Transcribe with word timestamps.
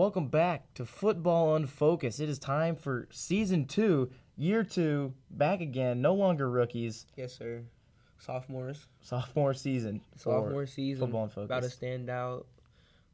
welcome 0.00 0.28
back 0.28 0.72
to 0.72 0.86
Football 0.86 1.56
Unfocused. 1.56 2.20
It 2.20 2.30
is 2.30 2.38
time 2.38 2.74
for 2.74 3.06
season 3.10 3.66
two, 3.66 4.10
year 4.34 4.64
two, 4.64 5.12
back 5.30 5.60
again. 5.60 6.00
No 6.00 6.14
longer 6.14 6.48
rookies, 6.48 7.04
Yes, 7.16 7.34
sir. 7.36 7.64
Sophomores. 8.18 8.86
sophomore 9.02 9.52
season. 9.52 10.00
Sophomore 10.16 10.64
season. 10.64 11.12
Football 11.12 11.30
About 11.44 11.64
to 11.64 11.68
stand 11.68 12.08
out. 12.08 12.46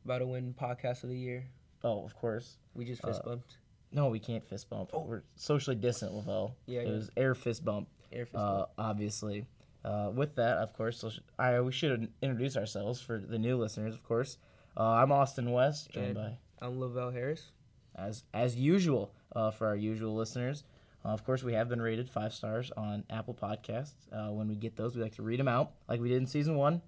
About 0.05 0.19
to 0.19 0.27
win 0.29 0.55
podcast 0.57 1.03
of 1.03 1.09
the 1.09 1.19
year. 1.19 1.43
Oh, 1.83 2.05
of 2.05 2.15
course. 2.15 2.59
We 2.75 2.85
just 2.85 3.03
fist 3.03 3.21
Uh, 3.25 3.31
bumped. 3.31 3.57
No, 3.91 4.07
we 4.09 4.21
can't 4.21 4.45
fist 4.45 4.71
bump. 4.71 4.91
Oh. 4.93 5.01
We're 5.01 5.23
socially 5.35 5.75
distant, 5.75 6.15
Lavelle. 6.15 6.55
Yeah, 6.67 6.83
it 6.83 6.87
yeah. 6.87 6.93
was 6.93 7.11
air 7.17 7.35
fist 7.35 7.65
bump. 7.65 7.89
Air 8.13 8.27
fist 8.27 8.37
uh, 8.37 8.59
bump. 8.59 8.69
obviously. 8.79 9.45
Uh, 9.85 10.13
with 10.15 10.37
that, 10.37 10.59
of 10.59 10.73
course, 10.73 11.05
I 11.37 11.61
we 11.61 11.73
should 11.73 12.13
introduce 12.23 12.57
ourselves 12.57 13.01
for 13.01 13.19
the 13.19 13.41
new 13.41 13.57
listeners, 13.57 13.93
of 13.93 14.05
course. 14.05 14.39
Uh, 14.77 14.83
I'm 14.85 15.11
Austin 15.11 15.51
West, 15.51 15.91
joined 15.91 16.07
And- 16.07 16.15
by 16.15 16.39
I'm 16.61 16.81
Lavelle 16.81 17.11
Harris. 17.11 17.51
as 17.95 18.25
as 18.35 18.57
usual 18.57 19.13
uh, 19.35 19.51
for 19.51 19.67
our 19.67 19.77
usual 19.77 20.15
listeners. 20.15 20.65
Uh, 21.05 21.09
of 21.11 21.25
course, 21.25 21.43
we 21.45 21.53
have 21.53 21.69
been 21.69 21.81
rated 21.81 22.09
five 22.11 22.33
stars 22.33 22.73
on 22.77 23.05
Apple 23.11 23.35
Podcasts. 23.35 23.93
Uh, 24.13 24.33
when 24.33 24.49
we 24.49 24.57
get 24.57 24.77
those, 24.77 24.97
we 24.97 25.03
like 25.03 25.15
to 25.15 25.23
read 25.23 25.39
them 25.39 25.49
out, 25.49 25.73
like 25.89 26.01
we 26.01 26.09
did 26.09 26.19
in 26.19 26.27
season 26.27 26.57
one. 26.57 26.83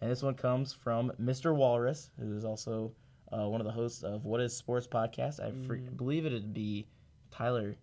And 0.00 0.10
this 0.10 0.22
one 0.22 0.34
comes 0.34 0.72
from 0.72 1.12
Mr. 1.20 1.54
Walrus, 1.54 2.10
who 2.18 2.36
is 2.36 2.44
also 2.44 2.92
uh, 3.32 3.48
one 3.48 3.60
of 3.60 3.66
the 3.66 3.72
hosts 3.72 4.02
of 4.02 4.24
What 4.24 4.40
Is 4.40 4.54
Sports 4.54 4.86
podcast. 4.86 5.40
I 5.40 5.52
fre- 5.66 5.76
Mm. 5.76 5.96
believe 5.96 6.26
it'd 6.26 6.52
be 6.52 6.86
Tyler, 7.30 7.76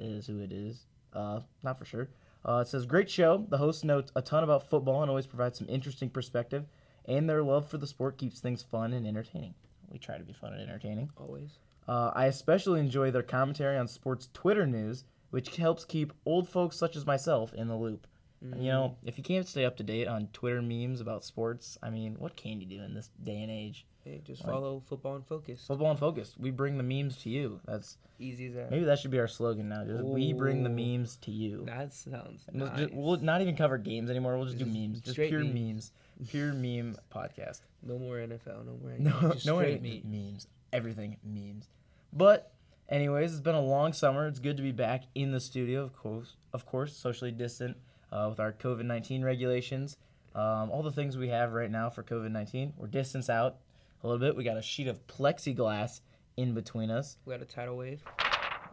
is 0.00 0.26
who 0.26 0.40
it 0.40 0.50
is. 0.50 0.86
Uh, 1.12 1.40
not 1.62 1.78
for 1.78 1.84
sure. 1.84 2.08
Uh, 2.44 2.60
it 2.62 2.68
says 2.68 2.86
great 2.86 3.10
show. 3.10 3.44
The 3.48 3.58
hosts 3.58 3.84
know 3.84 4.02
a 4.16 4.22
ton 4.22 4.42
about 4.42 4.68
football 4.68 5.02
and 5.02 5.10
always 5.10 5.26
provide 5.26 5.54
some 5.54 5.68
interesting 5.68 6.08
perspective. 6.10 6.66
And 7.04 7.28
their 7.28 7.42
love 7.42 7.68
for 7.68 7.78
the 7.78 7.86
sport 7.86 8.16
keeps 8.18 8.40
things 8.40 8.62
fun 8.62 8.92
and 8.92 9.06
entertaining. 9.06 9.54
We 9.90 9.98
try 9.98 10.18
to 10.18 10.24
be 10.24 10.32
fun 10.32 10.52
and 10.52 10.62
entertaining. 10.62 11.10
Always. 11.16 11.58
Uh, 11.86 12.10
I 12.14 12.26
especially 12.26 12.80
enjoy 12.80 13.10
their 13.10 13.22
commentary 13.22 13.76
on 13.78 13.88
sports 13.88 14.28
Twitter 14.34 14.66
news, 14.66 15.04
which 15.30 15.56
helps 15.56 15.84
keep 15.84 16.12
old 16.26 16.48
folks 16.48 16.76
such 16.76 16.96
as 16.96 17.06
myself 17.06 17.54
in 17.54 17.68
the 17.68 17.76
loop. 17.76 18.06
And, 18.40 18.62
you 18.62 18.70
know, 18.70 18.96
if 19.04 19.18
you 19.18 19.24
can't 19.24 19.48
stay 19.48 19.64
up 19.64 19.76
to 19.78 19.82
date 19.82 20.06
on 20.06 20.28
Twitter 20.32 20.62
memes 20.62 21.00
about 21.00 21.24
sports, 21.24 21.76
I 21.82 21.90
mean, 21.90 22.14
what 22.18 22.36
can 22.36 22.60
you 22.60 22.66
do 22.66 22.82
in 22.82 22.94
this 22.94 23.10
day 23.24 23.42
and 23.42 23.50
age? 23.50 23.84
Hey, 24.04 24.20
just 24.24 24.44
Like- 24.44 24.52
follow 24.52 24.80
Football 24.86 25.16
Unfocused. 25.16 25.66
Football 25.66 25.90
Unfocused. 25.90 26.38
We 26.38 26.50
bring 26.52 26.76
the 26.76 26.84
memes 26.84 27.16
to 27.22 27.30
you. 27.30 27.60
That's 27.64 27.98
Easy 28.20 28.46
as 28.46 28.54
that. 28.54 28.70
maybe 28.70 28.84
that 28.84 28.98
should 29.00 29.10
be 29.10 29.18
our 29.18 29.26
slogan 29.28 29.68
now. 29.68 29.84
Just 29.84 30.04
we 30.04 30.32
bring 30.32 30.62
the 30.62 30.70
memes 30.70 31.16
to 31.22 31.30
you. 31.32 31.64
That 31.66 31.92
sounds 31.92 32.46
nice. 32.52 32.78
just- 32.78 32.94
we'll 32.94 33.16
not 33.18 33.40
even 33.42 33.56
cover 33.56 33.76
games 33.76 34.08
anymore. 34.08 34.36
We'll 34.36 34.46
just 34.46 34.58
do 34.58 34.66
memes. 34.66 35.00
Just 35.00 35.16
pure 35.16 35.40
memes. 35.42 35.54
memes. 35.54 35.92
Pure 36.28 36.54
meme 36.54 36.96
podcast. 37.14 37.60
no 37.82 37.98
more 37.98 38.16
NFL. 38.16 38.64
No 38.66 38.76
more. 38.82 38.94
No, 38.98 39.32
just 39.32 39.46
no 39.46 39.58
meat. 39.60 40.04
memes. 40.04 40.46
Everything 40.72 41.16
memes. 41.24 41.68
But 42.12 42.52
anyways, 42.88 43.32
it's 43.32 43.40
been 43.40 43.54
a 43.54 43.60
long 43.60 43.92
summer. 43.92 44.26
It's 44.26 44.38
good 44.40 44.56
to 44.56 44.62
be 44.62 44.72
back 44.72 45.04
in 45.14 45.30
the 45.32 45.40
studio, 45.40 45.82
of 45.82 45.94
course. 45.96 46.36
Of 46.52 46.66
course, 46.66 46.96
socially 46.96 47.30
distant 47.30 47.76
uh, 48.12 48.26
with 48.30 48.40
our 48.40 48.52
COVID 48.52 48.84
nineteen 48.84 49.22
regulations. 49.22 49.96
Um, 50.34 50.70
all 50.70 50.82
the 50.82 50.92
things 50.92 51.16
we 51.16 51.28
have 51.28 51.52
right 51.52 51.70
now 51.70 51.90
for 51.90 52.02
COVID 52.02 52.30
nineteen. 52.30 52.72
We're 52.76 52.86
distance 52.88 53.30
out 53.30 53.56
a 54.02 54.06
little 54.06 54.18
bit. 54.20 54.36
We 54.36 54.44
got 54.44 54.56
a 54.56 54.62
sheet 54.62 54.88
of 54.88 55.06
plexiglass 55.06 56.00
in 56.36 56.54
between 56.54 56.90
us. 56.90 57.16
We 57.24 57.32
got 57.32 57.42
a 57.42 57.46
tidal 57.46 57.76
wave. 57.76 58.02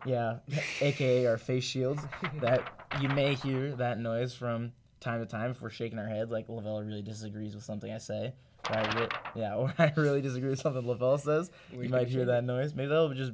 Yeah, 0.06 0.38
aka 0.82 1.26
our 1.28 1.38
face 1.38 1.64
shields. 1.64 2.02
That 2.42 2.62
you 3.02 3.10
may 3.10 3.36
hear 3.36 3.76
that 3.76 4.00
noise 4.00 4.34
from 4.34 4.72
time 5.06 5.20
to 5.22 5.26
time 5.26 5.52
if 5.52 5.62
we're 5.62 5.70
shaking 5.70 6.00
our 6.00 6.08
heads, 6.08 6.32
like 6.32 6.50
Lavelle 6.50 6.82
really 6.84 7.02
disagrees 7.02 7.56
with 7.56 7.64
something 7.64 7.92
I 7.92 8.00
say. 8.00 8.34
Or 8.70 8.76
I 8.76 9.00
re- 9.00 9.08
yeah, 9.36 9.56
or 9.58 9.74
I 9.80 9.94
really 9.96 10.22
disagree 10.22 10.50
with 10.50 10.60
something 10.60 10.86
Lavelle 10.86 11.18
says. 11.18 11.50
We 11.74 11.84
you 11.86 11.90
might 11.90 12.08
hear 12.10 12.26
that 12.26 12.44
noise. 12.44 12.74
Maybe 12.74 12.90
that'll 12.90 13.14
just 13.14 13.32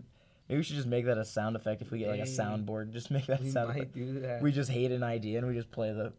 maybe 0.50 0.60
we 0.60 0.64
should 0.64 0.76
just 0.76 0.88
make 0.88 1.06
that 1.06 1.18
a 1.18 1.26
sound 1.26 1.56
effect 1.56 1.82
if 1.82 1.90
we 1.90 2.00
get 2.00 2.10
like 2.10 2.20
a 2.20 2.24
soundboard. 2.24 2.92
Just 2.92 3.10
make 3.10 3.26
that 3.28 3.42
We 3.42 3.50
sound 3.50 3.70
might 3.70 3.78
effect. 3.78 3.94
do 3.94 4.20
that. 4.20 4.42
We 4.42 4.52
just 4.52 4.70
hate 4.70 4.92
an 4.92 5.04
idea 5.04 5.40
and 5.40 5.48
we 5.48 5.54
just 5.56 5.72
play 5.72 5.92
the 5.92 6.14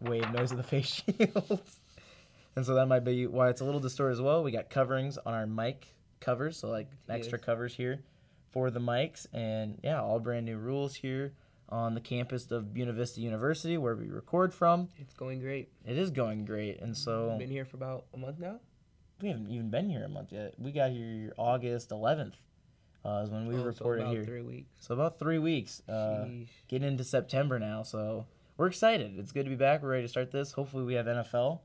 wave 0.00 0.30
noise 0.32 0.50
of 0.50 0.56
the 0.58 0.62
face 0.62 0.86
shields. 1.18 1.80
and 2.56 2.66
so 2.66 2.74
that 2.74 2.86
might 2.86 3.04
be 3.04 3.26
why 3.26 3.48
it's 3.48 3.60
a 3.60 3.64
little 3.64 3.80
distorted 3.80 4.12
as 4.12 4.20
well. 4.20 4.42
We 4.42 4.50
got 4.50 4.68
coverings 4.68 5.16
on 5.18 5.32
our 5.32 5.46
mic 5.46 5.86
covers, 6.20 6.56
so 6.58 6.68
like 6.68 6.88
extra 7.08 7.38
Yes. 7.38 7.44
covers 7.46 7.74
here 7.74 8.00
for 8.50 8.70
the 8.70 8.80
mics, 8.80 9.26
and 9.32 9.78
yeah, 9.84 10.00
all 10.02 10.18
brand 10.18 10.46
new 10.46 10.56
rules 10.58 10.94
here 10.96 11.32
on 11.68 11.94
the 11.94 12.00
campus 12.00 12.50
of 12.50 12.72
Buena 12.72 12.92
Vista 12.92 13.20
University 13.20 13.76
where 13.76 13.96
we 13.96 14.08
record 14.08 14.54
from. 14.54 14.88
It's 14.98 15.14
going 15.14 15.40
great. 15.40 15.68
It 15.84 15.96
is 15.98 16.10
going 16.10 16.44
great, 16.44 16.80
and 16.80 16.96
so 16.96 17.36
Been 17.38 17.50
here 17.50 17.64
for 17.64 17.76
about 17.76 18.04
a 18.14 18.16
month 18.16 18.38
now. 18.38 18.60
we 19.20 19.28
haven't 19.28 19.50
even 19.50 19.70
been 19.70 19.88
here 19.88 20.04
a 20.04 20.08
month 20.08 20.32
yet. 20.32 20.54
We 20.58 20.72
got 20.72 20.90
here 20.90 21.32
August 21.36 21.90
11th. 21.90 22.34
Uh, 23.04 23.22
is 23.24 23.30
when 23.30 23.46
we 23.46 23.54
Oh, 23.54 23.58
so 23.58 23.64
reported 23.64 24.02
about 24.02 24.14
here. 24.14 24.24
Three 24.24 24.42
weeks. 24.42 24.68
So 24.80 24.92
about 24.94 25.18
three 25.20 25.38
weeks. 25.38 25.80
Uh, 25.88 26.26
getting 26.68 26.88
into 26.88 27.04
September 27.04 27.58
now, 27.60 27.82
so 27.84 28.26
we're 28.56 28.66
excited. 28.66 29.16
It's 29.18 29.30
good 29.32 29.44
to 29.44 29.50
be 29.50 29.54
back. 29.56 29.82
We're 29.82 29.90
ready 29.90 30.02
to 30.02 30.08
start 30.08 30.32
this. 30.32 30.50
Hopefully, 30.52 30.82
we 30.84 30.94
have 30.94 31.06
NFL 31.06 31.60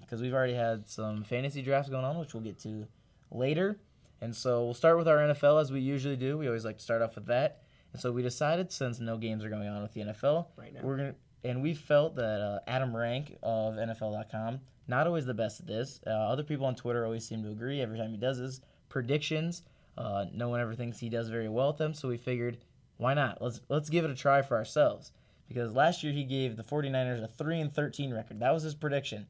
because 0.00 0.20
we've 0.20 0.34
already 0.34 0.52
had 0.54 0.88
some 0.88 1.24
fantasy 1.24 1.62
drafts 1.62 1.88
going 1.90 2.04
on, 2.04 2.18
which 2.18 2.34
we'll 2.34 2.42
get 2.42 2.58
to 2.60 2.86
later. 3.30 3.78
And 4.20 4.36
so 4.36 4.64
we'll 4.64 4.74
start 4.74 4.98
with 4.98 5.08
our 5.08 5.16
NFL 5.16 5.60
as 5.60 5.72
we 5.72 5.80
usually 5.80 6.16
do. 6.16 6.36
We 6.38 6.46
always 6.46 6.64
like 6.66 6.76
to 6.78 6.84
start 6.84 7.02
off 7.02 7.14
with 7.16 7.26
that. 7.26 7.61
And 7.92 8.00
so 8.00 8.10
we 8.12 8.22
decided, 8.22 8.72
since 8.72 9.00
no 9.00 9.16
games 9.16 9.44
are 9.44 9.50
going 9.50 9.68
on 9.68 9.82
with 9.82 9.92
the 9.92 10.00
NFL, 10.00 10.46
right 10.56 10.72
now. 10.72 10.80
we're 10.82 10.96
gonna 10.96 11.14
and 11.44 11.62
we 11.62 11.74
felt 11.74 12.14
that 12.16 12.40
uh, 12.40 12.60
Adam 12.66 12.94
Rank 12.96 13.36
of 13.42 13.74
NFL.com 13.74 14.60
not 14.88 15.06
always 15.06 15.26
the 15.26 15.34
best 15.34 15.60
at 15.60 15.66
this. 15.66 16.00
Uh, 16.06 16.10
other 16.10 16.42
people 16.42 16.66
on 16.66 16.74
Twitter 16.74 17.04
always 17.04 17.26
seem 17.26 17.42
to 17.42 17.50
agree 17.50 17.80
every 17.80 17.98
time 17.98 18.10
he 18.10 18.16
does 18.16 18.38
his 18.38 18.60
predictions. 18.88 19.62
Uh, 19.96 20.26
no 20.32 20.48
one 20.48 20.60
ever 20.60 20.74
thinks 20.74 20.98
he 20.98 21.08
does 21.08 21.28
very 21.28 21.48
well 21.48 21.68
with 21.68 21.78
them, 21.78 21.94
so 21.94 22.08
we 22.08 22.16
figured 22.16 22.58
why 22.96 23.14
not? 23.14 23.42
Let's 23.42 23.60
let's 23.68 23.90
give 23.90 24.04
it 24.04 24.10
a 24.10 24.14
try 24.14 24.42
for 24.42 24.56
ourselves. 24.56 25.12
Because 25.48 25.72
last 25.74 26.02
year 26.02 26.12
he 26.12 26.24
gave 26.24 26.56
the 26.56 26.62
49ers 26.62 27.22
a 27.22 27.28
3 27.28 27.60
and 27.60 27.74
13 27.74 28.14
record. 28.14 28.40
That 28.40 28.54
was 28.54 28.62
his 28.62 28.74
prediction. 28.74 29.26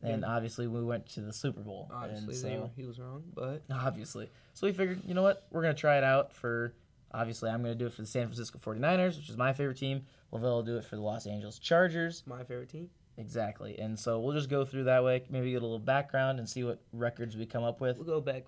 And 0.00 0.24
obviously 0.24 0.66
we 0.68 0.82
went 0.82 1.06
to 1.14 1.20
the 1.20 1.32
Super 1.32 1.60
Bowl. 1.60 1.90
Obviously, 1.92 2.26
and 2.26 2.36
so, 2.36 2.60
were- 2.62 2.70
he 2.76 2.84
was 2.84 2.98
wrong, 2.98 3.22
but 3.34 3.62
obviously. 3.72 4.30
So 4.54 4.66
we 4.66 4.72
figured, 4.72 5.00
you 5.06 5.14
know 5.14 5.22
what? 5.22 5.46
We're 5.50 5.62
going 5.62 5.74
to 5.74 5.80
try 5.80 5.96
it 5.98 6.04
out 6.04 6.32
for, 6.32 6.74
obviously, 7.14 7.50
I'm 7.50 7.62
going 7.62 7.72
to 7.74 7.78
do 7.78 7.86
it 7.86 7.92
for 7.92 8.02
the 8.02 8.08
San 8.08 8.26
Francisco 8.26 8.58
49ers, 8.58 9.16
which 9.16 9.28
is 9.28 9.36
my 9.36 9.52
favorite 9.52 9.78
team. 9.78 10.02
Lavelle 10.30 10.56
will 10.56 10.62
do 10.62 10.76
it 10.76 10.84
for 10.84 10.96
the 10.96 11.02
Los 11.02 11.26
Angeles 11.26 11.58
Chargers. 11.58 12.22
my 12.26 12.42
favorite 12.44 12.68
team. 12.70 12.88
Exactly. 13.18 13.78
And 13.78 13.98
so 13.98 14.20
we'll 14.20 14.34
just 14.34 14.48
go 14.48 14.64
through 14.64 14.84
that 14.84 15.04
way, 15.04 15.22
maybe 15.30 15.50
get 15.52 15.58
a 15.60 15.66
little 15.66 15.78
background 15.78 16.38
and 16.38 16.48
see 16.48 16.64
what 16.64 16.80
records 16.92 17.36
we 17.36 17.44
come 17.46 17.62
up 17.62 17.80
with. 17.80 17.96
We'll 17.98 18.06
go 18.06 18.20
back, 18.20 18.44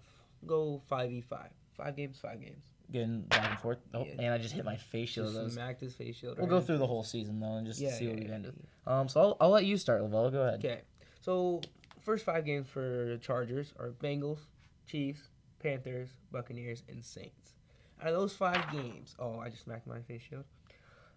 go 0.47 0.81
five 0.89 1.11
v 1.11 1.21
five. 1.21 1.51
Five 1.77 1.97
games, 1.97 2.19
five 2.21 2.41
games. 2.41 2.65
Getting 2.93 3.23
back 3.23 3.51
and 3.51 3.59
forth. 3.59 3.79
Oh, 3.93 4.05
Yeah. 4.05 4.15
and 4.21 4.27
I 4.35 4.39
just 4.39 4.55
hit 4.55 4.65
my 4.65 4.77
face 4.77 5.09
shield. 5.11 5.35
Just 5.35 5.55
smacked 5.55 5.81
his 5.81 5.93
face 5.95 6.17
shield. 6.17 6.39
We'll 6.39 6.47
right 6.47 6.61
go 6.61 6.61
through 6.61 6.79
the 6.79 6.87
whole 6.87 7.03
season, 7.03 7.41
though, 7.41 7.55
and 7.57 7.67
just 7.67 7.81
Yeah, 7.81 7.91
see 7.93 8.07
what 8.07 8.17
we've 8.17 8.29
yeah, 8.29 8.35
ended. 8.35 8.55
Um, 8.87 9.09
so 9.09 9.21
I'll, 9.21 9.37
I'll 9.41 9.51
let 9.51 9.65
you 9.65 9.77
start, 9.77 10.01
Lavelle. 10.03 10.31
Go 10.31 10.43
ahead. 10.43 10.65
Okay, 10.65 10.81
so 11.21 11.61
first 12.01 12.25
five 12.25 12.45
games 12.45 12.69
for 12.69 12.81
the 12.81 13.19
Chargers 13.21 13.73
are 13.79 13.91
Bengals, 13.91 14.39
Chiefs, 14.87 15.29
Panthers, 15.61 16.11
Buccaneers, 16.31 16.85
and 16.89 17.05
Saints. 17.05 17.54
Out 18.01 18.09
of 18.09 18.15
those 18.15 18.33
five 18.35 18.71
games, 18.73 19.15
oh, 19.19 19.39
I 19.39 19.49
just 19.49 19.65
smacked 19.65 19.87
my 19.87 20.01
face 20.01 20.23
shield. 20.29 20.45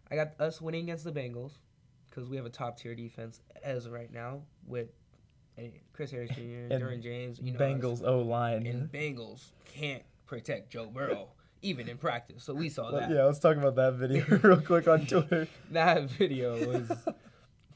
I 0.10 0.16
got 0.16 0.40
us 0.40 0.62
winning 0.62 0.84
against 0.84 1.04
the 1.04 1.12
Bengals 1.12 1.52
because 2.10 2.30
we 2.30 2.38
have 2.38 2.46
a 2.46 2.50
top 2.50 2.78
tier 2.80 2.96
defense 2.96 3.42
as 3.64 3.86
of 3.86 3.92
right 3.92 4.12
now 4.12 4.42
with 4.66 4.88
eh, 5.58 5.70
Chris 5.94 6.12
Harris 6.12 6.30
Jr., 6.36 6.74
And 6.74 7.04
James, 7.04 7.40
you 7.42 7.52
know, 7.54 7.60
Bengals 7.60 8.02
O 8.08 8.20
line. 8.20 8.66
and 8.66 8.90
Bengals 8.92 9.52
can't 9.66 10.04
protect 10.26 10.70
Joe 10.72 10.86
Burrow 10.88 11.30
even 11.62 11.90
in 11.90 11.98
practice. 11.98 12.44
So 12.44 12.54
we 12.54 12.70
saw 12.70 12.92
that. 12.92 13.10
Yeah, 13.10 13.24
let's 13.26 13.40
talk 13.40 13.58
about 13.58 13.76
that 13.76 13.96
video 13.96 14.24
real 14.44 14.62
quick 14.62 14.88
on 14.88 15.06
Twitter. 15.08 15.48
That 15.72 16.04
video 16.12 16.54
was 16.72 16.90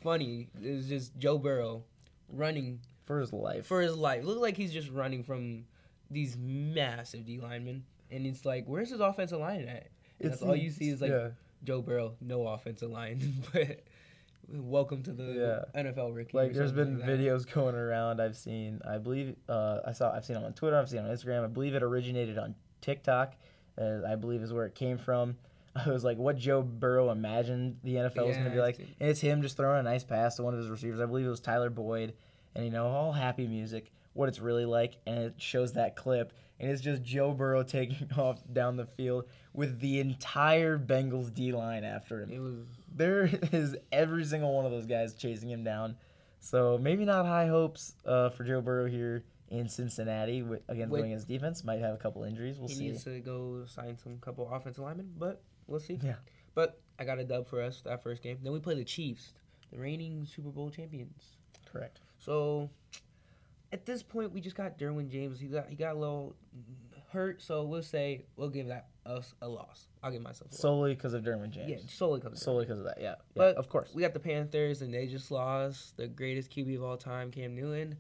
funny. 0.02 0.50
It 0.64 0.72
was 0.72 0.88
just 0.88 1.18
Joe 1.18 1.38
Burrow 1.38 1.84
running 2.30 2.80
For 3.06 3.20
his 3.20 3.34
life. 3.34 3.66
for 3.66 3.82
his 3.82 3.96
life. 3.96 4.24
Looked 4.24 4.42
like 4.42 4.56
he's 4.56 4.72
just 4.72 4.90
running 4.90 5.24
from 5.24 5.66
these 6.10 6.38
massive 6.38 7.26
D 7.26 7.40
linemen, 7.40 7.84
and 8.12 8.26
it's 8.26 8.46
like, 8.46 8.66
where's 8.66 8.90
his 8.90 9.00
offensive 9.00 9.40
line 9.40 9.62
at? 9.62 9.88
And 10.20 10.32
that's 10.32 10.42
all 10.42 10.56
you 10.56 10.70
see 10.70 10.90
is 10.90 11.02
like 11.02 11.12
yeah. 11.12 11.30
Joe 11.64 11.82
Burrow, 11.82 12.14
no 12.22 12.48
offensive 12.48 12.92
line. 12.92 13.44
but 13.54 13.84
welcome 14.54 15.02
to 15.04 15.12
the 15.12 15.66
NFL 15.76 16.14
rookie. 16.16 16.36
like 16.36 16.54
there's 16.54 16.72
been 16.72 17.00
like 17.00 17.08
videos 17.08 17.50
going 17.50 17.74
around 17.76 18.20
i've 18.20 18.36
seen 18.36 18.82
i 18.86 18.98
believe 18.98 19.36
uh, 19.48 19.80
i 19.88 19.94
saw 19.94 20.14
i've 20.14 20.26
seen 20.26 20.34
them 20.34 20.44
on 20.44 20.52
twitter 20.52 20.78
i've 20.78 20.90
seen 20.90 20.98
them 20.98 21.10
on 21.10 21.16
instagram 21.16 21.46
i 21.46 21.48
believe 21.48 21.74
it 21.74 21.82
originated 21.82 22.38
on 22.38 22.54
tiktok 22.82 23.36
uh, 23.80 24.00
i 24.06 24.16
believe 24.16 24.42
is 24.42 24.52
where 24.52 24.66
it 24.66 24.76
came 24.76 24.98
from 24.98 25.38
i 25.76 25.90
was 25.90 26.04
like 26.04 26.18
what 26.18 26.38
joe 26.38 26.62
burrow 26.62 27.12
imagined 27.12 27.78
the 27.84 27.96
nfl 27.96 28.28
was 28.28 28.36
going 28.36 28.50
to 28.50 28.52
be 28.52 28.60
like 28.60 28.78
and 28.80 29.10
it's 29.10 29.22
him 29.22 29.42
just 29.42 29.56
throwing 29.56 29.80
a 29.80 29.84
nice 29.84 30.04
pass 30.04 30.36
to 30.36 30.44
one 30.44 30.54
of 30.54 30.60
his 30.60 30.70
receivers 30.70 31.00
i 31.00 31.06
believe 31.06 31.26
it 31.26 31.30
was 31.30 31.40
tyler 31.40 31.70
boyd 31.70 32.14
and 32.56 32.66
you 32.66 32.72
know 32.72 32.88
all 32.88 33.14
happy 33.14 33.48
music 33.48 33.92
what 34.14 34.28
it's 34.28 34.40
really 34.40 34.66
like 34.66 34.98
and 35.06 35.20
it 35.20 35.34
shows 35.38 35.74
that 35.74 35.96
clip 35.96 36.34
and 36.62 36.72
it's 36.72 36.82
just 36.82 37.04
joe 37.04 37.34
burrow 37.34 37.64
taking 37.78 38.08
off 38.18 38.40
down 38.54 38.78
the 38.78 38.86
field 38.86 39.26
with 39.54 39.80
the 39.82 40.00
entire 40.00 40.78
bengals 40.80 41.34
d 41.34 41.52
line 41.52 41.84
after 41.84 42.22
him 42.22 42.32
It 42.32 42.40
was 42.40 42.56
there 42.96 43.30
is 43.52 43.76
every 43.92 44.24
single 44.24 44.54
one 44.54 44.66
of 44.66 44.72
those 44.72 44.86
guys 44.86 45.14
chasing 45.14 45.50
him 45.50 45.64
down. 45.64 45.96
So 46.40 46.78
maybe 46.82 47.06
not 47.06 47.26
high 47.26 47.48
hopes 47.48 47.94
uh, 48.06 48.30
for 48.30 48.44
Joe 48.44 48.62
Burrow 48.62 48.88
here 48.88 49.24
in 49.50 49.70
Cincinnati 49.70 50.40
wi- 50.40 50.62
against 50.68 50.92
With- 50.92 51.02
going 51.02 51.12
against 51.12 51.28
defense. 51.28 51.64
Might 51.64 51.80
have 51.80 51.94
a 51.94 51.98
couple 51.98 52.24
injuries. 52.24 52.58
We'll 52.58 52.68
he 52.68 52.74
see. 52.76 52.84
He 52.86 52.90
needs 52.92 53.04
to 53.04 53.20
go 53.20 53.66
sign 53.68 53.98
some 53.98 54.18
couple 54.20 54.50
offensive 54.52 54.84
linemen, 54.84 55.12
but 55.18 55.42
we'll 55.68 55.80
see. 55.80 56.00
Yeah. 56.02 56.16
But 56.56 56.82
I 57.00 57.06
got 57.06 57.20
a 57.20 57.24
dub 57.24 57.48
for 57.48 57.62
us 57.62 57.82
that 57.82 58.02
first 58.02 58.24
game. 58.24 58.40
Then 58.42 58.54
we 58.54 58.60
play 58.60 58.76
the 58.76 58.84
Chiefs, 58.84 59.34
the 59.72 59.78
reigning 59.80 60.26
Super 60.26 60.50
Bowl 60.50 60.70
champions. 60.72 61.38
Correct. 61.72 62.00
So 62.18 62.70
at 63.72 63.86
this 63.86 64.04
point, 64.04 64.32
we 64.32 64.42
just 64.42 64.56
got 64.56 64.78
Derwin 64.78 65.10
James. 65.10 65.40
He 65.40 65.48
got 65.48 65.70
he 65.70 65.76
got 65.76 65.96
a 65.96 66.00
little 66.00 66.36
hurt, 67.12 67.42
so 67.42 67.64
we'll 67.64 67.84
say 67.84 68.26
we'll 68.36 68.50
give 68.50 68.68
that 68.68 68.88
us 69.06 69.34
a 69.42 69.48
loss. 69.48 69.88
I'll 70.04 70.12
give 70.12 70.22
myself 70.22 70.52
a 70.52 70.54
loss. 70.54 70.62
Solely 70.62 70.94
because 70.96 71.14
of 71.14 71.24
Derwin 71.24 71.50
James. 71.50 71.70
Yeah, 71.70 71.78
solely 71.88 72.20
because 72.20 72.42
Solely 72.42 72.66
because 72.66 72.80
of 72.80 72.86
that. 72.86 72.98
Yeah. 73.00 73.10
yeah. 73.10 73.16
But 73.36 73.56
of 73.58 73.68
course. 73.70 73.92
We 73.94 74.02
got 74.02 74.14
the 74.14 74.20
Panthers, 74.20 74.82
and 74.82 74.94
they 74.94 75.08
just 75.08 75.32
lost 75.32 75.98
the 75.98 76.08
greatest 76.08 76.52
QB 76.52 76.76
of 76.78 76.84
all 76.84 76.98
time, 76.98 77.32
Cam 77.32 77.56
Newton. 77.56 77.98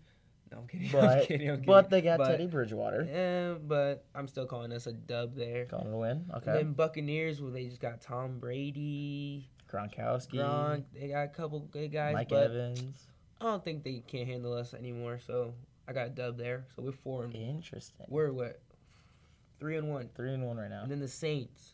No, 0.52 0.60
I'm 0.60 0.68
kidding. 0.68 0.88
I'm 0.96 1.02
But 1.02 1.28
kidding. 1.28 1.50
I'm 1.50 1.56
kidding. 1.58 1.66
but 1.66 1.90
they 1.90 2.02
got 2.02 2.18
But- 2.20 2.28
Teddy 2.28 2.48
Bridgewater. 2.48 3.02
Eh, 3.10 3.58
but 3.66 4.06
I'm 4.16 4.28
still 4.28 4.46
calling 4.46 4.72
us 4.74 4.86
a 4.88 4.94
dub 4.94 5.36
there. 5.36 5.66
Calling 5.66 5.88
it 5.88 5.94
a 5.94 5.98
win. 5.98 6.26
And 6.30 6.34
Okay. 6.38 6.52
then 6.54 6.74
Buccaneers, 6.74 7.42
where 7.42 7.52
they 7.52 7.66
just 7.68 7.80
got 7.82 8.02
Tom 8.02 8.40
Brady, 8.40 9.50
Gronkowski. 9.72 10.36
Gronk. 10.36 10.84
They 10.94 11.08
got 11.10 11.24
a 11.24 11.28
couple 11.30 11.62
good 11.62 11.92
guys, 11.92 12.14
Mike 12.14 12.32
Evans. 12.32 13.08
I 13.42 13.46
don't 13.46 13.64
think 13.64 13.84
they 13.84 14.04
can't 14.08 14.28
handle 14.28 14.54
us 14.54 14.74
anymore. 14.74 15.20
So 15.26 15.54
I 15.88 15.94
got 15.94 16.08
a 16.08 16.10
dub 16.12 16.38
there. 16.38 16.66
So 16.76 16.84
we're 16.84 16.92
four 16.92 17.24
and 17.26 17.36
Interesting. 17.36 18.06
we're 18.08 18.32
what 18.32 18.62
three 19.60 19.78
and 19.78 19.90
one. 19.90 20.10
Three 20.16 20.34
and 20.34 20.46
one 20.46 20.58
right 20.58 20.70
now. 20.70 20.84
And 20.84 20.92
then 20.92 21.00
the 21.00 21.08
Saints. 21.08 21.72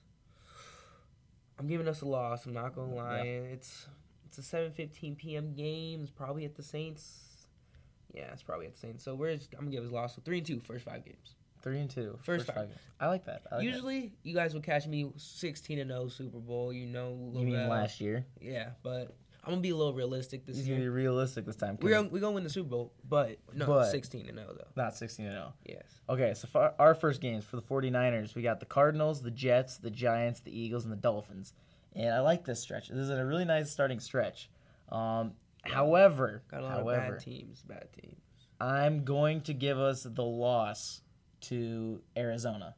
I'm 1.60 1.68
giving 1.68 1.88
us 1.88 2.02
a 2.02 2.06
loss. 2.06 2.46
I'm 2.46 2.54
not 2.54 2.76
gonna 2.76 2.94
lie. 2.94 3.20
It's 3.22 3.88
it's 4.26 4.38
a 4.38 4.42
7:15 4.42 5.18
p.m. 5.18 5.54
game. 5.54 6.02
It's 6.04 6.12
probably 6.12 6.46
at 6.46 6.56
the 6.56 6.64
Saints. 6.64 7.24
Yeah, 8.14 8.32
it's 8.32 8.44
probably 8.44 8.68
at 8.68 8.74
the 8.74 8.80
Saints. 8.80 9.04
So 9.04 9.16
we're 9.16 9.36
just, 9.36 9.54
I'm 9.54 9.66
gonna 9.66 9.72
give 9.72 9.84
us 9.84 9.92
a 9.92 9.94
loss. 9.94 10.16
So 10.16 10.22
three 10.24 10.38
and 10.38 10.48
two, 10.48 10.62
first 10.62 10.86
five 10.86 11.04
games. 11.04 11.36
Three 11.64 11.80
and 11.80 11.90
two, 11.90 12.18
first, 12.24 12.46
First 12.46 12.48
five. 12.58 12.68
games. 12.70 12.80
I 13.00 13.08
like 13.08 13.26
that. 13.26 13.42
I 13.52 13.56
like 13.56 13.66
that. 13.66 13.72
Usually, 13.74 14.14
you 14.24 14.34
guys 14.34 14.54
will 14.54 14.62
catch 14.62 14.88
me 14.88 15.12
16 15.18 15.80
and 15.80 15.90
0 15.90 16.08
Super 16.08 16.38
Bowl. 16.38 16.72
You 16.72 16.86
know, 16.86 17.32
You 17.34 17.46
mean 17.46 17.68
last 17.68 18.00
year? 18.00 18.26
Yeah, 18.40 18.70
but 18.84 19.14
I'm 19.48 19.54
gonna 19.54 19.62
be 19.62 19.70
a 19.70 19.76
little 19.76 19.94
realistic 19.94 20.46
this 20.46 20.58
He's 20.58 20.68
gonna 20.68 20.80
be 20.80 20.90
realistic 20.90 21.46
this 21.46 21.56
time. 21.56 21.78
We're 21.82 21.92
gonna, 21.92 22.10
we're 22.10 22.20
gonna 22.20 22.34
win 22.36 22.44
the 22.44 22.50
Super 22.50 22.70
Bowl, 22.70 22.94
but 23.08 23.38
no, 23.54 23.66
But- 23.66 23.92
16 23.92 24.28
and 24.28 24.38
0 24.38 24.56
though. 24.58 24.68
not 24.76 24.96
16 24.96 25.26
and 25.26 25.36
0. 25.36 25.54
Yes. 25.66 25.84
Okay, 26.10 26.34
so 26.34 26.48
for 26.48 26.74
our 26.78 26.94
first 26.94 27.22
games 27.22 27.46
for 27.46 27.56
the 27.56 27.62
49ers, 27.62 28.36
we 28.36 28.42
got 28.42 28.60
the 28.60 28.66
Cardinals, 28.66 29.22
the 29.22 29.32
Jets, 29.32 29.78
the 29.78 29.90
Giants, 29.90 30.42
the 30.42 30.58
Eagles, 30.58 30.84
and 30.84 30.92
the 30.92 30.98
Dolphins. 30.98 31.54
And 31.96 32.14
I 32.14 32.20
like 32.20 32.44
this 32.46 32.60
stretch. 32.60 32.90
This 32.90 32.98
is 32.98 33.10
a 33.10 33.26
really 33.26 33.46
nice 33.46 33.72
starting 33.72 34.00
stretch. 34.02 34.50
Um, 34.92 35.32
however, 35.64 36.44
Got 36.52 36.62
a 36.62 36.64
lot 36.64 36.72
however, 36.74 37.06
of 37.06 37.12
bad 37.14 37.20
teams. 37.22 37.64
Bad 37.64 37.88
teams. 38.02 38.22
I'm 38.60 39.04
going 39.06 39.42
to 39.42 39.54
give 39.54 39.80
us 39.80 40.04
the 40.04 40.24
loss 40.24 41.02
to 41.42 42.02
Arizona. 42.18 42.76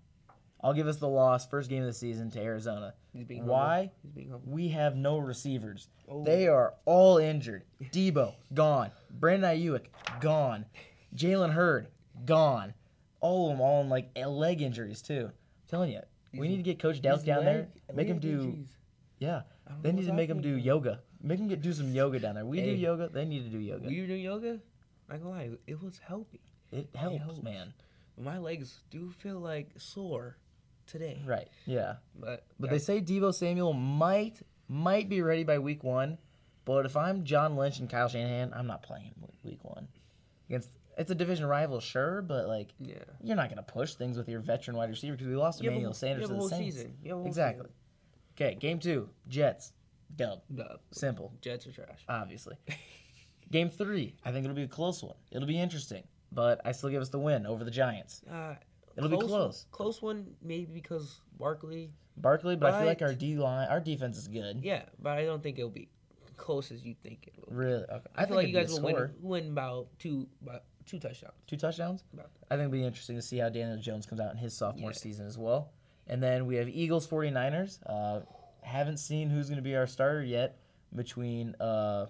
I'll 0.62 0.74
give 0.74 0.88
us 0.88 0.98
the 0.98 1.08
loss 1.08 1.48
first 1.48 1.70
game 1.70 1.82
of 1.82 1.88
the 1.88 1.94
season 1.94 2.30
to 2.32 2.40
Arizona. 2.42 2.94
He's 3.14 3.26
being. 3.26 3.46
Why? 3.46 3.92
He's 4.02 4.12
being 4.12 4.30
humble. 4.30 4.52
We 4.52 4.70
have 4.70 4.96
no 4.96 5.18
receivers. 5.18 5.88
Oh. 6.08 6.24
They 6.24 6.48
are 6.48 6.74
all 6.86 7.18
injured. 7.18 7.64
Deebo 7.92 8.36
gone. 8.54 8.92
Brandon 9.12 9.58
Aiyuk 9.58 9.86
gone. 10.20 10.66
Jalen 11.16 11.54
Hurd 11.54 11.88
gone. 12.26 12.74
All 13.20 13.48
of 13.48 13.54
them 13.54 13.62
all 13.62 13.82
in 13.82 13.90
like 13.90 14.12
leg 14.16 14.62
injuries 14.62 15.02
too. 15.02 15.26
I'm 15.26 15.68
telling 15.68 15.92
you, 15.92 16.02
we 16.34 16.48
need 16.48 16.58
to 16.58 16.64
get 16.64 16.80
Coach 16.80 17.02
Dallas 17.02 17.24
down 17.24 17.46
there. 17.46 17.68
Make 17.94 18.08
him 18.08 18.20
do. 18.20 18.42
injuries. 18.42 18.70
Yeah, 19.18 19.42
they 19.82 19.92
need 19.92 20.06
to 20.06 20.14
make 20.14 20.30
him 20.30 20.42
do 20.42 20.50
happening. 20.50 20.66
yoga. 20.66 21.00
Make 21.22 21.40
him 21.40 21.50
get 21.50 21.62
do 21.62 21.74
some 21.74 21.92
yoga 21.92 22.20
down 22.20 22.36
there. 22.36 22.46
We 22.46 22.62
do 22.62 22.72
yoga. 22.72 23.10
They 23.10 23.26
need 23.26 23.44
to 23.44 23.50
do 23.50 23.60
yoga. 23.60 23.92
You 23.92 24.08
doing 24.08 24.22
yoga? 24.22 24.60
Not 25.10 25.22
gonna 25.22 25.30
lie, 25.30 25.50
it 25.68 25.82
was 25.82 26.00
helping. 26.08 26.40
it 26.72 26.88
helps, 26.96 27.18
helps. 27.18 27.44
man. 27.44 27.74
My 28.18 28.38
legs 28.38 28.84
do 28.92 29.12
feel 29.12 29.40
like 29.40 29.70
sore 29.78 30.38
today, 30.90 31.22
Right. 31.26 31.48
Yeah. 31.66 31.96
but 32.16 32.44
But 32.60 32.70
they 32.70 32.80
say 32.80 33.00
Deebo 33.02 33.34
Samuel 33.34 33.74
might 33.74 34.42
might 34.68 35.10
be 35.10 35.22
ready 35.22 35.44
by 35.44 35.60
week 35.60 35.84
one. 35.84 36.18
But 36.66 36.86
if 36.86 36.96
I'm 36.96 37.24
John 37.24 37.56
Lynch 37.56 37.80
and 37.80 37.90
Kyle 37.90 38.08
Shanahan, 38.08 38.54
I'm 38.54 38.68
not 38.68 38.84
playing 38.84 39.14
week- 39.22 39.40
week 39.44 39.64
one. 39.64 39.88
Against 40.50 40.70
it's 40.98 41.10
a 41.10 41.16
division 41.16 41.46
rival, 41.46 41.80
sure, 41.80 42.22
but 42.22 42.48
like 42.48 42.74
yeah, 42.80 42.98
you're 43.22 43.36
not 43.38 43.50
gonna 43.50 43.64
push 43.64 43.94
things 43.96 44.18
with 44.18 44.28
your 44.30 44.42
veteran 44.42 44.76
wide 44.78 44.90
receiver 44.90 45.16
because 45.16 45.28
we 45.28 45.36
lost 45.36 45.62
you 45.64 45.70
Emmanuel 45.70 45.90
whole- 45.90 45.94
Sanders 45.96 46.28
to 46.28 46.34
the 46.34 46.42
Saints. 46.50 46.76
season. 46.76 46.98
You 47.02 47.10
have 47.12 47.18
a 47.18 47.22
whole 47.22 47.28
Exactly. 47.28 47.70
Okay, 48.36 48.56
game 48.56 48.80
two, 48.80 49.10
Jets, 49.28 49.74
dub, 50.16 50.42
season. 50.50 50.66
Duh. 50.68 50.78
simple, 50.92 51.34
Jets 51.42 51.66
are 51.68 51.72
trash. 51.72 52.04
obviously. 52.08 52.56
game 53.52 53.70
three, 53.70 54.16
I 54.24 54.32
think 54.32 54.46
it'll 54.46 54.56
be 54.56 54.64
a 54.64 54.68
close 54.68 55.02
one. 55.04 55.16
It'll 55.32 55.48
be 55.48 55.60
interesting, 55.60 56.04
but 56.32 56.62
I 56.66 56.72
still 56.74 56.90
give 56.90 57.02
us 57.02 57.10
the 57.10 57.20
win 57.20 57.46
over 57.48 57.64
the 57.64 57.72
Giants. 57.72 58.22
Uh, 58.30 58.56
It'll 59.06 59.20
be 59.20 59.26
close. 59.28 59.66
Close 59.72 60.02
one, 60.02 60.28
maybe 60.42 60.68
because 60.74 61.22
Barkley. 61.38 61.92
Barkley, 62.18 62.56
but 62.56 62.74
I 62.74 62.80
feel 62.80 62.88
like 62.88 63.02
our 63.02 63.14
D 63.14 63.36
line, 63.36 63.68
our 63.70 63.80
defense 63.80 64.18
is 64.18 64.28
good. 64.28 64.60
Yeah, 64.62 64.84
but 65.02 65.18
I 65.18 65.26
don't 65.26 65.42
think 65.42 65.58
it'll 65.58 65.70
be 65.70 65.88
close 66.38 66.72
as 66.72 66.84
you 66.86 66.96
think 67.02 67.28
it 67.28 67.34
will. 67.38 67.50
be. 67.50 67.56
Really, 67.56 67.84
okay. 67.84 68.08
I, 68.16 68.26
feel 68.26 68.36
like 68.36 68.48
you 68.48 68.54
guys 68.54 68.72
will 68.72 68.82
win, 68.82 69.10
win 69.22 69.48
about 69.48 69.88
two, 70.00 70.28
about 70.42 70.64
two 70.86 71.00
touchdowns. 71.00 71.34
two 71.48 71.58
touchdowns. 71.58 72.04
I 72.52 72.56
think 72.56 72.66
it'll 72.66 72.72
be 72.72 72.84
interesting 72.84 73.16
to 73.16 73.22
see 73.22 73.38
how 73.38 73.50
Daniel 73.50 73.78
Jones 73.78 74.06
comes 74.06 74.20
out 74.20 74.32
in 74.32 74.38
his 74.38 74.54
sophomore 74.56 74.92
Yeah. 74.92 74.98
season 74.98 75.28
as 75.28 75.38
well. 75.38 75.72
And 76.08 76.22
then 76.22 76.46
we 76.46 76.56
have 76.56 76.68
Eagles 76.68 77.08
49ers. 77.08 77.80
Uh, 77.86 78.22
haven't 78.64 78.98
seen 78.98 79.30
who's 79.30 79.48
going 79.48 79.58
to 79.58 79.64
be 79.64 79.76
our 79.76 79.88
starter 79.88 80.24
yet 80.24 80.58
between 80.96 81.56
uh, 81.60 82.08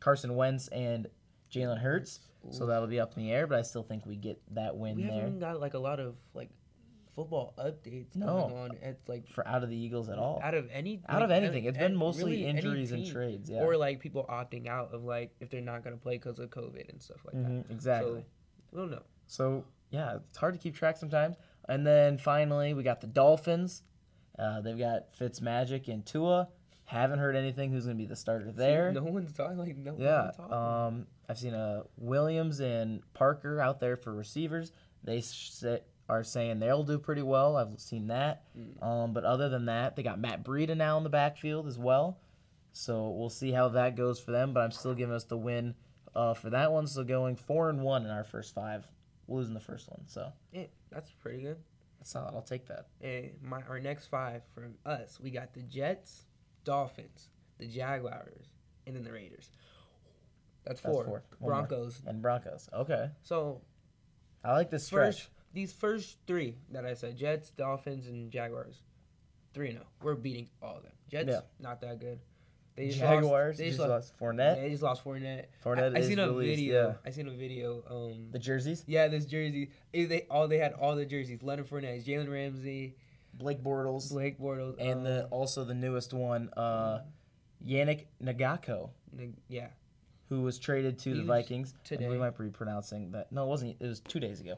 Carson 0.00 0.34
Wentz 0.34 0.68
and 0.68 1.06
Jalen 1.52 1.78
Hurts. 1.78 2.20
So 2.50 2.66
that'll 2.66 2.88
be 2.88 3.00
up 3.00 3.16
in 3.16 3.22
the 3.22 3.32
air, 3.32 3.46
but 3.46 3.58
I 3.58 3.62
still 3.62 3.82
think 3.82 4.04
we 4.06 4.16
get 4.16 4.40
that 4.54 4.76
win 4.76 4.98
there. 5.00 5.10
We 5.10 5.16
haven't 5.18 5.40
got 5.40 5.60
like 5.60 5.74
a 5.74 5.78
lot 5.78 6.00
of 6.00 6.14
like 6.34 6.50
football 7.14 7.54
updates 7.58 8.16
No. 8.16 8.26
going 8.26 8.56
on. 8.56 8.70
It's 8.82 9.08
like 9.08 9.28
for 9.28 9.46
out 9.46 9.62
of 9.62 9.70
the 9.70 9.76
Eagles 9.76 10.08
at 10.08 10.18
all. 10.18 10.40
out 10.42 10.54
of 10.54 10.68
any 10.72 11.00
Out 11.08 11.22
of 11.22 11.30
anything. 11.30 11.64
It's 11.64 11.78
been 11.78 11.94
mostly 11.96 12.32
really 12.32 12.46
injuries 12.46 12.92
and 12.92 13.06
trades. 13.06 13.48
Yeah. 13.48 13.60
or 13.62 13.76
like 13.76 14.00
people 14.00 14.26
opting 14.28 14.66
out 14.66 14.92
of 14.92 15.04
like 15.04 15.32
if 15.40 15.48
they're 15.50 15.60
not 15.60 15.84
gonna 15.84 15.96
play 15.96 16.16
because 16.16 16.38
of 16.38 16.50
COVID 16.50 16.88
and 16.90 17.00
stuff 17.00 17.18
like 17.24 17.34
that. 17.34 17.50
Mhm, 17.50 17.70
exactly. 17.70 18.24
So, 18.72 18.76
I 18.76 18.80
don't 18.80 18.90
know. 18.90 19.02
So 19.26 19.64
yeah, 19.90 20.16
it's 20.28 20.38
hard 20.38 20.54
to 20.54 20.58
keep 20.60 20.74
track 20.74 20.96
sometimes. 20.96 21.36
And 21.68 21.86
then 21.86 22.18
finally, 22.18 22.74
we 22.74 22.82
got 22.82 23.00
the 23.00 23.06
Dolphins. 23.06 23.84
Uh, 24.38 24.60
they've 24.60 24.76
got 24.78 25.14
Fitzmagic 25.16 25.86
and 25.88 26.04
Tua. 26.04 26.48
Haven't 26.86 27.20
heard 27.20 27.36
anything 27.36 27.70
who's 27.70 27.84
going 27.86 27.96
to 27.96 28.02
be 28.02 28.06
the 28.06 28.16
starter 28.16 28.50
there. 28.52 28.92
no 28.92 29.04
one's 29.04 29.32
talking 29.32 29.56
like 29.56 29.76
no 29.76 29.94
yeah, 29.98 30.24
one's 30.24 30.36
talking. 30.36 30.52
um, 30.52 31.06
I've 31.28 31.38
seen 31.38 31.54
uh, 31.54 31.82
Williams 31.96 32.60
and 32.60 33.00
Parker 33.14 33.60
out 33.60 33.80
there 33.80 33.96
for 33.96 34.12
receivers. 34.14 34.72
They 35.02 35.18
s- 35.18 35.64
are 36.08 36.22
saying 36.24 36.58
they'll 36.60 36.82
do 36.82 36.98
pretty 36.98 37.22
well. 37.22 37.56
I've 37.56 37.80
seen 37.80 38.08
that. 38.08 38.42
Mm. 38.58 38.82
Um, 38.82 39.12
but 39.12 39.24
other 39.24 39.48
than 39.48 39.66
that, 39.66 39.96
they 39.96 40.02
got 40.02 40.18
Matt 40.20 40.44
Breida 40.44 40.76
now 40.76 40.98
in 40.98 41.04
the 41.04 41.10
backfield 41.10 41.66
as 41.66 41.78
well. 41.78 42.18
So 42.72 43.10
we'll 43.10 43.30
see 43.30 43.52
how 43.52 43.68
that 43.70 43.96
goes 43.96 44.18
for 44.20 44.32
them. 44.32 44.52
But 44.52 44.60
I'm 44.60 44.70
still 44.72 44.94
giving 44.94 45.14
us 45.14 45.24
the 45.24 45.36
win 45.38 45.74
uh, 46.14 46.34
for 46.34 46.50
that 46.50 46.70
one. 46.72 46.86
So 46.86 47.04
going 47.04 47.36
four 47.36 47.70
and 47.70 47.80
one 47.82 48.04
in 48.04 48.10
our 48.10 48.24
first 48.24 48.54
five, 48.54 48.84
losing 49.28 49.54
the 49.54 49.60
first 49.60 49.88
one. 49.90 50.02
So 50.06 50.32
Yeah, 50.52 50.64
that's 50.90 51.10
pretty 51.10 51.42
good. 51.42 51.56
that's 51.98 52.10
solid. 52.10 52.34
I'll 52.34 52.42
take 52.42 52.66
that. 52.66 52.88
And 53.00 53.30
my 53.42 53.62
our 53.68 53.78
next 53.80 54.06
five 54.06 54.42
from 54.54 54.74
us, 54.84 55.18
we 55.20 55.30
got 55.30 55.54
the 55.54 55.62
Jets, 55.62 56.26
Dolphins, 56.64 57.28
the 57.58 57.66
Jaguars, 57.66 58.48
and 58.86 58.94
then 58.96 59.04
the 59.04 59.12
Raiders. 59.12 59.50
That's 60.64 60.80
That's 60.80 60.94
four. 60.94 61.04
four. 61.04 61.22
More. 61.40 61.50
Broncos. 61.50 62.02
And 62.06 62.22
Broncos. 62.22 62.68
Okay. 62.72 63.10
So 63.22 63.60
I 64.42 64.52
like 64.52 64.70
this 64.70 64.86
stretch. 64.86 65.14
first, 65.16 65.28
these 65.52 65.72
first 65.72 66.18
three 66.26 66.56
that 66.72 66.84
I 66.86 66.94
said, 66.94 67.16
Jets, 67.16 67.50
Dolphins, 67.50 68.06
and 68.06 68.30
Jaguars, 68.30 68.82
three 69.52 69.68
and 69.68 69.76
zero. 69.78 69.86
We're 70.02 70.14
beating 70.14 70.48
all 70.62 70.76
of 70.76 70.82
them. 70.82 70.92
Jets, 71.10 71.28
Yeah. 71.30 71.40
not 71.60 71.80
that 71.82 72.00
good. 72.00 72.18
They 72.76 72.88
Jaguars 72.88 73.50
lost. 73.54 73.58
They 73.58 73.66
just 73.66 73.76
just, 73.78 73.88
lost. 73.88 73.90
lost 73.90 74.18
Fournette. 74.18 74.56
Yeah, 74.56 74.62
they 74.62 74.70
just 74.70 74.82
lost 74.82 75.04
Fournette. 75.04 75.44
Fournette 75.64 75.94
I, 75.94 75.98
I 76.00 76.02
seen 76.02 76.18
a 76.18 76.26
released, 76.26 76.58
video. 76.58 76.88
yeah. 76.88 76.94
I 77.06 77.10
seen 77.10 77.28
a 77.28 77.30
video. 77.30 77.84
Um, 77.88 78.28
The 78.32 78.38
jerseys. 78.40 78.82
yeah, 78.88 79.06
this 79.06 79.26
jersey. 79.26 79.70
They 79.92 80.26
all 80.28 80.48
they 80.48 80.58
had 80.58 80.72
all 80.72 80.96
the 80.96 81.04
jerseys. 81.06 81.40
Leonard 81.42 81.68
Fournette, 81.68 82.04
Jalen 82.04 82.28
Ramsey, 82.32 82.96
Blake 83.32 83.62
Bortles. 83.62 84.10
Blake 84.10 84.40
Bortles, 84.40 84.74
and 84.80 85.06
the 85.06 85.22
um, 85.24 85.28
also 85.30 85.62
the 85.64 85.74
newest 85.74 86.12
one, 86.12 86.48
uh, 86.56 87.02
Yannick 87.64 88.06
Ngakoue, 88.20 88.90
Nag- 89.12 89.36
yeah. 89.46 89.68
Who 90.28 90.42
was 90.42 90.58
traded 90.58 90.98
to 91.00 91.10
He 91.12 91.20
the 91.20 91.24
Vikings. 91.24 91.74
today. 91.84 92.08
We 92.08 92.16
might 92.18 92.36
be 92.38 92.48
pronouncing 92.48 93.10
that. 93.12 93.30
No, 93.32 93.44
it 93.44 93.48
wasn't. 93.48 93.76
It 93.80 93.86
was 93.86 94.00
two 94.00 94.20
days 94.20 94.40
ago. 94.40 94.56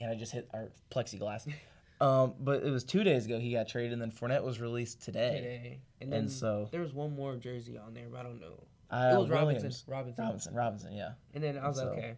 And 0.00 0.10
I 0.10 0.14
just 0.14 0.32
hit 0.32 0.48
our 0.52 0.68
plexiglass. 0.90 1.46
um, 2.00 2.34
but 2.40 2.62
it 2.64 2.70
was 2.70 2.82
two 2.84 3.04
days 3.04 3.26
ago 3.26 3.38
he 3.38 3.52
got 3.52 3.68
traded, 3.68 3.92
and 3.92 4.02
then 4.02 4.10
Fournette 4.10 4.42
was 4.42 4.60
released 4.60 5.00
today. 5.02 5.34
today. 5.36 5.78
And 6.00 6.12
then 6.12 6.20
And 6.22 6.30
so 6.30 6.68
there 6.72 6.80
was 6.80 6.92
one 6.92 7.14
more 7.14 7.36
jersey 7.36 7.78
on 7.78 7.94
there, 7.94 8.06
but 8.10 8.20
I 8.20 8.22
don't 8.24 8.40
know. 8.40 8.64
uh, 8.90 9.14
it 9.14 9.18
was 9.20 9.30
Robinson. 9.30 9.44
Williams. 9.46 9.84
Robinson. 9.86 10.24
Robinson. 10.24 10.54
Robinson. 10.54 10.92
Yeah, 10.92 11.12
And 11.34 11.42
then 11.44 11.58
I 11.58 11.68
was 11.68 11.78
like, 11.78 11.86
okay. 11.88 12.14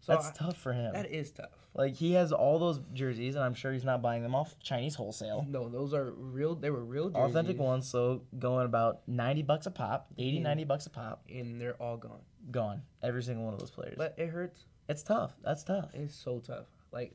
So 0.00 0.12
that's 0.12 0.28
I- 0.28 0.32
tough 0.32 0.56
for 0.56 0.72
him. 0.72 0.92
that 0.94 1.10
is 1.10 1.30
tough. 1.32 1.50
like 1.74 1.94
he 1.94 2.12
has 2.12 2.32
all 2.32 2.58
those 2.58 2.80
jerseys, 2.94 3.34
and 3.34 3.44
I'm 3.44 3.54
sure 3.54 3.72
he's 3.72 3.84
not 3.84 4.00
buying 4.02 4.22
them 4.22 4.34
off 4.34 4.58
Chinese 4.60 4.94
wholesale. 4.94 5.44
No, 5.48 5.68
those 5.68 5.92
are 5.94 6.12
real. 6.12 6.54
They 6.54 6.70
were 6.70 6.84
real 6.84 7.10
jerseys, 7.10 7.30
Authentic 7.30 7.58
ones, 7.58 7.88
so 7.88 8.22
going 8.38 8.64
about 8.64 9.02
90 9.06 9.42
bucks 9.42 9.66
a 9.66 9.70
pop, 9.70 10.08
80, 10.16 10.38
Yeah. 10.38 10.42
90 10.42 10.64
bucks 10.64 10.86
a 10.86 10.90
pop. 10.90 11.22
and 11.28 11.60
they're 11.60 11.80
all 11.82 11.96
gone. 11.96 12.20
gone. 12.50 12.82
Every 13.02 13.22
single 13.22 13.44
one 13.44 13.52
of 13.54 13.60
those 13.60 13.70
players. 13.70 13.94
But 13.98 14.14
it 14.16 14.28
hurts. 14.28 14.64
it's 14.88 15.02
tough. 15.02 15.36
That's 15.44 15.62
tough. 15.62 15.90
It's 15.94 16.14
so 16.14 16.38
tough. 16.40 16.66
Like, 16.92 17.14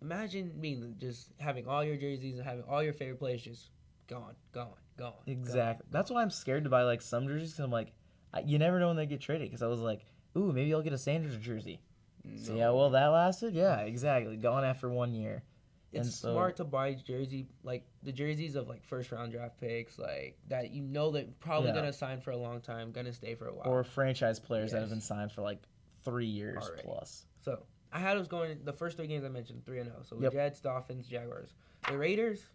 imagine 0.00 0.52
being 0.60 0.94
just 0.98 1.32
having 1.40 1.66
all 1.66 1.82
your 1.82 1.96
jerseys 1.96 2.36
and 2.38 2.46
having 2.46 2.62
all 2.64 2.82
your 2.82 2.92
favorite 2.92 3.18
players 3.18 3.42
just 3.42 3.70
gone, 4.06 4.34
gone, 4.52 4.68
gone. 4.96 5.12
Exactly. 5.26 5.86
That's 5.90 6.10
why 6.10 6.22
I'm 6.22 6.30
scared 6.30 6.64
to 6.64 6.70
buy 6.70 6.82
like 6.84 7.02
some 7.02 7.26
jerseys 7.26 7.50
because 7.50 7.64
I'm 7.64 7.72
like, 7.72 7.92
I, 8.32 8.40
you 8.40 8.58
never 8.58 8.78
know 8.78 8.88
when 8.88 8.96
they 8.96 9.06
get 9.06 9.20
traded. 9.20 9.48
Because 9.48 9.62
I 9.62 9.66
was 9.66 9.80
like, 9.80 10.04
ooh, 10.36 10.52
maybe 10.52 10.72
I'll 10.72 10.82
get 10.82 10.92
a 10.92 10.98
Sanders 10.98 11.36
jersey. 11.38 11.80
Gone. 12.24 12.38
So 12.38 12.52
No. 12.52 12.58
yeah, 12.58 12.70
well 12.70 12.90
that 12.90 13.06
lasted. 13.06 13.54
Yeah, 13.54 13.80
exactly. 13.80 14.36
Gone 14.36 14.64
after 14.64 14.88
one 14.88 15.14
year. 15.14 15.42
it's 15.90 16.04
and 16.06 16.14
so- 16.14 16.32
smart 16.32 16.54
to 16.56 16.64
buy 16.64 16.92
jersey 16.92 17.46
like 17.62 17.82
the 18.02 18.12
jerseys 18.12 18.56
of 18.56 18.68
like 18.68 18.84
first 18.84 19.10
round 19.10 19.32
draft 19.32 19.58
picks 19.58 19.98
like 19.98 20.36
that 20.48 20.70
you 20.70 20.82
know 20.82 21.10
that 21.12 21.40
probably 21.40 21.70
Yeah. 21.70 21.76
gonna 21.76 21.92
sign 21.94 22.20
for 22.20 22.30
a 22.32 22.36
long 22.36 22.60
time, 22.60 22.92
gonna 22.92 23.12
stay 23.12 23.34
for 23.34 23.46
a 23.48 23.54
while. 23.54 23.66
Or 23.66 23.82
franchise 23.84 24.38
players 24.38 24.72
that 24.72 24.80
have 24.80 24.90
been 24.90 25.00
signed 25.00 25.32
for 25.32 25.40
like 25.40 25.62
three 26.04 26.26
years 26.26 26.62
Already. 26.62 26.82
plus. 26.82 27.24
So 27.40 27.62
I 27.90 28.00
had 28.00 28.18
us 28.18 28.28
going 28.28 28.62
the 28.64 28.72
first 28.74 28.98
three 28.98 29.06
games 29.06 29.24
I 29.24 29.30
mentioned 29.30 29.64
three 29.64 29.78
and 29.78 29.88
zero. 29.88 30.02
So 30.02 30.20
Yep. 30.20 30.32
Jets, 30.34 30.60
Dolphins, 30.60 31.08
Jaguars. 31.08 31.54
The 31.88 31.96
Raiders, 31.96 32.46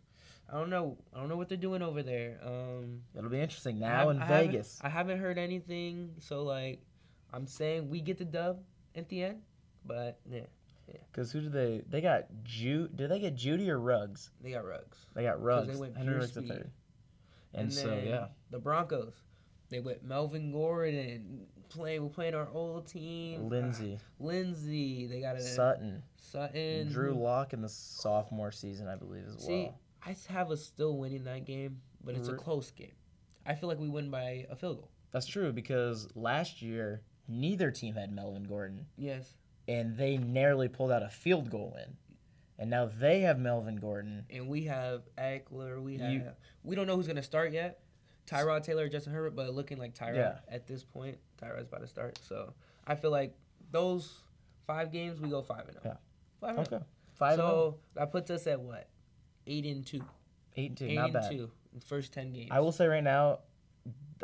I 0.48 0.54
don't 0.60 0.70
know. 0.70 1.00
I 1.12 1.20
don't 1.20 1.28
know 1.28 1.38
what 1.38 1.50
they're 1.50 1.58
doing 1.58 1.82
over 1.82 2.04
there. 2.04 2.40
Um, 2.44 3.02
It'll 3.18 3.32
be 3.32 3.40
interesting 3.40 3.80
now 3.80 4.10
in 4.10 4.22
I 4.22 4.26
haven't- 4.28 4.52
Vegas. 4.52 4.80
I 4.84 4.90
haven't 4.90 5.18
heard 5.20 5.40
anything. 5.40 6.14
So 6.20 6.44
like, 6.44 6.84
I'm 7.34 7.48
saying 7.48 7.90
we 7.90 8.00
get 8.00 8.20
the 8.20 8.26
dub 8.26 8.64
at 8.94 9.10
the 9.10 9.24
end, 9.24 9.42
but 9.86 10.20
yeah, 10.30 10.42
Because 11.12 11.32
who 11.32 11.42
did 11.42 11.54
they? 11.54 11.82
They 11.90 12.02
got 12.02 12.26
Ju. 12.44 12.90
Did 12.94 13.10
they 13.10 13.20
get 13.20 13.36
Jeudy 13.36 13.70
or 13.70 13.80
Ruggs? 13.80 14.32
they 14.42 14.52
got 14.52 14.66
Ruggs. 14.66 14.98
They 15.14 15.24
got 15.24 15.42
Ruggs. 15.42 15.68
they 15.68 15.76
went 15.76 15.98
Henry 15.98 16.16
Ruggs 16.16 16.34
the 16.34 16.42
third. 16.42 16.72
And, 17.54 17.72
so 17.72 18.02
yeah, 18.04 18.28
the 18.50 18.58
Broncos, 18.58 19.14
they 19.70 19.80
went 19.80 20.04
Melvin 20.04 20.52
Gordon 20.52 20.98
and 20.98 21.46
playing. 21.70 22.02
We're 22.02 22.10
playing 22.10 22.34
our 22.34 22.48
old 22.52 22.88
team. 22.88 23.48
Lindsay, 23.48 24.00
ah, 24.00 24.06
Lindsay. 24.20 25.06
They 25.06 25.22
got 25.22 25.36
a 25.36 25.42
Sutton, 25.42 26.02
Sutton. 26.16 26.92
Drew 26.92 27.14
Lock 27.14 27.54
in 27.54 27.62
the 27.62 27.70
sophomore 27.70 28.52
season, 28.52 28.88
I 28.88 28.96
believe 28.96 29.26
as 29.28 29.46
See, 29.46 29.64
well. 29.64 29.80
I 30.06 30.16
have 30.30 30.52
us 30.52 30.64
still 30.64 30.98
winning 30.98 31.24
that 31.26 31.46
game, 31.46 31.80
but 32.04 32.16
it's 32.16 32.28
a 32.28 32.34
close 32.34 32.72
game. 32.72 32.92
I 33.46 33.56
feel 33.56 33.70
like 33.70 33.80
we 33.80 33.90
win 33.90 34.10
by 34.10 34.46
a 34.50 34.56
field 34.56 34.78
goal. 34.78 34.90
That's 35.12 35.28
true 35.28 35.52
because 35.52 36.08
last 36.16 36.62
year 36.62 37.02
neither 37.28 37.72
team 37.72 37.94
had 37.94 38.12
Melvin 38.12 38.44
Gordon, 38.44 38.86
Yes, 38.98 39.36
and 39.68 39.98
they 39.98 40.18
narrowly 40.18 40.68
pulled 40.68 40.92
out 40.92 41.04
a 41.04 41.10
field 41.10 41.50
goal 41.50 41.72
win. 41.76 41.98
And 42.60 42.70
now 42.70 42.86
they 42.86 43.22
have 43.22 43.40
Melvin 43.40 43.78
Gordon. 43.78 44.26
and 44.30 44.48
we 44.48 44.64
have 44.66 45.04
Ekeler. 45.18 45.82
We 45.82 45.98
have. 45.98 46.12
You- 46.12 46.32
we 46.64 46.76
don't 46.76 46.88
know 46.88 46.96
who's 46.96 47.08
gonna 47.08 47.24
start 47.24 47.52
yet. 47.52 47.80
Tyrod 48.26 48.64
Taylor, 48.64 48.84
or 48.86 48.90
Justin 48.90 49.12
Herbert, 49.14 49.36
but 49.36 49.54
looking 49.54 49.78
like 49.78 49.94
Tyrod 49.96 50.16
Yeah. 50.16 50.40
at 50.48 50.66
this 50.66 50.84
point. 50.84 51.18
Tyrod's 51.42 51.68
about 51.68 51.82
to 51.82 51.88
start, 51.88 52.18
so 52.24 52.54
I 52.88 52.96
feel 52.96 53.12
like 53.12 53.36
those 53.72 54.22
five 54.66 54.92
games 54.94 55.20
we 55.20 55.30
go 55.30 55.42
five 55.42 55.66
and 55.68 55.74
zero. 55.74 55.82
Yeah. 55.86 55.98
Five 56.40 56.58
and 56.58 56.60
oh. 56.72 56.76
Okay, 56.78 56.86
five 57.16 57.40
oh. 57.40 57.42
So 57.42 57.80
that 57.96 58.12
puts 58.12 58.32
us 58.32 58.48
at 58.48 58.62
what? 58.62 58.88
Eight 59.46 59.66
and 59.66 59.86
two. 59.86 60.02
eight 60.56 60.70
and 60.70 60.78
two, 60.78 60.86
Eight 60.88 60.96
not 60.96 61.06
and 61.06 61.14
bad. 61.14 61.32
two. 61.32 61.52
First 61.86 62.14
ten 62.14 62.32
games. 62.32 62.50
I 62.52 62.60
will 62.62 62.72
say 62.72 62.88
right 62.88 63.04
now, 63.04 63.40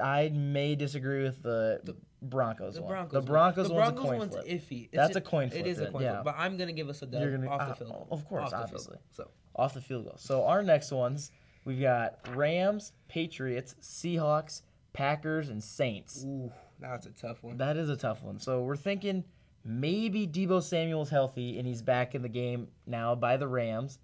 I 0.01 0.29
may 0.29 0.75
disagree 0.75 1.24
with 1.24 1.41
the, 1.41 1.81
The- 1.84 1.98
Broncos 2.21 2.75
The 2.75 2.81
one. 2.81 2.89
Broncos. 2.91 3.11
the 3.13 3.21
Broncos 3.21 3.67
the 3.69 3.73
Broncos 3.73 4.03
a 4.03 4.07
coin 4.07 4.17
one's 4.19 4.31
flip. 4.33 4.45
iffy. 4.47 4.83
It's 4.85 4.95
That's 4.95 5.13
ju- 5.13 5.17
a 5.19 5.21
coin 5.21 5.49
flip. 5.49 5.61
It 5.65 5.67
is 5.69 5.79
a 5.79 5.88
coin 5.91 6.01
yeah. 6.01 6.11
flip, 6.21 6.25
but 6.25 6.35
I'm 6.38 6.57
gonna 6.57 6.73
give 6.73 6.89
us 6.89 7.01
a 7.01 7.05
dub 7.05 7.21
You're 7.21 7.31
gonna- 7.38 7.49
off 7.49 7.61
uh, 7.61 7.69
the 7.69 7.75
field. 7.75 7.91
goal. 7.91 8.07
of 8.11 8.25
course, 8.27 8.43
Off 8.43 8.49
the 8.51 8.55
field 8.57 8.63
obviously. 8.65 8.93
goal. 8.95 9.03
So 9.11 9.31
off 9.55 9.73
the 9.73 9.81
field 9.81 10.03
goal. 10.05 10.15
So 10.17 10.45
our 10.45 10.61
next 10.61 10.91
ones, 10.91 11.31
we've 11.65 11.79
got 11.81 12.19
Rams, 12.35 12.91
Patriots, 13.07 13.75
Seahawks, 13.81 14.61
Packers, 14.93 15.49
and 15.49 15.63
Saints. 15.63 16.23
ooh, 16.25 16.51
that's 16.79 17.05
a 17.05 17.11
tough 17.11 17.41
one. 17.43 17.57
That 17.57 17.77
is 17.77 17.89
a 17.89 17.95
tough 17.97 18.21
one. 18.23 18.39
So 18.39 18.63
we're 18.63 18.75
thinking 18.75 19.23
maybe 19.63 20.25
Deebo 20.27 20.61
Samuel's 20.63 21.09
healthy 21.09 21.57
and 21.59 21.67
he's 21.67 21.81
back 21.81 22.15
in 22.15 22.21
the 22.21 22.29
game 22.29 22.67
now 22.85 23.15
by 23.15 23.38
the 23.38 23.47
Rams. 23.47 23.99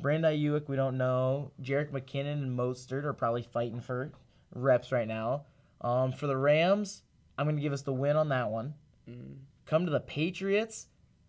Brandon 0.00 0.32
Aiyuk, 0.32 0.68
we 0.68 0.76
don't 0.76 0.98
know. 0.98 1.52
Jerick 1.62 1.90
McKinnon 1.90 2.42
and 2.42 2.58
Mostert 2.58 3.04
are 3.04 3.12
probably 3.12 3.42
fighting 3.42 3.80
for 3.80 4.10
reps 4.54 4.90
right 4.90 5.06
now. 5.06 5.44
Um, 5.82 6.10
for 6.12 6.26
the 6.26 6.36
Rams, 6.36 7.02
I'm 7.38 7.46
going 7.46 7.56
to 7.56 7.62
give 7.62 7.72
us 7.72 7.82
the 7.82 7.92
win 7.92 8.16
on 8.16 8.28
that 8.28 8.50
one. 8.50 8.74
Mm. 9.08 9.36
Come 9.66 9.86
to 9.86 9.90
the 9.90 10.00
Patriots 10.00 10.88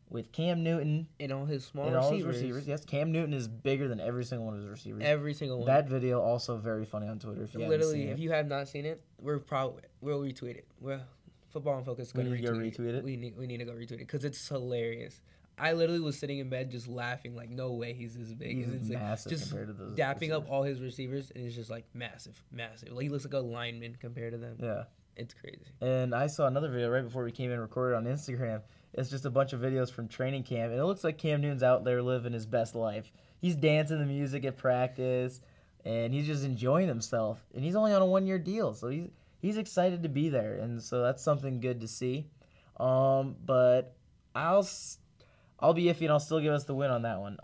with 0.09 0.31
Cam 0.31 0.63
Newton 0.63 1.07
And 1.19 1.31
all 1.31 1.45
his 1.45 1.65
small 1.65 1.87
and 1.87 1.95
all 1.95 2.11
receivers, 2.11 2.35
his 2.35 2.43
receivers. 2.43 2.67
Yes, 2.67 2.85
Cam 2.85 3.11
Newton 3.11 3.33
is 3.33 3.47
bigger 3.47 3.87
than 3.87 3.99
every 3.99 4.23
single 4.23 4.45
one 4.45 4.55
of 4.55 4.61
his 4.61 4.69
receivers. 4.69 5.01
every 5.03 5.33
single 5.33 5.59
one. 5.59 5.67
That 5.67 5.87
video 5.87 6.21
also 6.21 6.57
very 6.57 6.85
funny 6.85 7.07
on 7.07 7.19
Twitter. 7.19 7.43
If 7.43 7.53
you 7.53 7.67
Literally, 7.67 8.09
if 8.09 8.17
it. 8.17 8.21
you 8.21 8.31
have 8.31 8.47
not 8.47 8.67
seen 8.67 8.85
it, 8.85 9.01
we're 9.21 9.39
probably 9.39 9.83
we'll 10.01 10.21
retweet 10.21 10.57
it. 10.57 10.67
Well, 10.79 11.01
Football 11.49 11.79
Unfocused. 11.79 12.15
We 12.15 12.23
need 12.23 12.37
to 12.37 12.43
go 12.43 12.51
retweet 12.51 12.79
retweet 12.79 12.95
it? 12.95 13.03
We 13.03 13.15
need 13.17 13.37
we 13.37 13.47
need 13.47 13.57
to 13.57 13.65
go 13.65 13.71
retweet 13.71 13.93
it 13.93 13.99
because 13.99 14.25
it's 14.25 14.47
hilarious. 14.47 15.21
I 15.57 15.71
literally 15.71 16.01
was 16.01 16.19
sitting 16.19 16.39
in 16.39 16.49
bed 16.49 16.69
just 16.69 16.85
laughing, 16.85 17.33
like, 17.33 17.49
no 17.49 17.71
way 17.71 17.93
he's 17.93 18.13
this 18.13 18.33
big. 18.33 18.57
He's 18.57 18.73
It's 18.73 18.89
massive 18.89 19.31
just 19.31 19.47
compared 19.47 19.67
to 19.67 19.73
those 19.73 19.97
dapping 19.97 20.31
up 20.31 20.49
all 20.49 20.63
his 20.63 20.81
receivers, 20.81 21.31
and 21.33 21.43
he's 21.45 21.55
just 21.55 21.69
like 21.69 21.85
massive, 21.93 22.43
massive. 22.51 22.91
Like 22.91 23.03
he 23.03 23.09
looks 23.09 23.23
like 23.23 23.33
a 23.33 23.39
lineman 23.39 23.95
compared 23.99 24.33
to 24.33 24.37
them. 24.37 24.57
Yeah. 24.61 24.83
It's 25.17 25.33
crazy. 25.33 25.65
And 25.81 26.13
I 26.13 26.27
saw 26.27 26.47
another 26.47 26.69
video 26.69 26.89
right 26.89 27.03
before 27.03 27.23
we 27.23 27.31
came 27.31 27.51
in 27.51 27.59
recorded 27.59 27.95
on 27.95 28.05
Instagram. 28.05 28.61
It's 28.93 29.09
just 29.09 29.25
a 29.25 29.29
bunch 29.29 29.53
of 29.53 29.61
videos 29.61 29.91
from 29.91 30.07
training 30.07 30.43
camp, 30.43 30.71
and 30.71 30.79
it 30.79 30.85
looks 30.85 31.03
like 31.03 31.17
Cam 31.17 31.41
Newton's 31.41 31.63
out 31.63 31.83
there 31.83 32.01
living 32.01 32.33
his 32.33 32.45
best 32.45 32.75
life. 32.75 33.11
He's 33.41 33.55
dancing 33.55 33.99
the 33.99 34.05
music 34.05 34.45
at 34.45 34.57
practice, 34.57 35.41
and 35.83 36.13
he's 36.13 36.25
just 36.25 36.43
enjoying 36.43 36.87
himself. 36.87 37.45
And 37.53 37.63
he's 37.63 37.75
only 37.75 37.93
on 37.93 38.01
a 38.01 38.05
one-year 38.05 38.39
deal, 38.39 38.73
so 38.73 38.89
he's 38.89 39.09
he's 39.41 39.57
excited 39.57 40.03
to 40.03 40.09
be 40.09 40.29
there, 40.29 40.55
and 40.55 40.81
so 40.81 41.01
that's 41.01 41.23
something 41.23 41.59
good 41.59 41.81
to 41.81 41.87
see. 41.87 42.27
Um, 42.77 43.35
but 43.45 43.95
I'll 44.33 44.67
I'll 45.59 45.73
be 45.73 45.85
iffy, 45.85 46.01
and 46.01 46.11
I'll 46.11 46.19
still 46.19 46.39
give 46.39 46.53
us 46.53 46.63
the 46.65 46.75
win 46.75 46.91
on 46.91 47.03
that 47.03 47.19
one. 47.19 47.37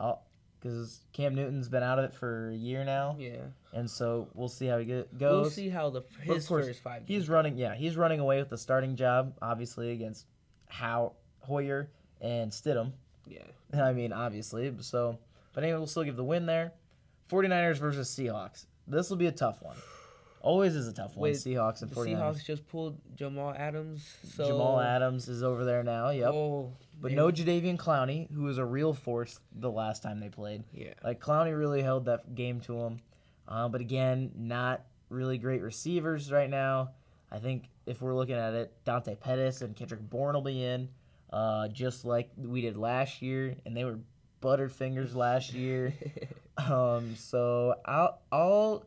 Because 0.62 1.02
Cam 1.12 1.34
Newton's 1.34 1.68
been 1.70 1.82
out 1.82 1.98
of 1.98 2.06
it 2.06 2.14
for 2.14 2.50
a 2.50 2.56
year 2.56 2.84
now, 2.86 3.16
Yeah, 3.18 3.38
and 3.74 3.90
so 3.90 4.28
we'll 4.36 4.48
see 4.48 4.68
how 4.68 4.78
he 4.78 4.86
get, 4.86 5.18
goes. 5.18 5.42
we'll 5.42 5.50
see 5.50 5.70
how 5.70 5.90
the 5.90 6.04
his 6.22 6.48
course, 6.48 6.68
first 6.68 6.82
five. 6.84 7.02
He's 7.08 7.28
running, 7.30 7.58
yeah, 7.58 7.74
he's 7.74 7.98
running 7.98 8.20
away 8.20 8.38
with 8.38 8.50
the 8.50 8.58
starting 8.60 8.96
job, 8.96 9.34
obviously 9.42 9.92
against 9.92 10.28
How 10.68 11.14
Hoyer 11.40 11.90
and 12.22 12.52
Stidham. 12.52 12.92
Yeah, 13.28 13.40
I 13.84 13.92
mean, 13.94 14.14
obviously. 14.14 14.72
So, 14.82 15.18
but 15.54 15.64
anyway, 15.64 15.80
we'll 15.80 15.88
still 15.88 16.04
give 16.04 16.16
the 16.16 16.24
win 16.24 16.46
there. 16.46 16.74
49ers 17.32 17.78
versus 17.78 18.08
Seahawks. 18.10 18.66
This 18.88 19.10
will 19.10 19.18
be 19.18 19.28
a 19.28 19.32
tough 19.32 19.64
one. 19.64 19.78
Always 20.42 20.76
is 20.76 20.88
a 20.88 20.94
tough 20.94 21.16
one. 21.16 21.30
Wait, 21.30 21.36
Seahawks 21.36 21.82
and 21.82 21.92
the 21.92 21.96
49ers. 21.96 22.18
Seahawks 22.18 22.46
just 22.46 22.68
pulled 22.68 22.98
Jamal 23.16 23.54
Adams. 23.56 24.16
So 24.36 24.48
Jamal 24.48 24.80
Adams 24.80 25.28
is 25.28 25.44
over 25.44 25.64
there 25.64 25.84
now. 25.84 26.10
Yep. 26.10 26.34
Oh, 26.34 26.74
but 27.00 27.12
no 27.12 27.28
Jadeveon 27.32 27.78
Clowney, 27.78 28.32
who 28.32 28.44
was 28.44 28.58
a 28.58 28.66
real 28.66 28.94
force 28.94 29.40
the 29.56 29.70
last 29.70 30.04
time 30.04 30.20
they 30.20 30.30
played. 30.30 30.64
Yeah, 30.74 30.94
Like 31.04 31.20
Clowney 31.20 31.58
really 31.58 31.82
held 31.82 32.06
that 32.06 32.36
game 32.36 32.60
to 32.62 32.80
him. 32.80 33.00
Uh, 33.48 33.68
but 33.68 33.82
again, 33.82 34.32
not 34.36 34.84
really 35.10 35.38
great 35.38 35.62
receivers 35.62 36.32
right 36.32 36.50
now. 36.50 36.92
I 37.32 37.40
think 37.40 37.66
if 37.86 38.02
we're 38.02 38.16
looking 38.16 38.36
at 38.36 38.54
it, 38.54 38.74
Dante 38.86 39.16
Pettis 39.16 39.62
and 39.62 39.76
Kendrick 39.76 40.02
Bourne 40.10 40.34
will 40.36 40.42
be 40.42 40.64
in, 40.64 40.90
uh, 41.32 41.68
just 41.70 42.06
like 42.06 42.30
we 42.38 42.62
did 42.62 42.78
last 42.78 43.22
year, 43.22 43.56
and 43.66 43.76
they 43.76 43.84
were 43.84 44.00
buttered 44.42 44.72
fingers 44.72 45.16
last 45.16 45.54
year. 45.54 45.94
Um, 46.58 47.16
so 47.16 47.76
I'll 47.86 48.20
I'll 48.32 48.86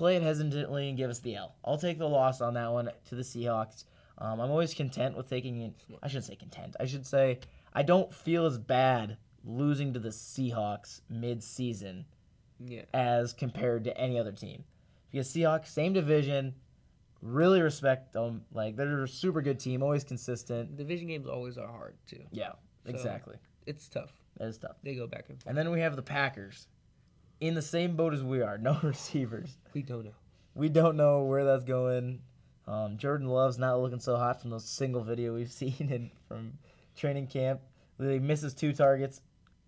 play 0.00 0.16
it 0.16 0.22
hesitantly 0.22 0.88
and 0.88 0.96
give 0.96 1.10
us 1.10 1.18
the 1.18 1.36
L. 1.36 1.56
I'll 1.62 1.76
take 1.76 1.98
the 1.98 2.08
loss 2.08 2.40
on 2.40 2.54
that 2.54 2.72
one 2.72 2.90
to 3.10 3.14
the 3.14 3.20
Seahawks. 3.20 3.84
Um, 4.16 4.40
I'm 4.40 4.50
always 4.50 4.72
content 4.72 5.14
with 5.14 5.28
taking 5.28 5.60
it. 5.60 5.74
I 6.02 6.08
shouldn't 6.08 6.24
say 6.24 6.36
content. 6.36 6.74
I 6.80 6.86
should 6.86 7.06
say 7.06 7.40
I 7.74 7.82
don't 7.82 8.12
feel 8.12 8.46
as 8.46 8.56
bad 8.56 9.18
losing 9.44 9.92
to 9.92 10.00
the 10.00 10.08
Seahawks 10.08 11.02
mid-season 11.10 12.06
yeah. 12.64 12.84
as 12.94 13.34
compared 13.34 13.84
to 13.84 13.96
any 13.98 14.18
other 14.18 14.32
team. 14.32 14.64
Because 15.12 15.28
Seahawks, 15.28 15.66
same 15.66 15.92
division, 15.92 16.54
really 17.20 17.60
respect 17.60 18.14
them. 18.14 18.46
Like 18.54 18.76
they're 18.76 19.02
a 19.02 19.08
super 19.08 19.42
good 19.42 19.60
team, 19.60 19.82
always 19.82 20.02
consistent. 20.02 20.78
Division 20.78 21.08
games 21.08 21.26
always 21.26 21.58
are 21.58 21.68
hard 21.68 21.96
too. 22.06 22.22
Yeah, 22.32 22.52
So- 22.86 22.90
exactly. 22.90 23.36
It's 23.66 23.86
tough. 23.86 24.14
That 24.38 24.48
is 24.48 24.56
tough. 24.56 24.76
They 24.82 24.94
go 24.94 25.06
back 25.06 25.26
and 25.28 25.38
forth. 25.38 25.46
And 25.46 25.58
then 25.58 25.70
we 25.70 25.80
have 25.80 25.94
the 25.94 26.02
Packers, 26.02 26.68
in 27.40 27.54
the 27.54 27.62
same 27.62 27.96
boat 27.96 28.14
as 28.14 28.22
we 28.22 28.42
are. 28.42 28.58
No 28.58 28.78
receivers. 28.82 29.56
We 29.74 29.82
don't 29.82 30.04
know. 30.04 30.14
We 30.54 30.68
don't 30.68 30.96
know 30.96 31.24
where 31.24 31.44
that's 31.44 31.64
going. 31.64 32.20
Um, 32.66 32.98
Jordan 32.98 33.26
Love's 33.26 33.58
not 33.58 33.80
looking 33.80 34.00
so 34.00 34.16
hot 34.16 34.40
from 34.40 34.50
the 34.50 34.60
single 34.60 35.02
video 35.02 35.34
we've 35.34 35.50
seen 35.52 35.74
in, 35.78 36.10
from 36.28 36.52
training 36.96 37.26
camp. 37.26 37.60
He 37.98 38.18
misses 38.18 38.54
two 38.54 38.72
targets. 38.72 39.20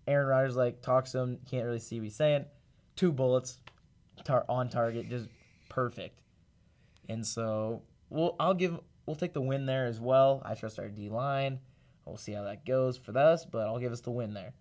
Aaron 0.07 0.27
Rodgers 0.27 0.55
like 0.55 0.81
talks 0.81 1.11
to 1.11 1.19
him, 1.19 1.39
can't 1.49 1.65
really 1.65 1.79
see 1.79 1.99
what 1.99 2.05
he's 2.05 2.15
saying. 2.15 2.45
Two 2.95 3.11
bullets, 3.11 3.59
tar- 4.23 4.45
on 4.49 4.69
target, 4.69 5.09
just 5.09 5.27
perfect. 5.69 6.19
And 7.09 7.25
so 7.25 7.81
we'll 8.09 8.35
I'll 8.39 8.53
give 8.53 8.79
we'll 9.05 9.15
take 9.15 9.33
the 9.33 9.41
win 9.41 9.65
there 9.65 9.85
as 9.85 9.99
well. 9.99 10.41
I 10.45 10.55
trust 10.55 10.79
our 10.79 10.89
D 10.89 11.09
line. 11.09 11.59
We'll 12.05 12.17
see 12.17 12.33
how 12.33 12.43
that 12.43 12.65
goes 12.65 12.97
for 12.97 13.17
us, 13.17 13.45
but 13.45 13.67
I'll 13.67 13.79
give 13.79 13.93
us 13.93 14.01
the 14.01 14.11
win 14.11 14.33
there. 14.33 14.53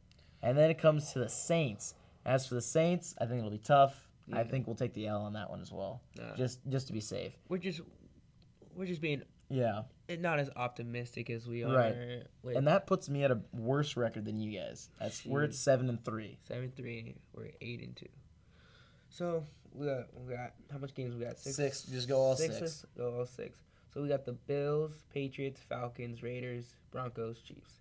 And 0.42 0.56
then 0.56 0.70
it 0.70 0.78
comes 0.78 1.12
to 1.12 1.18
the 1.18 1.28
Saints. 1.28 1.94
As 2.24 2.46
for 2.46 2.54
the 2.54 2.62
Saints, 2.62 3.14
I 3.20 3.26
think 3.26 3.38
it'll 3.38 3.50
be 3.50 3.58
tough. 3.58 4.08
I 4.32 4.44
think 4.44 4.66
we'll 4.66 4.76
take 4.76 4.94
the 4.94 5.08
L 5.08 5.22
on 5.22 5.32
that 5.34 5.50
one 5.50 5.60
as 5.60 5.72
well, 5.72 6.00
Nah. 6.16 6.34
just 6.36 6.60
just 6.68 6.86
to 6.86 6.92
be 6.92 7.00
safe. 7.00 7.32
We're 7.48 7.58
just 7.58 7.80
we're 8.74 8.86
just 8.86 9.00
being 9.02 9.22
Yeah, 9.50 9.82
eh, 10.08 10.16
not 10.16 10.38
as 10.38 10.48
optimistic 10.56 11.28
as 11.28 11.46
we 11.46 11.64
are. 11.64 11.74
Right. 11.74 12.22
With 12.42 12.56
and 12.56 12.66
that 12.68 12.86
puts 12.86 13.08
me 13.10 13.24
at 13.24 13.30
a 13.30 13.40
worse 13.52 13.96
record 13.96 14.24
than 14.24 14.38
you 14.38 14.58
guys. 14.58 14.88
That's 15.00 15.26
we're 15.26 15.42
at 15.42 15.54
seven 15.54 15.88
and 15.88 16.02
three. 16.04 16.38
seven 16.46 16.72
three, 16.74 17.16
we're 17.34 17.50
eight 17.60 17.82
and 17.82 17.94
two. 17.96 18.08
So 19.10 19.44
we 19.74 19.86
got 19.86 20.06
we 20.14 20.32
got 20.34 20.54
how 20.70 20.78
much 20.78 20.94
games 20.94 21.14
we 21.16 21.24
got? 21.24 21.38
Six. 21.38 21.82
Just 21.82 22.08
go 22.08 22.18
all 22.18 22.36
six. 22.36 22.58
Six. 22.58 22.86
Go 22.96 23.18
all 23.18 23.26
six. 23.26 23.58
So 23.92 24.00
we 24.00 24.08
got 24.08 24.24
the 24.24 24.32
Bills, 24.32 25.04
Patriots, 25.12 25.60
Falcons, 25.68 26.22
Raiders, 26.22 26.76
Broncos, 26.90 27.42
Chiefs. 27.42 27.80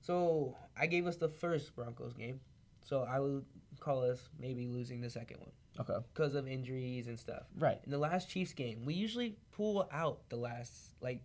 So 0.00 0.54
I 0.78 0.86
gave 0.86 1.06
us 1.06 1.16
the 1.16 1.28
first 1.28 1.74
Broncos 1.74 2.12
game. 2.12 2.40
So 2.84 3.02
I 3.08 3.18
would 3.18 3.44
call 3.80 4.02
us 4.04 4.28
maybe 4.38 4.68
losing 4.68 5.00
the 5.00 5.10
second 5.10 5.40
one 5.40 5.50
Okay, 5.80 6.04
because 6.12 6.34
of 6.36 6.46
injuries 6.46 7.08
and 7.08 7.18
stuff. 7.18 7.42
right. 7.58 7.80
In 7.84 7.90
the 7.90 7.98
last 7.98 8.28
Chiefs 8.30 8.52
game, 8.52 8.84
we 8.84 8.94
usually 8.94 9.36
pull 9.52 9.88
out 9.90 10.20
the 10.28 10.36
last 10.36 10.72
like 11.00 11.20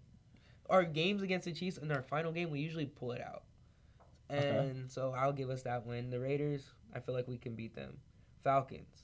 our 0.70 0.84
games 0.84 1.22
against 1.22 1.46
the 1.46 1.52
Chiefs 1.52 1.78
in 1.78 1.92
our 1.92 2.02
final 2.02 2.32
game. 2.32 2.50
We 2.50 2.60
usually 2.60 2.86
pull 2.88 3.12
it 3.12 3.22
out, 3.22 3.44
and 4.30 4.40
Okay. 4.40 4.74
so 4.88 5.14
I'll 5.16 5.34
give 5.34 5.50
us 5.52 5.62
that 5.64 5.86
win. 5.86 6.10
The 6.10 6.20
Raiders, 6.20 6.72
I 6.96 7.00
feel 7.00 7.14
like 7.14 7.28
we 7.28 7.38
can 7.38 7.56
beat 7.56 7.76
them. 7.76 7.98
Falcons, 8.44 9.04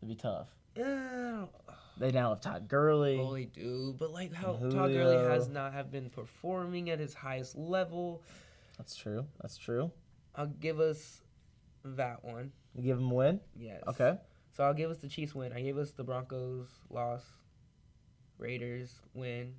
It'd 0.00 0.08
be 0.08 0.14
tough. 0.14 0.48
yeah, 0.76 1.44
They 1.98 2.10
now 2.10 2.30
have 2.30 2.40
Todd 2.40 2.68
Gurley. 2.68 3.18
well 3.18 3.32
they 3.32 3.44
do, 3.44 3.94
but 3.98 4.10
like 4.12 4.32
how 4.32 4.54
Todd 4.54 4.92
Gurley 4.92 5.16
has 5.16 5.48
not 5.48 5.72
have 5.72 5.90
been 5.92 6.08
performing 6.10 6.90
at 6.90 6.98
his 6.98 7.14
highest 7.14 7.56
level. 7.56 8.22
That's 8.78 8.96
true. 8.96 9.26
That's 9.40 9.56
true. 9.56 9.92
I'll 10.36 10.46
give 10.46 10.80
us 10.80 11.22
that 11.84 12.24
one. 12.24 12.52
You 12.74 12.82
give 12.82 12.98
him 12.98 13.10
a 13.10 13.14
win. 13.14 13.40
Yes. 13.56 13.82
Okay. 13.88 14.18
So 14.52 14.64
I'll 14.64 14.74
give 14.74 14.90
us 14.90 14.98
the 14.98 15.08
Chiefs 15.08 15.34
win. 15.34 15.52
I 15.52 15.60
gave 15.60 15.78
us 15.78 15.90
the 15.92 16.04
Broncos 16.04 16.68
loss, 16.90 17.22
Raiders 18.38 19.00
win, 19.12 19.54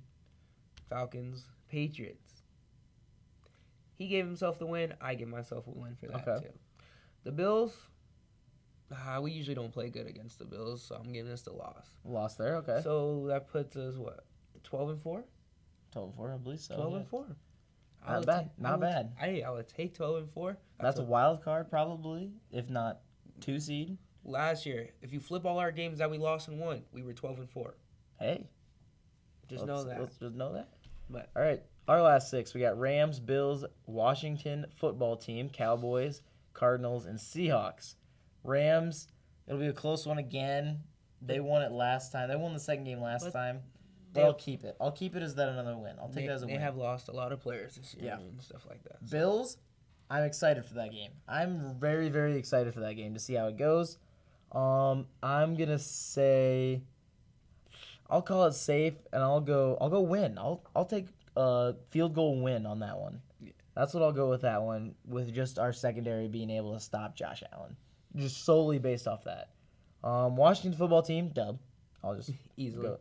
Falcons, 0.88 1.44
Patriots. 1.68 2.42
He 3.94 4.08
gave 4.08 4.26
himself 4.26 4.58
the 4.58 4.66
win. 4.66 4.94
I 5.00 5.14
give 5.14 5.28
myself 5.28 5.66
a 5.66 5.70
win 5.70 5.96
for 5.96 6.06
that 6.08 6.26
Okay. 6.28 6.46
too. 6.46 6.52
The 7.24 7.32
Bills, 7.32 7.76
ah, 8.94 9.20
we 9.20 9.32
usually 9.32 9.54
don't 9.54 9.72
play 9.72 9.88
good 9.88 10.06
against 10.06 10.38
the 10.38 10.44
Bills, 10.44 10.82
so 10.82 10.96
I'm 10.96 11.12
giving 11.12 11.32
us 11.32 11.42
the 11.42 11.52
loss. 11.52 11.86
Lost 12.04 12.38
there. 12.38 12.56
Okay. 12.56 12.80
So 12.82 13.26
that 13.28 13.48
puts 13.48 13.76
us 13.76 13.96
what, 13.96 14.24
twelve 14.62 14.90
and 14.90 15.02
four? 15.02 15.24
Twelve 15.90 16.08
and 16.08 16.16
four, 16.16 16.32
I 16.32 16.36
believe 16.36 16.60
so. 16.60 16.74
Twelve 16.76 16.92
yeah. 16.92 16.98
and 16.98 17.08
four. 17.08 17.26
Not 18.06 18.26
bad, 18.26 18.50
I 18.58 18.62
not 18.62 18.80
bad. 18.80 19.12
I 19.20 19.42
I 19.46 19.50
would 19.50 19.68
take 19.68 19.94
twelve 19.94 20.16
and 20.16 20.30
four. 20.30 20.56
That's 20.80 20.98
a 20.98 21.02
what- 21.02 21.10
wild 21.10 21.42
card, 21.42 21.70
probably, 21.70 22.30
if 22.52 22.68
not 22.70 23.00
two 23.40 23.58
seed. 23.60 23.96
last 24.24 24.66
year. 24.66 24.90
If 25.02 25.12
you 25.12 25.20
flip 25.20 25.44
all 25.44 25.58
our 25.58 25.70
games 25.72 25.98
that 25.98 26.10
we 26.10 26.18
lost 26.18 26.48
and 26.48 26.58
won, 26.58 26.82
we 26.92 27.02
were 27.02 27.12
twelve 27.12 27.38
and 27.38 27.48
four. 27.50 27.74
Hey, 28.18 28.46
Just 29.48 29.64
let's, 29.64 29.68
know 29.68 29.84
that. 29.84 30.00
Let's 30.00 30.16
just 30.16 30.34
know 30.34 30.52
that. 30.54 30.68
But- 31.10 31.30
all 31.36 31.42
right, 31.42 31.62
our 31.88 32.00
last 32.02 32.30
six: 32.30 32.54
we 32.54 32.60
got 32.60 32.78
Rams, 32.78 33.20
Bills, 33.20 33.64
Washington 33.86 34.66
Football 34.76 35.16
Team, 35.16 35.48
Cowboys, 35.50 36.22
Cardinals, 36.52 37.06
and 37.06 37.18
Seahawks. 37.18 37.94
Rams, 38.44 39.08
it'll 39.46 39.60
be 39.60 39.66
a 39.66 39.72
close 39.72 40.06
one 40.06 40.18
again. 40.18 40.80
They 41.22 41.40
won 41.40 41.62
it 41.62 41.72
last 41.72 42.12
time. 42.12 42.28
They 42.28 42.36
won 42.36 42.52
the 42.52 42.60
second 42.60 42.84
game 42.84 43.00
last 43.00 43.24
But 43.24 43.32
time. 43.32 43.62
They- 44.16 44.22
But 44.22 44.26
I'll 44.26 44.34
keep 44.34 44.64
it. 44.64 44.76
I'll 44.80 44.92
keep 44.92 45.14
it 45.16 45.22
as 45.22 45.34
that 45.36 45.48
another 45.48 45.76
win. 45.76 45.96
I'll 46.00 46.08
take 46.08 46.16
they, 46.16 46.24
it 46.24 46.30
as 46.30 46.42
a 46.42 46.46
they 46.46 46.52
win. 46.52 46.60
They 46.60 46.64
have 46.64 46.76
lost 46.76 47.08
a 47.08 47.12
lot 47.12 47.32
of 47.32 47.40
players 47.40 47.76
this 47.76 47.94
year 47.94 48.04
Yeah. 48.06 48.18
and 48.18 48.42
stuff 48.42 48.66
like 48.68 48.82
that. 48.84 49.08
Bills, 49.10 49.56
I'm 50.10 50.24
excited 50.24 50.64
for 50.64 50.74
that 50.74 50.90
game. 50.92 51.12
I'm 51.28 51.74
very, 51.78 52.08
very 52.08 52.36
excited 52.36 52.74
for 52.74 52.80
that 52.80 52.94
game 52.94 53.14
to 53.14 53.20
see 53.20 53.34
how 53.34 53.46
it 53.48 53.56
goes. 53.56 53.98
Um, 54.52 55.06
I'm 55.22 55.54
gonna 55.56 55.78
say, 55.78 56.82
I'll 58.08 58.22
call 58.22 58.44
it 58.46 58.52
safe, 58.52 58.94
and 59.12 59.22
I'll 59.22 59.40
go. 59.40 59.76
I'll 59.80 59.90
go 59.90 60.00
win. 60.00 60.38
I'll 60.38 60.62
I'll 60.74 60.84
take 60.84 61.06
a 61.36 61.74
field 61.90 62.14
goal 62.14 62.40
win 62.40 62.64
on 62.66 62.78
that 62.80 62.96
one. 62.98 63.20
Yeah. 63.40 63.50
That's 63.74 63.92
what 63.92 64.02
I'll 64.02 64.12
go 64.12 64.30
with 64.30 64.42
that 64.42 64.62
one. 64.62 64.94
With 65.06 65.34
just 65.34 65.58
our 65.58 65.72
secondary 65.72 66.28
being 66.28 66.50
able 66.50 66.72
to 66.74 66.80
stop 66.80 67.16
Josh 67.16 67.42
Allen, 67.52 67.76
just 68.14 68.44
solely 68.44 68.78
based 68.78 69.08
off 69.08 69.24
that. 69.24 69.50
Um, 70.04 70.36
Washington 70.36 70.78
football 70.78 71.02
team 71.02 71.30
dub. 71.30 71.58
I'll 72.04 72.14
just 72.14 72.30
Easily. 72.56 72.86
go. 72.86 72.98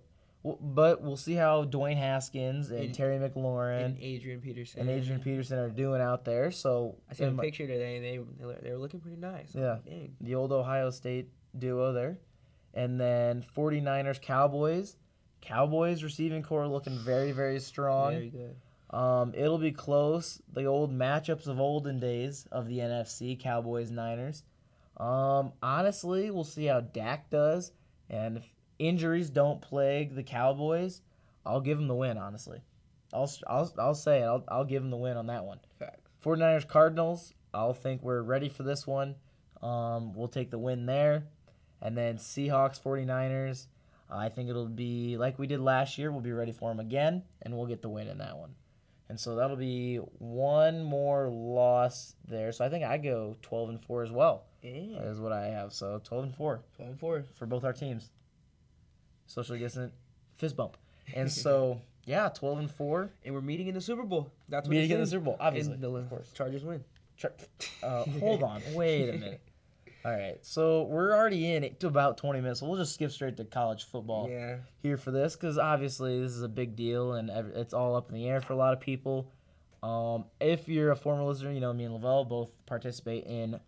But 0.62 1.01
we'll 1.01 1.17
see 1.17 1.34
how 1.34 1.65
Dwayne 1.65 1.97
Haskins 1.97 2.69
and 2.69 2.79
And- 2.86 2.93
Terry 2.93 3.17
McLaurin 3.17 3.84
And 3.86 3.97
Adrian 3.99 4.41
Peterson. 4.41 4.81
and 4.81 4.89
Adrian 4.89 5.19
Peterson 5.21 5.58
are 5.58 5.69
doing 5.69 6.01
out 6.01 6.23
there. 6.23 6.51
So 6.51 6.97
I 7.10 7.13
seen 7.13 7.38
a 7.38 7.41
picture 7.41 7.65
today. 7.65 7.99
They 7.99 8.17
they 8.39 8.45
were, 8.45 8.60
they 8.62 8.71
were 8.71 8.77
looking 8.77 8.99
pretty 8.99 9.17
nice. 9.17 9.55
Yeah. 9.55 9.77
The 10.21 10.36
old 10.36 10.51
Ohio 10.51 10.91
State 10.91 11.29
duo 11.58 11.93
there. 11.93 12.19
And 12.75 12.99
then 12.99 13.43
49ers 13.55 14.21
Cowboys. 14.21 14.97
Cowboys 15.41 16.03
receiving 16.03 16.43
corps 16.43 16.67
looking 16.67 16.97
very, 16.99 17.31
very 17.31 17.60
strong. 17.60 18.13
Very 18.13 18.29
good. 18.29 18.55
Um, 18.95 19.34
it'll 19.36 19.58
be 19.58 19.71
close. 19.71 20.41
The 20.53 20.65
old 20.65 20.91
matchups 20.93 21.47
of 21.47 21.60
olden 21.60 21.99
days 21.99 22.47
of 22.51 22.67
the 22.67 22.79
NFC, 22.79 23.39
Cowboys 23.39 23.89
Niners. 23.91 24.43
Um, 24.97 25.53
honestly, 25.62 26.29
we'll 26.31 26.43
see 26.43 26.65
how 26.65 26.81
Dak 26.81 27.29
does. 27.29 27.71
And 28.10 28.38
if 28.38 28.45
injuries 28.79 29.29
don't 29.29 29.61
plague 29.61 30.15
the 30.15 30.23
Cowboys, 30.23 31.01
I'll 31.45 31.61
give 31.61 31.77
them 31.77 31.88
the 31.88 31.95
win, 31.95 32.17
honestly. 32.17 32.61
I'll, 33.13 33.29
I'll, 33.47 33.71
I'll 33.79 33.95
say 33.95 34.21
it. 34.21 34.25
I'll, 34.25 34.43
I'll 34.47 34.65
give 34.65 34.81
them 34.81 34.91
the 34.91 34.97
win 34.97 35.17
on 35.17 35.27
that 35.27 35.45
one. 35.45 35.59
Facts. 35.79 36.01
49ers 36.23 36.67
Cardinals, 36.67 37.33
I'll 37.53 37.73
think 37.73 38.01
we're 38.01 38.21
ready 38.23 38.49
for 38.49 38.63
this 38.63 38.85
one. 38.88 39.15
Um, 39.61 40.13
we'll 40.13 40.27
take 40.27 40.49
the 40.51 40.57
win 40.57 40.85
there. 40.85 41.25
And 41.81 41.95
then 41.97 42.17
Seahawks 42.17 42.81
49ers, 42.81 43.67
I 44.09 44.29
think 44.29 44.49
it'll 44.49 44.67
be 44.67 45.17
like 45.17 45.38
we 45.38 45.45
did 45.47 45.59
last 45.59 45.97
year. 45.97 46.11
We'll 46.11 46.21
be 46.21 46.31
ready 46.31 46.51
for 46.51 46.69
them 46.71 46.79
again, 46.79 47.23
and 47.43 47.55
we'll 47.55 47.67
get 47.67 47.81
the 47.81 47.89
win 47.89 48.07
in 48.07 48.17
that 48.17 48.38
one. 48.38 48.55
And 49.07 49.19
so 49.19 49.35
that'll 49.35 49.55
be 49.55 49.97
one 50.17 50.83
more 50.83 51.29
loss 51.29 52.15
there. 52.27 52.51
So 52.51 52.65
I 52.65 52.69
think 52.69 52.83
I 52.83 52.97
go 52.97 53.35
12 53.43 53.69
and 53.69 53.81
4 53.83 54.03
as 54.03 54.11
well. 54.11 54.45
Yeah. 54.63 54.99
Is 55.03 55.19
what 55.19 55.31
I 55.31 55.45
have. 55.45 55.73
So 55.73 56.01
12 56.03 56.23
and 56.23 56.35
4 56.35 56.63
Twelve 56.75 56.89
and 56.89 56.99
four. 56.99 57.23
for 57.35 57.45
both 57.45 57.63
our 57.63 57.73
teams. 57.73 58.09
Socially 59.27 59.59
distant 59.59 59.91
fist 60.38 60.55
bump. 60.55 60.77
And 61.15 61.31
so, 61.31 61.79
yeah, 62.05 62.29
12 62.29 62.59
and 62.59 62.71
4. 62.71 63.09
And 63.25 63.33
we're 63.33 63.41
meeting 63.41 63.67
in 63.67 63.73
the 63.75 63.81
Super 63.81 64.03
Bowl. 64.03 64.31
That's 64.49 64.67
what 64.67 64.71
Meeting 64.75 64.91
in 64.91 64.99
the. 65.01 65.07
Super 65.07 65.25
Bowl, 65.25 65.38
obviously. 65.39 65.77
The 65.77 65.89
of 65.89 66.09
course. 66.09 66.31
Chargers 66.33 66.63
win. 66.63 66.83
Tr- 67.17 67.27
Uh, 67.83 68.03
hold 68.19 68.43
on, 68.43 68.61
wait 68.73 69.09
a 69.09 69.13
minute. 69.13 69.41
All 70.03 70.11
right, 70.11 70.38
so 70.43 70.83
we're 70.83 71.13
already 71.15 71.53
in 71.55 71.63
it 71.63 71.79
to 71.79 71.88
about 71.88 72.17
20 72.17 72.39
minutes, 72.41 72.59
so 72.59 72.67
we'll 72.67 72.77
just 72.77 72.93
skip 72.93 73.09
straight 73.11 73.38
to 73.38 73.43
college 73.45 73.85
football 73.85 74.29
Yeah. 74.29 74.57
here 74.83 74.97
for 74.97 75.09
this 75.09 75.35
because 75.35 75.57
obviously 75.57 76.19
this 76.21 76.31
is 76.33 76.43
a 76.43 76.47
big 76.47 76.75
deal 76.75 77.13
and 77.13 77.31
it's 77.55 77.73
all 77.73 77.95
up 77.95 78.09
in 78.09 78.15
the 78.15 78.27
air 78.27 78.39
for 78.39 78.53
a 78.53 78.55
lot 78.55 78.73
of 78.73 78.79
people. 78.79 79.31
Um, 79.81 80.25
if 80.39 80.67
you're 80.67 80.91
a 80.91 80.95
former 80.95 81.23
listener, 81.23 81.51
you 81.53 81.59
know 81.59 81.73
me 81.73 81.85
and 81.85 81.93
Lavelle 81.93 82.23
both 82.23 82.51
participate 82.67 83.23
in 83.25 83.59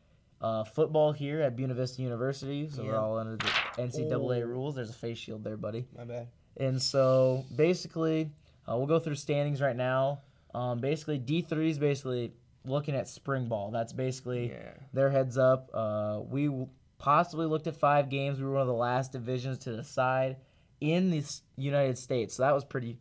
uh, 0.41 0.63
football 0.63 1.11
here 1.11 1.41
at 1.41 1.55
Buena 1.55 1.73
Vista 1.73 2.03
University, 2.03 2.69
so 2.69 2.83
we're 2.83 2.95
all 2.97 3.17
under 3.17 3.35
the 3.37 3.49
NCAA 3.77 4.43
Oh. 4.43 4.47
rules. 4.47 4.75
There's 4.75 4.89
a 4.89 4.93
face 4.93 5.17
shield 5.17 5.43
there, 5.43 5.57
buddy. 5.57 5.85
My 5.95 6.03
bad. 6.05 6.27
And 6.57 6.81
so 6.81 7.45
basically, 7.55 8.31
uh, 8.67 8.75
we'll 8.77 8.87
go 8.87 8.99
through 8.99 9.15
standings 9.15 9.61
right 9.61 9.75
now. 9.75 10.21
Um, 10.55 10.79
basically, 10.79 11.19
D3 11.19 11.69
is 11.69 11.77
basically 11.79 12.33
looking 12.65 12.95
at 12.95 13.07
spring 13.07 13.47
ball. 13.47 13.71
That's 13.71 13.93
basically 13.93 14.49
Yeah. 14.51 14.73
their 14.93 15.09
heads 15.09 15.37
up. 15.37 15.69
Uh, 15.73 16.21
we 16.27 16.67
possibly 16.97 17.45
looked 17.45 17.67
at 17.67 17.75
five 17.75 18.09
games. 18.09 18.39
We 18.39 18.45
were 18.45 18.53
one 18.53 18.61
of 18.61 18.67
the 18.67 18.73
last 18.73 19.11
divisions 19.11 19.59
to 19.59 19.75
decide 19.75 20.37
in 20.81 21.11
the 21.11 21.23
United 21.55 21.97
States. 21.97 22.35
So 22.35 22.43
that 22.43 22.53
was 22.53 22.65
pretty, 22.65 22.97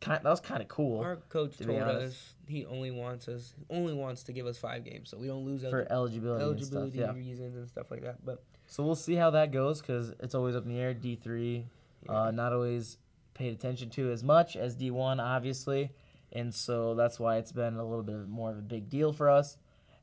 kind. 0.00 0.24
That 0.24 0.30
was 0.30 0.40
kind 0.40 0.62
of 0.62 0.68
cool 0.68 1.00
Our 1.00 1.16
coach 1.16 1.56
to 1.58 1.64
told 1.64 1.80
us 1.82 2.34
he 2.46 2.64
only 2.66 2.90
wants 2.90 3.28
us 3.28 3.54
only 3.68 3.92
wants 3.92 4.22
to 4.24 4.32
give 4.32 4.46
us 4.46 4.56
five 4.58 4.84
games, 4.84 5.10
so 5.10 5.18
we 5.18 5.26
don't 5.26 5.44
lose 5.44 5.62
for 5.62 5.86
eligibility, 5.90 6.42
eligibility, 6.42 6.42
eligibility 6.42 6.98
and 6.98 7.06
stuff. 7.06 7.16
Yeah. 7.16 7.20
reasons 7.20 7.56
and 7.56 7.68
stuff 7.68 7.90
like 7.90 8.02
that. 8.02 8.24
But 8.24 8.42
So 8.70 8.84
we'll 8.84 8.94
see 8.94 9.16
how 9.16 9.30
that 9.30 9.50
goes 9.50 9.80
because 9.80 10.10
it's 10.20 10.32
always 10.36 10.54
up 10.54 10.62
in 10.64 10.68
the 10.70 10.78
air. 10.78 10.94
D 10.94 11.16
three, 11.16 11.66
Yeah. 12.06 12.12
uh, 12.26 12.30
not 12.30 12.52
always 12.52 12.98
paid 13.34 13.52
attention 13.52 13.90
to 13.90 14.12
as 14.12 14.22
much 14.22 14.56
as 14.56 14.76
D 14.76 14.92
one, 14.92 15.18
obviously, 15.18 15.90
and 16.32 16.54
so 16.54 16.94
that's 16.94 17.18
why 17.18 17.38
it's 17.38 17.50
been 17.50 17.74
a 17.76 17.84
little 17.84 18.04
bit 18.04 18.28
more 18.28 18.50
of 18.52 18.58
a 18.58 18.62
big 18.62 18.88
deal 18.88 19.12
for 19.12 19.28
us. 19.28 19.56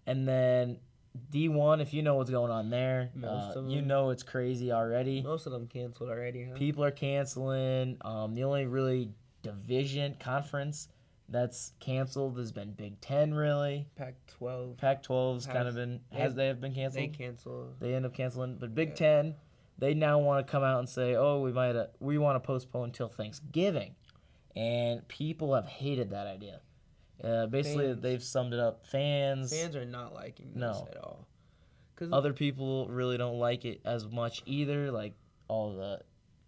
And 0.05 0.27
then 0.27 0.79
D 1.31 1.47
one, 1.47 1.79
if 1.79 1.93
you 1.93 2.01
know 2.01 2.15
what's 2.15 2.29
going 2.29 2.51
on 2.51 2.69
there, 2.69 3.09
Most 3.15 3.55
uh, 3.55 3.61
you 3.63 3.81
know 3.81 4.09
it's 4.09 4.23
crazy 4.23 4.73
already. 4.73 5.21
most 5.21 5.45
of 5.45 5.53
them 5.53 5.67
canceled 5.67 6.09
already, 6.09 6.43
huh? 6.43 6.55
People 6.55 6.83
are 6.83 6.91
canceling. 6.91 7.97
Um, 8.01 8.35
the 8.35 8.43
only 8.43 8.65
really 8.65 9.11
division 9.43 10.15
conference 10.19 10.89
that's 11.29 11.73
canceled 11.79 12.35
There's 12.37 12.51
been 12.51 12.71
Big 12.71 12.99
Ten. 13.01 13.33
Really, 13.33 13.87
Pac-12 13.95 14.77
Pac 14.77 15.03
12's 15.03 15.45
Has- 15.45 15.53
kind 15.53 15.67
of 15.67 15.75
been 15.75 15.99
has 16.11 16.35
they 16.35 16.47
have 16.47 16.61
been 16.61 16.73
canceled 16.73 17.03
they 17.03 17.07
canceled. 17.09 17.75
they 17.79 17.93
end 17.93 18.05
up 18.05 18.13
canceling. 18.13 18.57
But 18.59 18.73
Big 18.75 18.89
Yeah. 18.89 18.95
Ten, 18.95 19.35
they 19.77 19.93
now 19.93 20.19
want 20.19 20.45
to 20.45 20.51
come 20.51 20.63
out 20.63 20.79
and 20.79 20.87
say, 20.89 21.15
"Oh, 21.15 21.41
we 21.41 21.51
might 21.51 21.75
uh, 21.75 21.87
we 21.99 22.17
want 22.17 22.35
to 22.41 22.45
postpone 22.45 22.85
until 22.85 23.09
Thanksgiving," 23.09 23.95
and 24.55 25.07
people 25.07 25.53
have 25.53 25.67
hated 25.67 26.09
that 26.11 26.27
idea. 26.27 26.61
Uh, 27.23 27.47
basically, 27.47 27.87
Fans. 27.87 28.01
they've 28.01 28.23
summed 28.23 28.53
it 28.53 28.59
up. 28.59 28.85
Fans, 28.85 29.51
Fans 29.51 29.75
are 29.75 29.85
not 29.85 30.13
liking 30.13 30.51
this 30.53 30.59
No. 30.61 30.87
at 30.91 30.97
all. 30.97 31.27
Cause 31.95 32.09
other 32.11 32.31
people 32.31 32.87
really 32.89 33.17
don't 33.17 33.39
like 33.39 33.65
it 33.65 33.81
as 33.85 34.05
much 34.07 34.43
either. 34.45 34.91
Like 34.91 35.13
all 35.47 35.73
the 35.75 36.01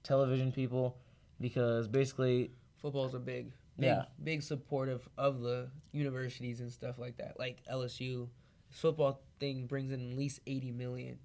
television 0.04 0.52
people, 0.52 0.96
because 1.42 1.88
basically, 1.88 2.52
Football's 2.82 3.16
a 3.16 3.20
big, 3.20 3.52
big, 3.80 3.88
Yeah. 3.90 4.06
big 4.24 4.42
supportive 4.44 5.08
of 5.18 5.42
the 5.42 5.70
universities 5.92 6.60
and 6.62 6.72
stuff 6.72 6.98
like 7.00 7.18
that. 7.18 7.40
Like 7.40 7.62
LSU, 7.72 8.28
football 8.70 9.22
thing 9.40 9.66
brings 9.68 9.92
in 9.92 10.12
at 10.12 10.18
least 10.18 10.40
eighty 10.48 10.72
million. 10.72 11.18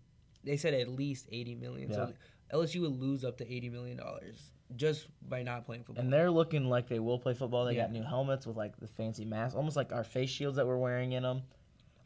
They 0.45 0.57
said 0.57 0.75
at 0.75 0.89
least 0.89 1.27
eighty 1.33 1.55
million. 1.55 1.93
So 1.93 2.13
LSU 2.53 2.83
would 2.83 3.01
lose 3.01 3.25
up 3.25 3.39
to 3.39 3.53
eighty 3.53 3.69
million 3.69 3.97
dollars 3.97 4.51
just 4.77 5.07
by 5.29 5.43
not 5.43 5.67
playing 5.67 5.85
football. 5.85 6.03
and 6.03 6.13
they're 6.13 6.31
looking 6.31 6.65
like 6.65 6.89
they 6.89 6.99
will 6.99 7.19
play 7.19 7.35
football. 7.35 7.65
They 7.65 7.75
got 7.77 7.93
new 7.93 8.03
helmets 8.03 8.47
with 8.47 8.57
like 8.57 8.77
the 8.79 8.87
fancy 8.89 9.25
masks, 9.25 9.55
almost 9.55 9.77
like 9.77 9.93
our 9.93 10.05
face 10.05 10.31
shields 10.31 10.57
that 10.57 10.67
we're 10.67 10.79
wearing 10.79 11.13
in 11.13 11.23
them. 11.23 11.43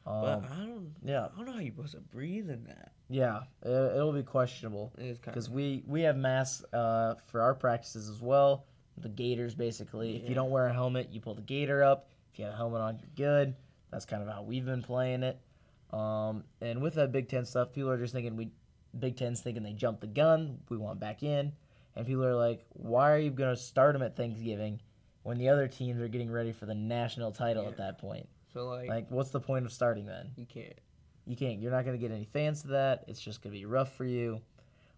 but 0.05 0.13
Um, 0.13 0.45
I 0.51 0.57
don't, 0.67 0.95
yeah, 1.05 1.27
I 1.27 1.37
don't 1.37 1.47
know 1.47 1.53
how 1.53 1.59
you're 1.61 1.73
supposed 1.75 1.93
to 1.95 2.01
breathe 2.01 2.51
in 2.51 2.65
that. 2.65 2.93
yeah, 3.09 3.43
it, 3.63 3.69
it'll 3.71 4.13
be 4.13 4.23
questionable. 4.23 4.93
It 4.99 5.05
is 5.07 5.19
kind 5.19 5.35
because 5.35 5.49
we 5.51 5.83
we 5.87 6.03
have 6.03 6.17
masks 6.17 6.65
uh, 6.73 7.15
for 7.27 7.41
our 7.43 7.55
practices 7.55 8.09
as 8.09 8.21
well. 8.21 8.67
The 9.03 9.09
gaiters 9.09 9.55
basically. 9.55 10.17
If 10.17 10.29
you 10.29 10.35
don't 10.35 10.51
wear 10.51 10.67
a 10.67 10.73
helmet, 10.73 11.09
you 11.13 11.21
pull 11.21 11.35
the 11.35 11.43
gaiter 11.43 11.83
up. 11.83 12.09
If 12.33 12.39
you 12.39 12.45
have 12.47 12.55
a 12.55 12.57
helmet 12.57 12.81
on, 12.81 12.99
you're 12.99 13.27
good. 13.39 13.55
That's 13.91 14.05
kind 14.05 14.23
of 14.23 14.29
how 14.29 14.43
we've 14.43 14.65
been 14.65 14.83
playing 14.83 15.23
it. 15.23 15.39
Um, 15.93 16.45
and 16.61 16.83
with 16.83 16.95
that 16.95 17.13
Big 17.13 17.29
Ten 17.29 17.45
stuff, 17.45 17.73
people 17.73 17.91
are 17.91 17.97
just 17.99 18.13
thinking 18.13 18.37
we 18.37 18.51
Big 18.99 19.17
Ten's 19.17 19.41
thinking 19.41 19.63
they 19.63 19.73
jumped 19.73 20.01
the 20.01 20.07
gun. 20.07 20.59
We 20.69 20.77
want 20.77 21.01
back 21.01 21.23
in, 21.23 21.53
and 21.97 22.07
people 22.07 22.25
are 22.25 22.35
like, 22.35 22.65
why 22.71 23.13
are 23.13 23.19
you 23.19 23.31
going 23.31 23.55
to 23.55 23.61
start 23.61 23.93
them 23.95 24.03
at 24.03 24.17
Thanksgiving 24.17 24.81
when 25.23 25.39
the 25.39 25.49
other 25.49 25.69
teams 25.69 26.01
are 26.01 26.09
getting 26.09 26.31
ready 26.31 26.53
for 26.53 26.67
the 26.67 26.75
national 26.75 27.33
title 27.33 27.63
Yeah. 27.65 27.71
at 27.71 27.77
that 27.79 27.99
point? 27.99 28.29
so 28.53 28.67
like, 28.67 28.89
Like, 28.89 29.11
what's 29.11 29.31
the 29.31 29.41
point 29.41 29.67
of 29.67 29.73
starting 29.73 30.07
then? 30.07 30.31
you 30.37 30.47
can't. 30.47 30.73
you 31.27 31.37
can't 31.37 31.61
you're 31.61 31.71
not 31.71 31.85
going 31.85 31.99
to 31.99 32.01
get 32.01 32.11
any 32.15 32.25
fans 32.25 32.63
to 32.63 32.69
that 32.69 33.05
it's 33.07 33.21
just 33.21 33.43
going 33.43 33.53
to 33.53 33.59
be 33.59 33.67
rough 33.67 33.95
for 33.95 34.07
you 34.07 34.41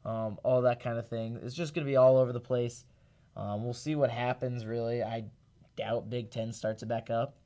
um, 0.05 0.39
all 0.45 0.63
that 0.63 0.81
kind 0.81 0.97
of 0.99 1.09
thing 1.09 1.37
it's 1.43 1.55
just 1.57 1.75
going 1.75 1.85
to 1.85 1.91
be 1.91 1.97
all 1.97 2.17
over 2.17 2.33
the 2.33 2.39
place 2.41 2.85
um, 3.37 3.65
we'll 3.65 3.73
see 3.75 3.95
what 3.95 4.11
happens 4.11 4.65
really 4.67 5.03
i 5.03 5.25
doubt 5.77 6.11
big 6.11 6.31
ten 6.31 6.53
starts 6.53 6.83
it 6.83 6.87
back 6.87 7.11
up 7.11 7.37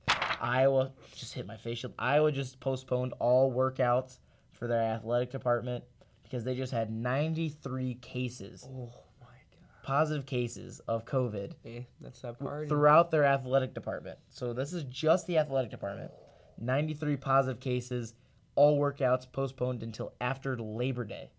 iowa 0.40 0.90
just 1.14 1.32
hit 1.34 1.46
my 1.46 1.56
face 1.56 1.84
iowa 1.98 2.30
just 2.32 2.58
postponed 2.60 3.12
all 3.20 3.52
workouts 3.52 4.18
for 4.52 4.66
their 4.66 4.80
athletic 4.82 5.30
department 5.30 5.84
because 6.22 6.42
they 6.44 6.54
just 6.54 6.72
had 6.72 6.90
93 6.90 7.94
cases 8.00 8.66
Oh 8.68 8.90
my 9.20 9.26
god. 9.26 9.82
positive 9.82 10.26
cases 10.26 10.80
of 10.88 11.04
covid 11.04 11.52
Yeah, 11.64 11.80
that's 12.00 12.20
that 12.22 12.38
party. 12.38 12.68
throughout 12.68 13.10
their 13.10 13.24
athletic 13.24 13.74
department. 13.74 14.18
So 14.30 14.52
this 14.52 14.72
is 14.72 14.84
just 14.84 15.26
the 15.26 15.38
athletic 15.38 15.70
department. 15.70 16.10
93 16.58 17.16
positive 17.16 17.60
cases, 17.60 18.14
all 18.54 18.78
workouts 18.78 19.30
postponed 19.30 19.82
until 19.82 20.12
after 20.20 20.56
Labor 20.56 21.04
Day. 21.04 21.30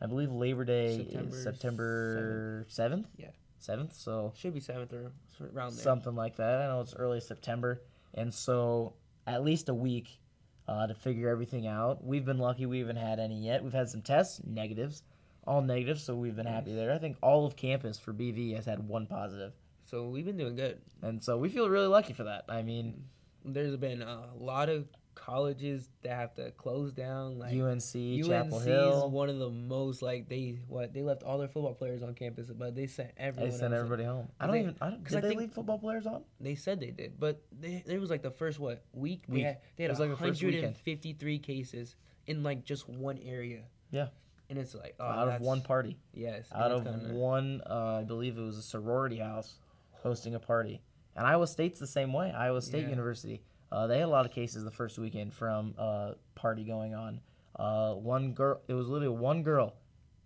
I 0.00 0.06
believe 0.06 0.30
Labor 0.32 0.64
Day 0.64 0.98
September 0.98 1.36
is 1.36 1.42
September 1.42 2.66
7th? 2.70 3.04
Yeah. 3.16 3.28
7th, 3.60 3.92
so 3.94 4.32
Should 4.36 4.54
be 4.54 4.60
seventh 4.60 4.92
or 4.92 5.12
around 5.52 5.74
there. 5.74 5.82
something 5.82 6.14
like 6.14 6.36
that. 6.36 6.62
I 6.62 6.66
know 6.68 6.80
it's 6.80 6.94
early 6.94 7.20
September. 7.20 7.82
And 8.14 8.32
so 8.32 8.94
at 9.26 9.44
least 9.44 9.68
a 9.68 9.74
week 9.74 10.18
uh, 10.68 10.86
to 10.86 10.94
figure 10.94 11.28
everything 11.28 11.66
out. 11.66 12.04
We've 12.04 12.24
been 12.24 12.38
lucky 12.38 12.66
we 12.66 12.78
haven't 12.80 12.96
had 12.96 13.18
any 13.18 13.44
yet. 13.44 13.62
We've 13.62 13.72
had 13.72 13.88
some 13.88 14.02
tests, 14.02 14.40
negatives, 14.46 15.02
all 15.46 15.62
negatives, 15.62 16.02
so 16.02 16.14
we've 16.14 16.34
been 16.36 16.46
happy 16.46 16.74
there. 16.74 16.92
I 16.92 16.98
think 16.98 17.16
all 17.22 17.46
of 17.46 17.56
campus 17.56 17.98
for 17.98 18.12
BV 18.12 18.54
has 18.56 18.64
had 18.66 18.86
one 18.86 19.06
positive. 19.06 19.52
So 19.84 20.08
we've 20.08 20.24
been 20.24 20.36
doing 20.36 20.56
good. 20.56 20.80
And 21.02 21.22
so 21.22 21.38
we 21.38 21.48
feel 21.48 21.68
really 21.68 21.86
lucky 21.86 22.12
for 22.12 22.24
that. 22.24 22.44
I 22.48 22.62
mean, 22.62 23.04
There's 23.44 23.76
been 23.76 24.02
a 24.02 24.24
lot 24.38 24.68
of 24.68 24.88
colleges 25.16 25.88
that 26.02 26.12
have 26.14 26.34
to 26.34 26.52
close 26.52 26.92
down. 26.92 27.38
Like 27.40 27.52
UNC, 27.52 27.82
Chapel 28.24 28.58
UNC 28.58 28.68
is 28.68 29.10
one 29.10 29.28
of 29.28 29.38
the 29.38 29.50
most 29.50 30.02
like 30.02 30.28
they 30.28 30.60
what 30.68 30.92
they 30.94 31.02
left 31.02 31.24
all 31.24 31.38
their 31.38 31.48
football 31.48 31.74
players 31.74 32.02
on 32.04 32.14
campus, 32.14 32.48
but 32.50 32.76
they 32.76 32.86
sent 32.86 33.10
everyone. 33.16 33.50
They 33.50 33.56
sent 33.56 33.74
everybody 33.74 34.04
home. 34.04 34.28
I 34.38 34.46
don't 34.46 34.54
they- 34.54 34.60
even. 34.60 34.76
I 34.80 34.90
don't, 34.90 35.02
did 35.04 35.16
I 35.16 35.20
they 35.28 35.34
leave 35.34 35.52
football 35.52 35.78
players 35.78 36.06
on? 36.06 36.22
They 36.40 36.54
said 36.54 36.78
they 36.78 36.92
did, 36.92 37.18
but 37.18 37.42
they, 37.60 37.82
it 37.86 38.00
was 38.00 38.10
like 38.10 38.22
the 38.22 38.30
first 38.30 38.60
what 38.60 38.84
week 38.92 39.24
they 39.26 39.34
Week. 39.34 39.44
had 39.44 39.58
they 39.76 39.84
It 39.84 39.88
had 39.88 39.90
was 39.98 40.00
like 40.00 40.10
the 40.10 40.16
first 40.16 40.42
weekend. 40.42 40.62
153 40.62 41.38
cases 41.40 41.96
in 42.28 42.42
like 42.44 42.64
just 42.64 42.88
one 42.88 43.18
area. 43.18 43.62
Yeah. 43.90 44.08
and 44.50 44.58
it's 44.58 44.74
like 44.74 44.94
oh, 45.00 45.04
out 45.04 45.28
of 45.28 45.40
one 45.40 45.62
party. 45.62 45.98
Yes, 46.12 46.46
Out 46.54 46.70
of 46.70 46.84
kinda- 46.84 47.14
one, 47.14 47.62
uh, 47.68 48.00
I 48.00 48.04
believe 48.04 48.38
it 48.38 48.42
was 48.42 48.58
a 48.58 48.62
sorority 48.62 49.18
house 49.18 49.58
hosting 50.02 50.34
a 50.36 50.40
party. 50.40 50.80
And 51.16 51.26
Iowa 51.26 51.46
State's 51.46 51.80
the 51.80 51.86
same 51.86 52.12
way. 52.12 52.30
Iowa 52.30 52.60
State 52.60 52.82
Yeah. 52.84 52.90
University. 52.90 53.42
Uh, 53.72 53.86
they 53.86 53.98
had 53.98 54.06
a 54.06 54.10
lot 54.10 54.24
of 54.26 54.32
cases 54.32 54.64
the 54.64 54.70
first 54.70 54.98
weekend 54.98 55.32
from 55.34 55.74
uh, 55.78 56.12
party 56.34 56.64
going 56.64 56.94
on. 56.94 57.20
Uh, 57.58 57.94
one 57.94 58.32
girl, 58.32 58.60
it 58.68 58.74
was 58.74 58.88
literally 58.88 59.16
one 59.16 59.42
girl 59.42 59.74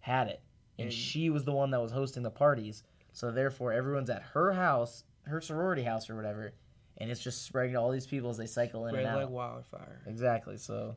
had 0.01 0.29
it, 0.29 0.41
and, 0.79 0.87
And- 0.87 0.93
she 0.93 1.31
was 1.31 1.45
the 1.45 1.53
one 1.53 1.71
that 1.71 1.81
was 1.81 1.93
hosting 1.93 2.23
the 2.23 2.31
parties. 2.31 2.83
So 3.13 3.31
therefore, 3.31 3.73
everyone's 3.73 4.11
at 4.11 4.23
her 4.23 4.53
house, 4.53 5.05
her 5.25 5.41
sorority 5.41 5.83
house 5.83 6.09
or 6.11 6.17
whatever, 6.17 6.53
and 6.99 7.11
it's 7.11 7.21
just 7.21 7.45
spreading 7.45 7.73
to 7.75 7.81
all 7.81 7.91
these 7.91 8.07
people 8.07 8.31
as 8.31 8.37
they 8.37 8.47
cycle 8.47 8.87
in 8.87 8.91
spread 8.93 9.05
and 9.07 9.15
out. 9.17 9.23
like 9.23 9.31
wildfire. 9.31 10.03
Exactly. 10.07 10.57
So 10.57 10.95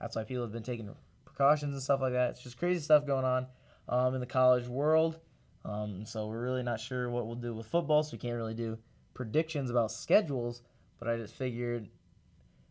that's 0.00 0.16
why 0.16 0.24
people 0.24 0.42
have 0.42 0.52
been 0.52 0.62
taking 0.62 0.90
precautions 1.24 1.72
and 1.74 1.82
stuff 1.82 2.00
like 2.00 2.12
that. 2.12 2.30
It's 2.30 2.42
just 2.42 2.58
crazy 2.58 2.80
stuff 2.80 3.06
going 3.06 3.24
on 3.24 3.46
um, 3.88 4.14
in 4.14 4.20
the 4.20 4.26
college 4.26 4.66
world. 4.66 5.18
Um, 5.64 6.04
so 6.04 6.26
we're 6.28 6.42
really 6.42 6.62
not 6.62 6.78
sure 6.80 7.08
what 7.08 7.26
we'll 7.26 7.34
do 7.36 7.54
with 7.54 7.66
football, 7.66 8.02
so 8.02 8.12
we 8.12 8.18
can't 8.18 8.36
really 8.36 8.54
do 8.54 8.76
predictions 9.14 9.70
about 9.70 9.90
schedules. 9.90 10.62
But 10.98 11.08
I 11.08 11.16
just 11.16 11.34
figured, 11.34 11.88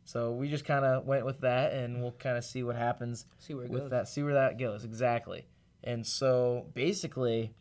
so 0.06 0.32
we 0.32 0.50
just 0.50 0.66
kind 0.66 0.84
of 0.86 1.06
went 1.06 1.26
with 1.26 1.42
that, 1.42 1.74
and 1.74 2.02
we'll 2.02 2.12
kind 2.14 2.38
of 2.38 2.44
see 2.44 2.64
what 2.64 2.76
happens 2.76 3.26
See 3.40 3.54
where 3.54 3.66
it 3.66 3.72
with 3.72 3.82
goes. 3.84 3.90
that. 3.92 4.08
See 4.08 4.24
where 4.24 4.34
that 4.36 4.58
goes 4.58 4.84
exactly. 4.84 5.46
And 5.84 6.06
so 6.06 6.66
basically, 6.74 7.54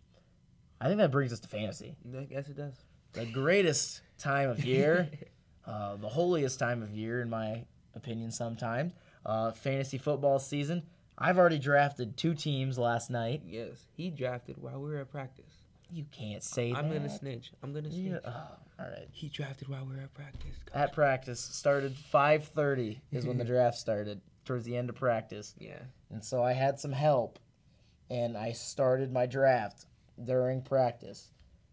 I 0.80 0.86
think 0.86 0.98
that 0.98 1.10
brings 1.10 1.32
us 1.32 1.40
to 1.40 1.48
fantasy 1.48 1.96
guess 2.30 2.48
it 2.48 2.56
does. 2.56 2.74
the 3.12 3.26
greatest 3.26 4.00
time 4.18 4.48
of 4.48 4.64
year, 4.64 5.08
uh, 5.66 5.96
the 5.96 6.08
holiest 6.08 6.58
time 6.58 6.82
of 6.82 6.90
year, 6.94 7.20
in 7.20 7.28
my 7.30 7.64
opinion, 7.94 8.30
sometimes. 8.30 8.92
Uh, 9.26 9.52
fantasy 9.52 9.98
football 9.98 10.38
season. 10.38 10.82
I've 11.18 11.38
already 11.38 11.58
drafted 11.58 12.16
two 12.16 12.34
teams 12.34 12.78
last 12.78 13.10
night. 13.10 13.42
yes, 13.46 13.86
he 13.96 14.10
drafted 14.10 14.56
while 14.58 14.80
we 14.80 14.90
were 14.90 14.98
at 14.98 15.10
practice. 15.10 15.61
You 15.92 16.04
can't 16.10 16.42
say 16.42 16.72
I'm 16.72 16.88
that. 16.88 16.96
gonna 16.96 17.10
snitch. 17.10 17.52
I'm 17.62 17.72
gonna 17.74 17.90
snitch. 17.90 18.12
Yeah, 18.12 18.18
oh, 18.24 18.56
all 18.80 18.88
right. 18.88 19.08
He 19.12 19.28
drafted 19.28 19.68
while 19.68 19.84
we 19.84 19.94
were 19.94 20.02
at 20.02 20.14
practice. 20.14 20.56
At 20.72 20.92
practice, 20.94 21.40
started 21.40 21.94
5:30 21.94 23.00
is 23.12 23.26
when 23.26 23.36
the 23.38 23.44
draft 23.52 23.76
started. 23.78 24.20
Towards 24.44 24.64
the 24.64 24.76
end 24.76 24.88
of 24.90 24.96
practice, 24.96 25.54
Yeah. 25.60 25.78
and 26.10 26.24
so 26.24 26.42
I 26.42 26.52
had 26.52 26.80
some 26.80 26.90
help, 26.90 27.38
and 28.10 28.36
I 28.36 28.50
started 28.50 29.12
my 29.12 29.24
draft 29.24 29.86
during 30.24 30.62
practice, 30.62 31.30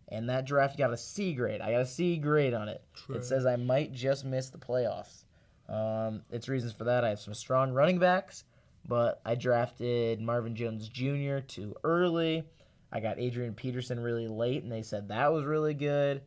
and 0.10 0.30
that 0.30 0.46
draft 0.46 0.78
got 0.78 0.94
a 0.94 0.98
C 0.98 1.34
grade. 1.34 1.62
I 1.62 1.72
got 1.72 1.82
a 1.82 1.86
C 1.88 2.18
grade 2.18 2.54
on 2.54 2.70
it. 2.70 2.84
True. 2.94 3.16
It 3.16 3.26
says 3.26 3.48
I 3.48 3.56
might 3.56 3.92
just 3.92 4.24
miss 4.24 4.50
the 4.52 4.60
playoffs. 4.60 5.24
Um, 5.68 6.22
its 6.32 6.48
reasons 6.48 6.74
for 6.74 6.84
that. 6.84 7.04
I 7.04 7.10
have 7.10 7.20
some 7.20 7.34
strong 7.34 7.72
running 7.74 7.98
backs, 7.98 8.44
but 8.88 9.20
I 9.26 9.34
drafted 9.34 10.22
Marvin 10.22 10.56
Jones 10.56 10.90
Jr. 10.90 11.40
too 11.40 11.76
early. 11.84 12.44
I 12.92 13.00
got 13.00 13.20
Adrian 13.20 13.54
Peterson 13.54 14.00
really 14.00 14.28
late, 14.28 14.64
and 14.64 14.72
they 14.72 14.82
said 14.82 15.10
that 15.10 15.32
was 15.32 15.46
really 15.46 15.74
good. 15.74 16.22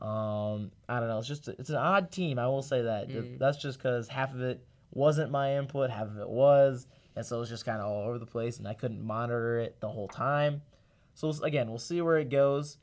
Um, 0.00 0.70
I 0.88 1.00
don't 1.00 1.08
know. 1.08 1.18
It's 1.18 1.28
just 1.28 1.48
it's 1.48 1.70
an 1.70 1.76
odd 1.76 2.10
team. 2.10 2.38
I 2.38 2.46
will 2.46 2.62
say 2.62 2.82
that. 2.82 3.08
Mm. 3.08 3.38
That's 3.38 3.58
just 3.58 3.78
because 3.78 4.08
half 4.08 4.32
of 4.34 4.40
it 4.40 4.64
wasn't 4.92 5.30
my 5.30 5.56
input, 5.56 5.90
half 5.90 6.06
of 6.06 6.18
it 6.18 6.28
was, 6.28 6.86
and 7.16 7.24
so 7.24 7.36
it 7.36 7.40
was 7.40 7.48
just 7.48 7.64
kind 7.64 7.80
of 7.80 7.86
all 7.86 8.08
over 8.08 8.18
the 8.18 8.26
place, 8.26 8.58
and 8.58 8.68
I 8.68 8.74
couldn't 8.74 9.02
monitor 9.02 9.58
it 9.58 9.80
the 9.80 9.88
whole 9.88 10.08
time. 10.08 10.62
So 11.14 11.32
again, 11.42 11.68
we'll 11.68 11.78
see 11.78 12.00
where 12.00 12.18
it 12.18 12.28
goes. 12.28 12.78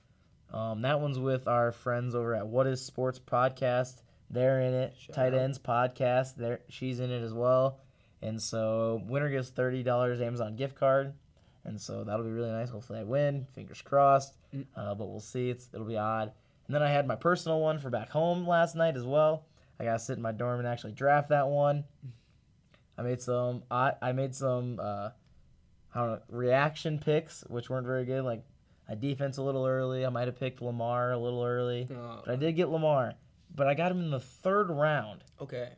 Um, 0.54 0.82
that 0.82 1.00
one's 1.00 1.20
with 1.20 1.48
our 1.48 1.72
friends 1.72 2.16
over 2.16 2.36
at 2.36 2.48
What 2.48 2.68
Is 2.68 2.84
Sports 2.84 3.20
Podcast. 3.20 4.02
They're 4.30 4.62
in 4.62 4.74
it. 4.74 4.96
Shout 4.98 5.16
Tight 5.16 5.34
out. 5.34 5.42
Ends 5.42 5.60
Podcast. 5.60 6.36
There, 6.36 6.60
she's 6.70 7.00
in 7.00 7.12
it 7.12 7.24
as 7.24 7.34
well. 7.34 7.80
And 8.22 8.42
so 8.42 9.02
winner 9.08 9.30
gets 9.30 9.50
thirty 9.50 9.84
dollars 9.84 10.22
Amazon 10.22 10.56
gift 10.56 10.76
card, 10.76 11.14
and 11.66 11.80
so 11.80 12.04
that'll 12.04 12.26
be 12.26 12.32
really 12.32 12.52
nice. 12.52 12.70
Hopefully 12.70 13.00
I 13.00 13.04
win. 13.04 13.46
Fingers 13.54 13.82
crossed. 13.82 14.34
Mm. 14.54 14.66
Uh, 14.76 14.96
but 14.96 15.08
we'll 15.08 15.20
see. 15.20 15.50
It's 15.50 15.70
it'll 15.74 15.86
be 15.86 15.98
odd. 15.98 16.32
And 16.68 16.76
then 16.76 16.84
I 16.84 16.90
had 16.90 17.08
my 17.08 17.16
personal 17.16 17.60
one 17.60 17.80
for 17.80 17.90
back 17.90 18.10
home 18.10 18.48
last 18.48 18.76
night 18.76 18.96
as 18.96 19.04
well. 19.06 19.46
I 19.80 19.84
got 19.84 19.94
to 19.94 20.00
sit 20.00 20.18
in 20.18 20.22
my 20.22 20.32
dorm 20.32 20.60
and 20.60 20.68
actually 20.68 20.94
draft 20.94 21.30
that 21.30 21.48
one. 21.48 21.84
I 22.98 23.02
made 23.04 23.22
some. 23.22 23.64
I 23.72 23.94
I 24.02 24.12
made 24.12 24.36
some. 24.36 24.80
Uh, 24.80 25.10
I 25.94 26.00
don't 26.00 26.10
know 26.12 26.22
reaction 26.30 27.00
picks, 27.00 27.42
which 27.48 27.70
weren't 27.70 27.86
very 27.88 28.06
good. 28.06 28.24
Like 28.24 28.44
I 28.88 28.96
defense 28.96 29.38
a 29.38 29.44
little 29.44 29.66
early. 29.66 30.06
I 30.06 30.10
might 30.10 30.28
have 30.28 30.40
picked 30.40 30.62
Lamar 30.62 31.12
a 31.12 31.18
little 31.18 31.44
early, 31.44 31.88
Oh, 31.92 32.22
but 32.26 32.32
I 32.34 32.36
did 32.36 32.56
get 32.56 32.70
Lamar. 32.70 33.14
But 33.56 33.68
I 33.68 33.74
got 33.74 33.92
him 33.92 34.00
in 34.00 34.12
the 34.12 34.20
third 34.20 34.70
round, 34.70 35.24
okay. 35.42 35.70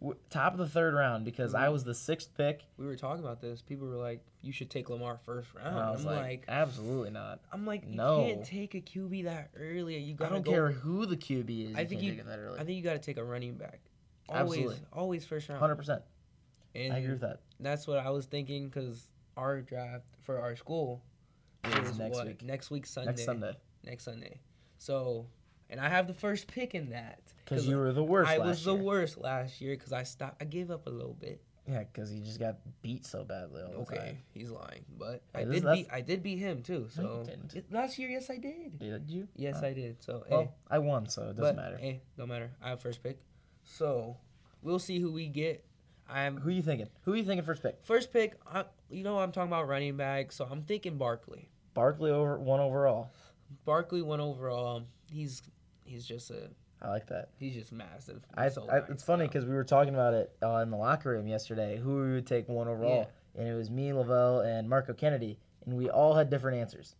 W- 0.00 0.18
top 0.30 0.52
of 0.52 0.58
the 0.58 0.68
third 0.68 0.94
round, 0.94 1.24
because 1.24 1.54
I 1.54 1.64
mm-hmm. 1.64 1.72
was 1.72 1.84
the 1.84 1.94
sixth 1.94 2.34
pick. 2.36 2.64
We 2.76 2.86
were 2.86 2.96
talking 2.96 3.24
about 3.24 3.40
this. 3.40 3.62
People 3.62 3.88
were 3.88 3.96
like, 3.96 4.24
"You 4.42 4.52
should 4.52 4.70
take 4.70 4.90
Lamar 4.90 5.18
first 5.24 5.48
round." 5.54 5.76
I 5.76 5.92
I'm 5.92 6.04
like, 6.04 6.22
like, 6.22 6.44
absolutely 6.48 7.10
not. 7.10 7.40
I'm 7.52 7.66
like, 7.66 7.86
"No, 7.86 8.20
you 8.20 8.22
No. 8.22 8.34
can't 8.34 8.44
take 8.46 8.74
a 8.74 8.80
QB 8.80 9.24
that 9.24 9.50
early. 9.58 9.98
You 9.98 10.14
I 10.14 10.16
gotta 10.16 10.34
don't 10.34 10.44
go. 10.44 10.50
care 10.50 10.70
who 10.70 11.06
the 11.06 11.16
QB 11.16 11.70
is. 11.70 11.76
I 11.76 11.84
think 11.84 12.00
can't 12.00 12.02
you- 12.02 12.10
take 12.12 12.20
it 12.20 12.26
that 12.26 12.38
early. 12.38 12.58
I 12.58 12.64
think 12.64 12.76
you 12.76 12.82
got 12.82 12.94
to 12.94 12.98
take 12.98 13.16
a 13.16 13.24
running 13.24 13.54
back. 13.54 13.80
Always, 14.28 14.58
Absolutely. 14.58 14.86
always 14.92 15.24
first 15.24 15.48
round. 15.48 15.60
Hundred 15.60 15.76
percent. 15.76 16.02
And 16.74 16.92
I 16.92 16.98
agree 16.98 17.12
with 17.12 17.20
that. 17.22 17.40
that's 17.60 17.86
what 17.86 17.98
I 17.98 18.10
was 18.10 18.26
thinking 18.26 18.66
because 18.68 19.08
our 19.36 19.60
draft 19.62 20.04
for 20.22 20.40
our 20.40 20.56
school 20.56 21.02
is 21.64 21.90
is 21.90 21.98
next 21.98 22.16
what 22.16 22.26
week. 22.26 22.42
next 22.42 22.70
week 22.70 22.86
Sunday. 22.86 23.10
Next 23.12 23.24
Sunday. 23.24 23.56
next 23.84 24.04
Sunday. 24.04 24.40
So, 24.78 25.26
and 25.70 25.80
I 25.80 25.88
have 25.88 26.06
the 26.06 26.14
first 26.14 26.46
pick 26.46 26.74
in 26.74 26.90
that 26.90 27.20
Because 27.44 27.66
you 27.66 27.76
were 27.78 27.92
the 27.92 28.04
worst. 28.04 28.30
I 28.30 28.38
was 28.38 28.64
the 28.64 28.74
year. 28.74 28.82
worst 28.82 29.18
last 29.18 29.60
year 29.60 29.74
because 29.76 29.92
I 29.92 30.02
stopped. 30.04 30.40
I 30.40 30.44
gave 30.44 30.70
up 30.70 30.86
a 30.86 30.90
little 30.90 31.14
bit. 31.14 31.40
Yeah, 31.68 31.80
because 31.80 32.08
he 32.10 32.20
just 32.20 32.38
got 32.38 32.58
beat 32.80 33.04
so 33.04 33.24
badly 33.24 33.60
Okay, 33.62 33.96
time. 33.96 34.18
he's 34.32 34.50
lying, 34.50 34.84
but 34.96 35.22
I 35.34 35.42
did 35.42 35.64
beat. 35.64 35.88
I 35.92 36.00
did 36.00 36.22
beat 36.22 36.38
him 36.38 36.62
too. 36.62 36.86
So 36.90 37.02
No, 37.02 37.18
you 37.20 37.24
didn't. 37.24 37.72
Last 37.72 37.98
year, 37.98 38.08
yes, 38.08 38.30
I 38.30 38.36
did. 38.36 38.78
Did 38.78 39.10
you? 39.10 39.26
Yes. 39.34 39.60
I 39.64 39.72
did. 39.72 40.00
So, 40.00 40.22
eh. 40.28 40.30
Well, 40.30 40.42
hey, 40.42 40.50
I 40.70 40.78
won, 40.78 41.08
so 41.08 41.22
it 41.22 41.36
doesn't 41.36 41.40
but 41.42 41.56
matter. 41.56 41.76
Eh, 41.80 41.82
hey, 41.82 42.02
don't 42.16 42.28
matter. 42.28 42.52
I 42.62 42.68
have 42.68 42.80
first 42.80 43.02
pick. 43.02 43.18
So 43.64 44.16
we'll 44.62 44.78
see 44.78 45.00
who 45.00 45.10
we 45.10 45.26
get. 45.26 45.64
I'm 46.08 46.36
Who 46.36 46.50
you 46.50 46.62
thinking? 46.62 46.86
Who 47.02 47.14
you 47.14 47.24
thinking 47.24 47.44
first 47.44 47.64
pick? 47.64 47.78
first 47.82 48.12
pick. 48.12 48.34
I, 48.46 48.66
you 48.88 49.02
know, 49.02 49.18
I'm 49.18 49.32
talking 49.32 49.48
about 49.50 49.66
running 49.66 49.96
back, 49.96 50.30
so 50.30 50.46
I'm 50.48 50.62
thinking 50.62 50.98
Barkley. 50.98 51.48
Barkley 51.74 52.12
over 52.12 52.38
one 52.38 52.60
overall. 52.60 53.10
Barkley 53.64 54.02
went 54.02 54.22
overall. 54.22 54.84
He's 55.10 55.42
he's 55.86 56.06
just 56.06 56.30
a 56.30 56.50
I 56.82 56.90
like 56.90 57.06
that. 57.06 57.30
he's 57.38 57.54
just 57.54 57.72
massive. 57.72 58.22
I, 58.34 58.48
So 58.50 58.68
I 58.70 58.80
nice. 58.80 58.90
it's 58.90 59.02
funny 59.02 59.26
because 59.26 59.46
we 59.46 59.54
were 59.54 59.64
talking 59.64 59.94
about 59.94 60.12
it 60.14 60.36
uh, 60.42 60.56
in 60.58 60.70
the 60.70 60.76
locker 60.76 61.10
room 61.10 61.26
yesterday. 61.26 61.78
Who 61.78 62.02
we 62.02 62.12
would 62.12 62.26
take 62.26 62.48
one 62.48 62.68
overall, 62.68 63.08
yeah. 63.34 63.40
and 63.40 63.48
it 63.48 63.54
was 63.54 63.70
me, 63.70 63.92
Lavelle, 63.92 64.40
and 64.40 64.68
Marco 64.68 64.92
Kennedy, 64.92 65.38
and 65.64 65.74
we 65.76 65.88
all 65.88 66.14
had 66.14 66.28
different 66.28 66.58
answers. 66.58 66.94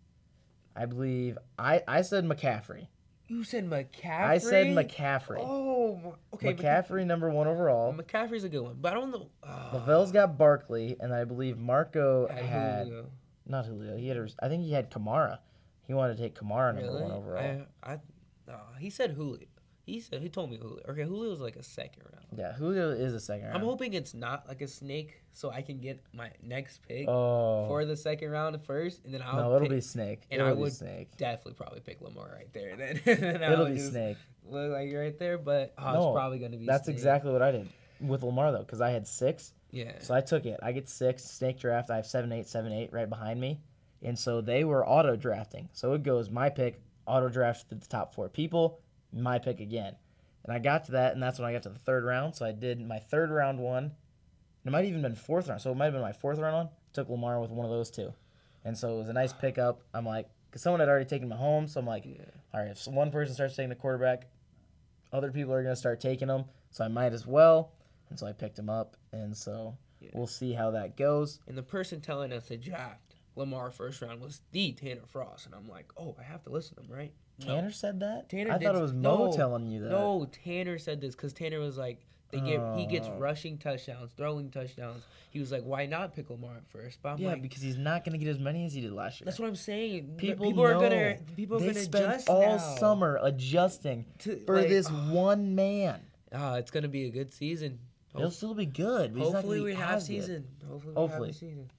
I 0.75 0.87
believe 0.87 1.37
I 1.59 1.83
I 1.87 2.03
said 2.03 2.25
McCaffrey. 2.25 2.87
you 3.29 3.45
said 3.45 3.69
McCaffrey. 3.69 4.21
I 4.27 4.39
said 4.39 4.67
McCaffrey. 4.69 5.41
Oh, 5.41 6.15
okay. 6.35 6.55
McCaffrey 6.55 7.05
number 7.05 7.29
one 7.31 7.47
overall. 7.47 7.93
McCaffrey's 7.93 8.45
a 8.45 8.49
good 8.49 8.61
one, 8.63 8.77
but 8.81 8.93
I 8.93 8.95
don't 8.95 9.11
know. 9.11 9.29
Uh, 9.43 9.71
Lavelle's 9.75 10.11
got 10.13 10.39
Barkley, 10.39 10.97
and 11.01 11.13
I 11.15 11.25
believe 11.25 11.59
Marco 11.59 12.29
had 12.29 12.45
had 12.45 12.87
Julio. 12.87 13.07
not 13.47 13.67
Julio. 13.67 13.97
He 13.97 14.09
had 14.09 14.19
I 14.43 14.49
think 14.49 14.65
he 14.65 14.73
had 14.73 14.91
Kamara. 14.91 15.39
He 15.87 15.95
wanted 15.95 16.17
to 16.17 16.23
take 16.23 16.35
Kamara 16.39 16.75
number 16.75 16.89
Really? 16.91 17.03
one 17.03 17.13
overall. 17.13 17.63
I, 17.83 17.93
I, 17.93 18.01
no, 18.47 18.55
he 18.79 18.91
said 18.91 19.13
Julio. 19.13 19.47
He 19.85 20.01
said 20.01 20.21
he 20.21 20.29
told 20.29 20.51
me 20.51 20.57
Julio. 20.57 20.81
Okay, 20.89 21.05
Julio's 21.05 21.39
like 21.41 21.55
a 21.55 21.63
second 21.63 22.03
round. 22.13 22.27
yeah, 22.37 22.53
Julio 22.55 22.91
is 22.91 23.15
a 23.15 23.21
second 23.21 23.47
round. 23.47 23.59
I'm 23.59 23.63
hoping 23.65 23.95
it's 23.95 24.15
not 24.15 24.49
like 24.49 24.61
a 24.61 24.67
snake, 24.67 25.23
so 25.33 25.51
I 25.51 25.63
can 25.63 25.79
get 25.79 26.03
my 26.13 26.31
next 26.43 26.81
pick 26.89 27.07
Oh 27.09 27.69
for 27.69 27.85
the 27.85 27.97
second 27.97 28.31
round 28.31 28.61
first, 28.65 29.05
and 29.05 29.15
then 29.15 29.23
I'll 29.23 29.37
no, 29.37 29.47
it'll 29.55 29.61
pick, 29.61 29.71
be 29.71 29.81
Snake. 29.81 30.23
and 30.31 30.41
it'll 30.41 30.53
I 30.53 30.57
would 30.57 30.73
Snake. 30.73 31.17
definitely 31.17 31.53
probably 31.55 31.81
pick 31.81 32.01
Lamar 32.01 32.29
right 32.35 32.53
there. 32.53 32.75
Then, 32.77 33.01
then 33.05 33.43
It'll 33.53 33.67
be 33.67 33.79
Snake. 33.79 34.17
Look 34.49 34.73
like 34.73 34.93
right 34.93 35.17
there, 35.19 35.39
but 35.39 35.73
oh, 35.79 35.93
No, 35.93 36.09
it's 36.09 36.15
probably 36.17 36.39
gonna 36.41 36.57
be. 36.57 36.67
That's 36.67 36.87
Snake. 36.87 36.97
exactly 36.97 37.31
what 37.33 37.43
I 37.43 37.53
did 37.53 37.69
with 38.01 38.25
Lamar 38.25 38.51
though, 38.51 38.59
because 38.65 38.81
I 38.81 38.91
had 38.91 39.07
six, 39.07 39.53
Yeah. 39.71 39.93
so 40.01 40.15
I 40.15 40.21
took 40.21 40.47
it. 40.47 40.59
I 40.65 40.73
get 40.73 40.89
six. 40.89 41.23
Snake 41.25 41.61
draft. 41.61 41.91
I 41.91 41.97
have 41.97 42.07
seven, 42.07 42.33
eight, 42.33 42.49
seven, 42.49 42.73
eight 42.73 42.93
right 42.93 43.09
behind 43.09 43.41
me, 43.41 43.61
and 44.03 44.19
so 44.19 44.41
they 44.41 44.65
were 44.65 44.85
auto 44.85 45.15
drafting. 45.15 45.69
So 45.73 45.93
it 45.95 46.03
goes 46.03 46.29
my 46.29 46.49
pick, 46.49 46.81
auto 47.07 47.29
draft 47.29 47.69
to 47.71 47.75
the 47.75 47.87
top 47.87 48.15
four 48.15 48.29
people, 48.29 48.81
my 49.13 49.39
pick 49.39 49.61
again, 49.61 49.97
and 50.45 50.53
I 50.53 50.59
got 50.59 50.85
to 50.87 50.93
that, 50.93 51.13
and 51.15 51.23
that's 51.23 51.39
when 51.39 51.49
I 51.49 51.53
got 51.53 51.63
to 51.65 51.69
the 51.71 51.79
third 51.79 52.05
round. 52.05 52.35
So 52.35 52.45
I 52.47 52.53
did 52.53 52.81
my 52.81 52.99
third 52.99 53.31
round 53.31 53.59
one. 53.59 53.93
It 54.65 54.71
might 54.73 54.79
have 54.81 54.89
even 54.89 55.03
been 55.03 55.15
fourth 55.15 55.49
round, 55.49 55.61
so 55.61 55.71
it 55.71 55.77
might 55.77 55.87
have 55.87 55.95
been 55.95 56.03
my 56.03 56.13
fourth 56.13 56.39
round 56.39 56.55
one. 56.57 56.69
Took 56.93 57.09
Lamar 57.09 57.41
with 57.41 57.51
one 57.51 57.65
of 57.67 57.71
those 57.71 57.91
two, 57.91 58.13
and 58.65 58.77
so 58.77 58.95
it 58.95 58.99
was 58.99 59.09
a 59.09 59.13
nice 59.13 59.33
pickup. 59.33 59.83
I'm 59.95 60.05
like, 60.07 60.29
because 60.51 60.63
someone 60.63 60.81
had 60.81 60.89
already 60.89 61.05
taken 61.05 61.29
Mahomes, 61.29 61.71
so 61.71 61.81
I'm 61.81 61.87
like, 61.87 62.05
Yeah. 62.07 62.25
all 62.55 62.61
right, 62.61 62.71
if 62.71 62.87
one 62.87 63.11
person 63.11 63.35
starts 63.35 63.55
taking 63.57 63.69
the 63.69 63.75
quarterback, 63.75 64.27
other 65.13 65.31
people 65.31 65.53
are 65.53 65.63
going 65.63 65.73
to 65.75 65.79
start 65.79 66.01
taking 66.01 66.29
them. 66.29 66.45
So 66.71 66.85
I 66.85 66.89
might 66.89 67.13
as 67.13 67.27
well. 67.27 67.73
And 68.11 68.19
so 68.19 68.27
I 68.27 68.33
picked 68.33 68.59
him 68.59 68.69
up. 68.69 68.97
And 69.13 69.37
so 69.37 69.77
Yeah. 70.01 70.11
we'll 70.15 70.27
see 70.27 70.53
how 70.53 70.71
that 70.73 70.97
goes. 70.97 71.41
And 71.47 71.57
the 71.57 71.63
person 71.63 72.01
telling 72.01 72.33
us 72.33 72.49
to 72.49 72.57
draft 72.57 73.06
Lamar 73.37 73.71
first 73.71 74.01
round 74.03 74.21
was 74.21 74.41
the 74.53 74.73
Tanner 74.73 75.03
Frost, 75.07 75.47
and 75.47 75.55
I'm 75.55 75.69
like, 75.69 75.87
oh, 75.97 76.17
I 76.19 76.23
have 76.23 76.43
to 76.45 76.51
listen 76.51 76.77
to 76.77 76.83
him, 76.83 76.91
right? 76.91 77.13
No. 77.41 77.55
Tanner 77.55 77.71
said 77.71 78.01
that? 78.01 78.29
Tanner 78.31 78.53
I 78.53 78.59
did- 78.59 78.65
thought 78.65 78.77
it 78.77 78.81
was 78.83 78.95
Mo 78.95 79.27
no, 79.31 79.33
telling 79.37 79.67
you 79.67 79.83
that. 79.83 79.91
No, 79.91 80.27
Tanner 80.45 80.79
said 80.79 81.01
this 81.01 81.15
because 81.15 81.33
Tanner 81.35 81.59
was 81.61 81.77
like, 81.77 82.01
they 82.31 82.41
get 82.41 82.61
he 82.77 82.87
gets 82.87 83.07
Oh. 83.09 83.19
rushing 83.19 83.57
touchdowns, 83.57 84.11
throwing 84.17 84.51
touchdowns. 84.51 85.05
He 85.31 85.39
was 85.39 85.53
like, 85.53 85.63
why 85.63 85.87
not 85.87 86.13
pick 86.15 86.29
Lamar 86.29 86.57
at 86.57 86.67
first? 86.67 86.99
But 87.01 87.11
I'm 87.11 87.19
yeah, 87.19 87.29
like, 87.33 87.43
because 87.43 87.63
he's 87.63 87.77
not 87.77 88.05
going 88.05 88.19
to 88.19 88.25
get 88.25 88.29
as 88.31 88.41
many 88.41 88.65
as 88.65 88.73
he 88.73 88.81
did 88.81 88.91
last 88.93 89.21
year. 89.21 89.27
that's 89.27 89.39
what 89.39 89.49
I'm 89.49 89.55
saying. 89.55 90.15
people, 90.17 90.47
people 90.47 90.65
are 90.65 90.73
gonna 90.75 91.19
people 91.37 91.59
are 91.59 91.61
they 91.61 91.67
gonna 91.69 91.81
adjust 91.81 92.29
all 92.29 92.57
now 92.57 92.77
summer 92.77 93.21
adjusting 93.23 94.07
to, 94.21 94.43
for 94.45 94.57
like, 94.57 94.69
this 94.69 94.91
one 95.11 95.55
man. 95.55 96.01
Ah, 96.33 96.57
it's 96.57 96.71
gonna 96.73 96.89
be 96.89 97.05
a 97.05 97.11
good 97.11 97.33
season. 97.33 97.79
It'll 98.15 98.31
still 98.31 98.55
be 98.55 98.67
good. 98.67 99.13
But 99.15 99.23
he's 99.23 99.33
not 99.33 99.43
Hopefully 99.43 99.61
we 99.61 99.75
have 99.75 100.03
season. 100.03 100.47
Hopefully 100.69 100.95
we 100.95 101.01
Hopefully. 101.01 101.29
have 101.29 101.37
a 101.37 101.39
season. 101.39 101.71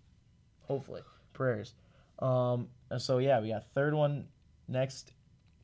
Hopefully. 0.61 1.01
Prayers. 1.37 1.75
Um, 2.19 2.67
and 2.89 2.99
so, 2.99 3.19
yeah, 3.19 3.39
we 3.39 3.49
got 3.49 3.63
third 3.75 3.93
one 3.93 4.25
next 4.67 5.13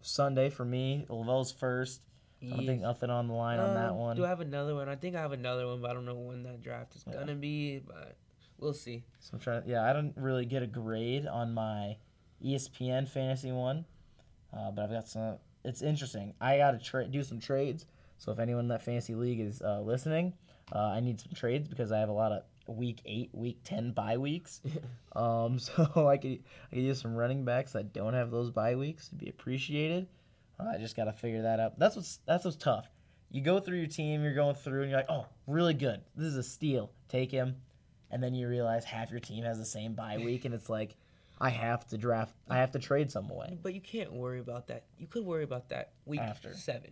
Sunday 0.01 0.49
for 0.51 0.63
me. 0.63 1.05
Lavelle's 1.09 1.51
first. 1.51 2.01
I 2.43 2.55
don't 2.57 2.65
think 2.65 2.81
nothing 2.81 3.09
on 3.09 3.27
the 3.27 3.33
line 3.33 3.59
on 3.59 3.73
that 3.73 3.91
Um, 3.91 3.97
one. 3.97 4.15
Do 4.17 4.25
I 4.25 4.29
have 4.29 4.41
another 4.41 4.75
one? 4.75 4.87
I 4.89 4.95
think 4.95 5.15
I 5.15 5.21
have 5.21 5.31
another 5.31 5.65
one, 5.65 5.81
but 5.81 5.89
I 5.89 5.93
don't 5.93 6.05
know 6.05 6.19
when 6.19 6.43
that 6.43 6.61
draft 6.61 6.95
is 6.95 7.03
Yeah. 7.07 7.13
gonna 7.13 7.35
be. 7.35 7.79
But 7.79 8.17
we'll 8.59 8.73
see. 8.73 9.03
So 9.21 9.31
I'm 9.33 9.39
trying. 9.39 9.63
Yeah, 9.65 9.81
I 9.89 9.93
don't 9.93 10.15
really 10.17 10.45
get 10.45 10.61
a 10.61 10.67
grade 10.67 11.25
on 11.25 11.53
my 11.53 11.95
ESPN 12.43 13.07
fantasy 13.07 13.51
one, 13.53 13.85
uh, 14.51 14.71
but 14.71 14.83
I've 14.83 14.91
got 14.91 15.07
some. 15.07 15.37
It's 15.63 15.81
interesting. 15.81 16.33
I 16.41 16.57
got 16.57 16.71
to 16.71 16.79
tra- 16.79 17.07
do 17.07 17.23
some 17.23 17.39
trades. 17.39 17.85
So 18.17 18.31
if 18.33 18.39
anyone 18.39 18.65
in 18.65 18.67
that 18.67 18.83
fantasy 18.83 19.15
league 19.15 19.39
is 19.39 19.61
uh, 19.61 19.79
listening, 19.79 20.33
uh, 20.73 20.79
I 20.79 20.99
need 20.99 21.21
some 21.21 21.31
trades 21.33 21.69
because 21.69 21.93
I 21.93 21.99
have 21.99 22.09
a 22.09 22.13
lot 22.13 22.33
of 22.33 22.43
week 22.67 23.01
eight, 23.05 23.29
week 23.33 23.59
ten 23.63 23.91
bye 23.91 24.17
weeks. 24.17 24.61
um, 25.15 25.59
so 25.59 26.07
I 26.07 26.17
could 26.17 26.39
I 26.71 26.75
could 26.75 26.83
use 26.83 27.01
some 27.01 27.15
running 27.15 27.45
backs 27.45 27.73
that 27.73 27.93
don't 27.93 28.13
have 28.13 28.31
those 28.31 28.49
bye 28.49 28.75
weeks 28.75 29.09
to 29.09 29.15
be 29.15 29.29
appreciated. 29.29 30.07
Uh, 30.59 30.69
I 30.75 30.77
just 30.77 30.95
got 30.95 31.05
to 31.05 31.13
figure 31.13 31.41
that 31.43 31.59
out. 31.59 31.79
That's 31.79 31.95
what's 31.95 32.19
that's 32.25 32.45
what's 32.45 32.57
tough. 32.57 32.87
You 33.31 33.41
go 33.41 33.59
through 33.59 33.77
your 33.77 33.87
team, 33.87 34.23
you're 34.23 34.35
going 34.35 34.55
through, 34.55 34.83
and 34.83 34.91
you're 34.91 34.99
like, 34.99 35.09
oh, 35.09 35.25
really 35.47 35.73
good. 35.73 36.01
This 36.15 36.27
is 36.27 36.37
a 36.37 36.43
steal. 36.43 36.91
Take 37.09 37.31
him 37.31 37.55
and 38.13 38.21
then 38.21 38.35
you 38.35 38.47
realize 38.47 38.85
half 38.85 39.09
your 39.09 39.19
team 39.19 39.43
has 39.43 39.57
the 39.57 39.65
same 39.65 39.93
bye 39.93 40.17
week, 40.17 40.45
and 40.45 40.53
it's 40.53 40.69
like, 40.69 40.95
I 41.41 41.49
have 41.49 41.85
to 41.87 41.97
draft, 41.97 42.35
I 42.47 42.57
have 42.57 42.71
to 42.73 42.79
trade 42.79 43.11
some 43.11 43.29
away. 43.29 43.57
But 43.61 43.73
you 43.73 43.81
can't 43.81 44.13
worry 44.13 44.39
about 44.39 44.67
that. 44.67 44.83
You 44.99 45.07
could 45.07 45.25
worry 45.25 45.43
about 45.43 45.69
that 45.69 45.93
week 46.05 46.21
After. 46.21 46.53
seven. 46.53 46.91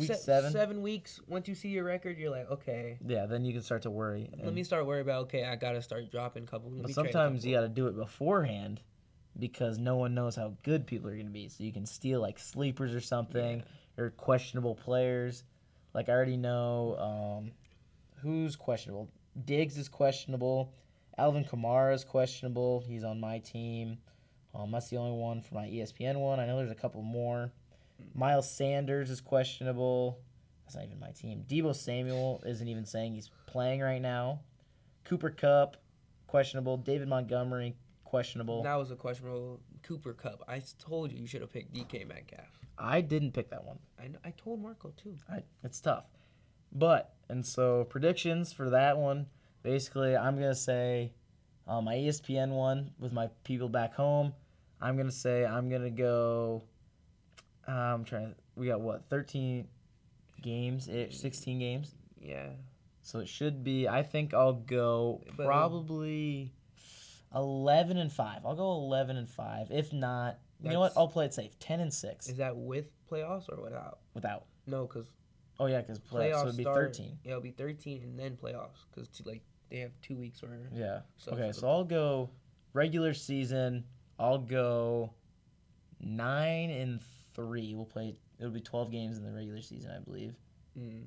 Week 0.00 0.08
Se- 0.08 0.20
seven, 0.20 0.52
Seven 0.52 0.82
weeks. 0.82 1.20
Once 1.28 1.46
you 1.48 1.54
see 1.54 1.68
your 1.68 1.84
record, 1.84 2.18
you're 2.18 2.30
like, 2.30 2.50
okay. 2.50 2.98
yeah, 3.06 3.26
then 3.26 3.44
you 3.44 3.52
can 3.52 3.62
start 3.62 3.82
to 3.82 3.90
worry. 3.90 4.28
Let 4.42 4.54
me 4.54 4.64
start 4.64 4.86
worrying 4.86 5.02
about. 5.02 5.22
Okay, 5.24 5.44
I 5.44 5.56
gotta 5.56 5.82
start 5.82 6.10
dropping 6.10 6.44
a 6.44 6.46
couple. 6.46 6.70
but 6.70 6.76
me 6.76 6.82
trade 6.82 6.90
a 6.90 6.94
sometimes 6.94 7.40
couple. 7.40 7.50
you 7.50 7.56
got 7.56 7.62
to 7.62 7.68
do 7.68 7.86
it 7.86 7.96
beforehand 7.96 8.80
because 9.38 9.78
no 9.78 9.96
one 9.96 10.14
knows 10.14 10.36
how 10.36 10.54
good 10.62 10.86
people 10.86 11.08
are 11.08 11.14
going 11.14 11.26
to 11.26 11.32
be. 11.32 11.48
So 11.48 11.62
you 11.64 11.72
can 11.72 11.86
steal 11.86 12.20
like 12.20 12.38
sleepers 12.38 12.94
or 12.94 13.00
something 13.00 13.62
or 13.96 14.10
questionable 14.10 14.74
players. 14.74 15.44
Like 15.94 16.08
I 16.08 16.12
already 16.12 16.36
know 16.36 16.96
um, 16.98 17.52
who's 18.22 18.56
questionable. 18.56 19.08
Diggs 19.44 19.78
is 19.78 19.88
questionable. 19.88 20.72
Alvin 21.18 21.44
Kamara 21.44 21.94
is 21.94 22.04
questionable. 22.04 22.82
He's 22.86 23.04
on 23.04 23.20
my 23.20 23.38
team. 23.38 23.98
Um, 24.54 24.70
that's 24.72 24.88
the 24.88 24.96
only 24.96 25.16
one 25.16 25.42
for 25.42 25.54
my 25.54 25.66
ESPN 25.66 26.16
one. 26.16 26.40
I 26.40 26.46
know 26.46 26.56
there's 26.56 26.70
a 26.70 26.74
couple 26.74 27.02
more. 27.02 27.52
Miles 28.14 28.50
Sanders 28.50 29.10
is 29.10 29.20
questionable. 29.20 30.18
That's 30.64 30.76
not 30.76 30.84
even 30.84 31.00
my 31.00 31.10
team. 31.10 31.44
Deebo 31.48 31.74
Samuel 31.74 32.42
isn't 32.46 32.66
even 32.66 32.84
saying 32.84 33.14
he's 33.14 33.30
playing 33.46 33.80
right 33.80 34.00
now. 34.00 34.40
Cooper 35.04 35.30
Kupp, 35.30 35.76
questionable. 36.26 36.76
David 36.76 37.08
Montgomery, 37.08 37.76
questionable. 38.04 38.62
That 38.62 38.76
was 38.76 38.90
a 38.90 38.96
questionable 38.96 39.60
Cooper 39.82 40.12
Kupp. 40.12 40.44
I 40.46 40.62
told 40.78 41.12
you 41.12 41.18
you 41.18 41.26
should 41.26 41.40
have 41.40 41.52
picked 41.52 41.74
DK 41.74 42.06
Metcalf. 42.06 42.46
I 42.78 43.00
didn't 43.00 43.32
pick 43.32 43.50
that 43.50 43.64
one. 43.64 43.78
I, 43.98 44.10
I 44.24 44.30
told 44.30 44.62
Marco 44.62 44.92
too. 44.96 45.16
I, 45.30 45.42
it's 45.64 45.80
tough. 45.80 46.04
But, 46.72 47.14
and 47.28 47.44
so 47.44 47.84
predictions 47.84 48.52
for 48.52 48.70
that 48.70 48.96
one 48.96 49.26
basically, 49.62 50.16
I'm 50.16 50.36
going 50.36 50.50
to 50.50 50.58
say 50.58 51.12
uh, 51.66 51.80
my 51.80 51.94
ESPN 51.94 52.50
one 52.50 52.90
with 52.98 53.12
my 53.12 53.28
people 53.44 53.68
back 53.68 53.94
home. 53.94 54.32
I'm 54.80 54.96
going 54.96 55.08
to 55.08 55.14
say 55.14 55.44
I'm 55.44 55.68
going 55.68 55.82
to 55.82 55.90
go. 55.90 56.64
Uh, 57.70 57.94
I'm 57.94 58.04
trying 58.04 58.30
to. 58.30 58.34
We 58.56 58.66
got 58.66 58.80
what? 58.80 59.04
13 59.10 59.66
games 60.42 60.88
ish, 60.88 61.18
16 61.18 61.58
games. 61.58 61.94
Yeah. 62.20 62.48
So 63.02 63.20
it 63.20 63.28
should 63.28 63.62
be. 63.64 63.86
I 63.88 64.02
think 64.02 64.34
I'll 64.34 64.52
go 64.54 65.22
But- 65.36 65.46
probably 65.46 66.52
eleven 67.34 67.96
and 67.96 68.12
five. 68.12 68.44
I'll 68.44 68.56
go 68.56 68.72
eleven 68.72 69.16
and 69.16 69.28
five. 69.28 69.70
If 69.70 69.92
not, 69.92 70.38
you 70.62 70.70
know 70.70 70.80
what? 70.80 70.92
I'll 70.96 71.08
play 71.08 71.24
it 71.26 71.32
safe. 71.32 71.58
Ten 71.60 71.80
and 71.80 71.92
six 71.94 72.28
Is 72.28 72.36
that 72.38 72.56
with 72.56 72.86
playoffs 73.10 73.48
or 73.48 73.62
without? 73.62 74.00
without. 74.14 74.46
No, 74.66 74.86
because 74.86 75.06
Oh 75.58 75.66
yeah, 75.66 75.80
because 75.80 75.98
playoffs, 76.00 76.32
playoffs 76.32 76.40
so 76.40 76.46
it'd 76.46 76.56
be 76.56 76.62
start- 76.64 76.76
thirteen. 76.96 77.18
Yeah, 77.24 77.30
it'll 77.32 77.42
be 77.42 77.52
13 77.52 78.02
and 78.02 78.18
then 78.18 78.36
playoffs 78.36 78.84
because 78.92 79.08
like 79.24 79.42
they 79.70 79.78
have 79.78 79.92
two 80.02 80.16
weeks 80.16 80.42
or 80.42 80.58
Yeah. 80.72 81.00
so. 81.18 81.32
okay, 81.32 81.52
so 81.52 81.68
I'll 81.68 81.84
go 81.84 82.30
regular 82.74 83.14
season. 83.14 83.84
I'll 84.18 84.38
go 84.38 85.14
nine 86.00 86.70
and 86.70 87.00
three. 87.46 87.74
We'll 87.74 87.84
play. 87.86 88.16
It'll 88.38 88.50
be 88.52 88.60
twelve 88.60 88.90
games 88.90 89.18
in 89.18 89.24
the 89.24 89.32
regular 89.32 89.60
season, 89.60 89.90
I 89.90 89.98
believe. 90.00 90.34
Mm, 90.78 91.04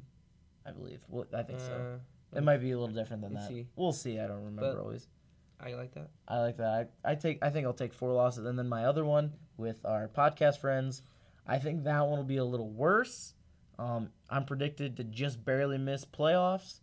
I 0.65 0.71
believe. 0.71 0.99
Well, 1.07 1.25
I 1.33 1.43
think 1.43 1.59
so. 1.59 1.97
uh, 2.33 2.37
It 2.37 2.43
might 2.43 2.57
be 2.57 2.71
a 2.71 2.79
little 2.79 2.93
different 2.93 3.21
than 3.23 3.33
that. 3.35 3.47
see. 3.47 3.67
We'll 3.75 3.91
see. 3.93 4.19
I 4.19 4.27
don't 4.27 4.37
remember 4.43 4.73
But- 4.73 4.79
always. 4.79 5.07
I 5.59 5.73
like 5.75 5.93
that. 5.93 6.09
I 6.27 6.39
like 6.39 6.57
that. 6.57 6.89
I, 7.05 7.11
I 7.11 7.15
take. 7.15 7.39
I 7.41 7.49
think 7.49 7.65
I'll 7.65 7.73
take 7.73 7.93
four 7.93 8.11
losses, 8.11 8.45
and 8.45 8.59
then 8.59 8.67
my 8.67 8.85
other 8.85 9.05
one, 9.05 9.31
with 9.57 9.85
our 9.85 10.07
podcast 10.09 10.57
friends. 10.59 11.01
I 11.47 11.57
think 11.59 11.83
that 11.85 12.01
one 12.07 12.17
will 12.17 12.25
be 12.25 12.37
a 12.37 12.43
little 12.45 12.69
worse. 12.69 13.33
Um, 13.79 14.09
I'm 14.29 14.45
predicted 14.45 14.97
to 14.97 15.03
just 15.03 15.43
barely 15.45 15.77
miss 15.77 16.03
playoffs, 16.05 16.79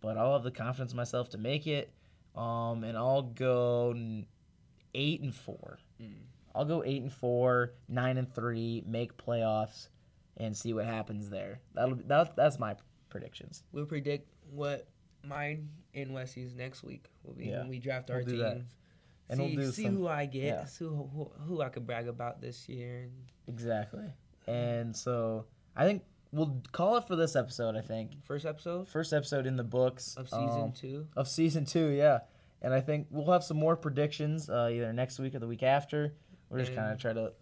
but 0.00 0.16
I'll 0.18 0.34
have 0.34 0.42
the 0.42 0.50
confidence 0.50 0.92
in 0.92 0.96
myself 0.96 1.30
to 1.30 1.38
make 1.38 1.66
it. 1.66 1.90
Um, 2.36 2.84
and 2.84 2.96
I'll 2.98 3.22
go 3.22 3.94
eight 4.94 5.20
and 5.22 5.34
four. 5.34 5.78
Mm. 6.00 6.12
I'll 6.54 6.64
go 6.64 6.82
eight 6.84 7.02
and 7.02 7.12
four, 7.12 7.72
nine 7.88 8.16
and 8.18 8.32
three, 8.34 8.82
make 8.86 9.16
playoffs, 9.16 9.88
and 10.36 10.56
see 10.56 10.72
what 10.72 10.86
happens 10.86 11.28
there. 11.30 11.60
That'll 11.74 11.96
be, 11.96 12.04
that, 12.04 12.36
that's 12.36 12.58
my 12.58 12.76
predictions. 13.10 13.62
We'll 13.72 13.86
predict 13.86 14.28
what 14.50 14.88
mine 15.24 15.68
and 15.94 16.12
Wesley's 16.14 16.54
next 16.54 16.82
week 16.82 17.06
will 17.24 17.34
be 17.34 17.46
Yeah. 17.46 17.58
when 17.60 17.68
we 17.68 17.78
draft 17.78 18.10
our 18.10 18.18
We'll 18.18 18.26
teams. 18.26 18.40
that. 18.40 18.60
And 19.30 19.38
see 19.38 19.56
we'll 19.56 19.66
do 19.66 19.72
see 19.72 19.82
some- 19.84 19.96
who 19.96 20.08
I 20.08 20.26
get, 20.26 20.42
yeah. 20.44 20.64
see 20.64 20.84
who, 20.84 21.08
who, 21.14 21.30
who 21.46 21.60
I 21.62 21.68
could 21.68 21.86
brag 21.86 22.08
about 22.08 22.40
this 22.40 22.68
year. 22.68 23.10
Exactly. 23.46 24.04
And 24.46 24.96
so 24.96 25.44
I 25.76 25.84
think 25.84 26.02
we'll 26.32 26.62
call 26.72 26.96
it 26.96 27.06
for 27.06 27.14
this 27.16 27.36
episode. 27.36 27.76
I 27.76 27.80
think 27.82 28.12
First 28.24 28.46
episode 28.46 28.88
first 28.88 29.12
episode 29.12 29.46
in 29.46 29.56
the 29.56 29.64
books 29.64 30.14
of 30.16 30.28
season 30.28 30.62
um, 30.62 30.72
two. 30.72 31.06
of 31.16 31.28
season 31.28 31.64
two. 31.66 31.88
Yeah, 31.88 32.20
and 32.62 32.72
I 32.72 32.80
think 32.80 33.08
we'll 33.10 33.30
have 33.32 33.44
some 33.44 33.58
more 33.58 33.76
predictions 33.76 34.48
uh, 34.48 34.70
either 34.72 34.92
next 34.94 35.18
week 35.18 35.34
or 35.34 35.38
the 35.40 35.46
week 35.46 35.62
after. 35.62 36.14
We're 36.50 36.58
just 36.60 36.74
kind 36.74 36.92
of 36.92 36.98
try 36.98 37.12
to 37.12 37.32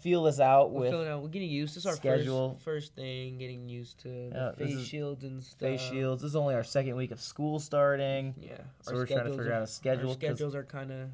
feel 0.00 0.24
this 0.24 0.40
out 0.40 0.72
We're 0.72 0.80
with 0.90 1.08
out. 1.08 1.22
We're 1.22 1.28
getting 1.28 1.48
used. 1.50 1.74
To 1.74 1.78
this 1.78 1.84
is 1.84 1.86
our 1.86 1.94
schedule. 1.96 2.50
first 2.54 2.64
first 2.64 2.94
thing. 2.96 3.38
Getting 3.38 3.68
used 3.68 4.00
to 4.00 4.08
the 4.08 4.30
Yeah, 4.34 4.52
face 4.66 4.84
shields 4.86 5.24
and 5.24 5.42
stuff. 5.42 5.58
face 5.60 5.80
shields. 5.80 6.22
This 6.22 6.30
is 6.30 6.36
only 6.36 6.54
our 6.54 6.64
second 6.64 6.96
week 6.96 7.12
of 7.12 7.20
school 7.20 7.58
starting, 7.58 8.34
Yeah. 8.40 8.58
so 8.82 8.94
we're 8.94 9.06
trying 9.06 9.24
to 9.24 9.30
figure 9.30 9.50
are- 9.52 9.54
out 9.54 9.62
a 9.62 9.66
schedule 9.66 10.10
Our 10.10 10.14
schedules 10.16 10.54
are 10.54 10.64
kind 10.64 10.90
of 10.92 11.08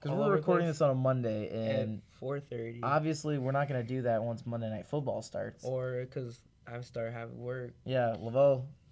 Because 0.00 0.16
we're 0.16 0.32
recording 0.32 0.66
this 0.66 0.80
on 0.80 0.90
a 0.90 0.94
Monday, 0.94 1.48
and 1.50 2.00
four 2.12 2.40
thirty. 2.40 2.80
obviously 2.82 3.36
we're 3.38 3.52
not 3.52 3.68
going 3.68 3.82
to 3.82 3.86
do 3.86 4.02
that 4.02 4.22
once 4.22 4.46
Monday 4.46 4.70
Night 4.70 4.86
Football 4.86 5.20
starts. 5.20 5.62
Or 5.64 6.00
because 6.00 6.40
I 6.66 6.80
start 6.82 7.12
having 7.12 7.38
work. 7.42 7.72
yeah, 7.84 8.16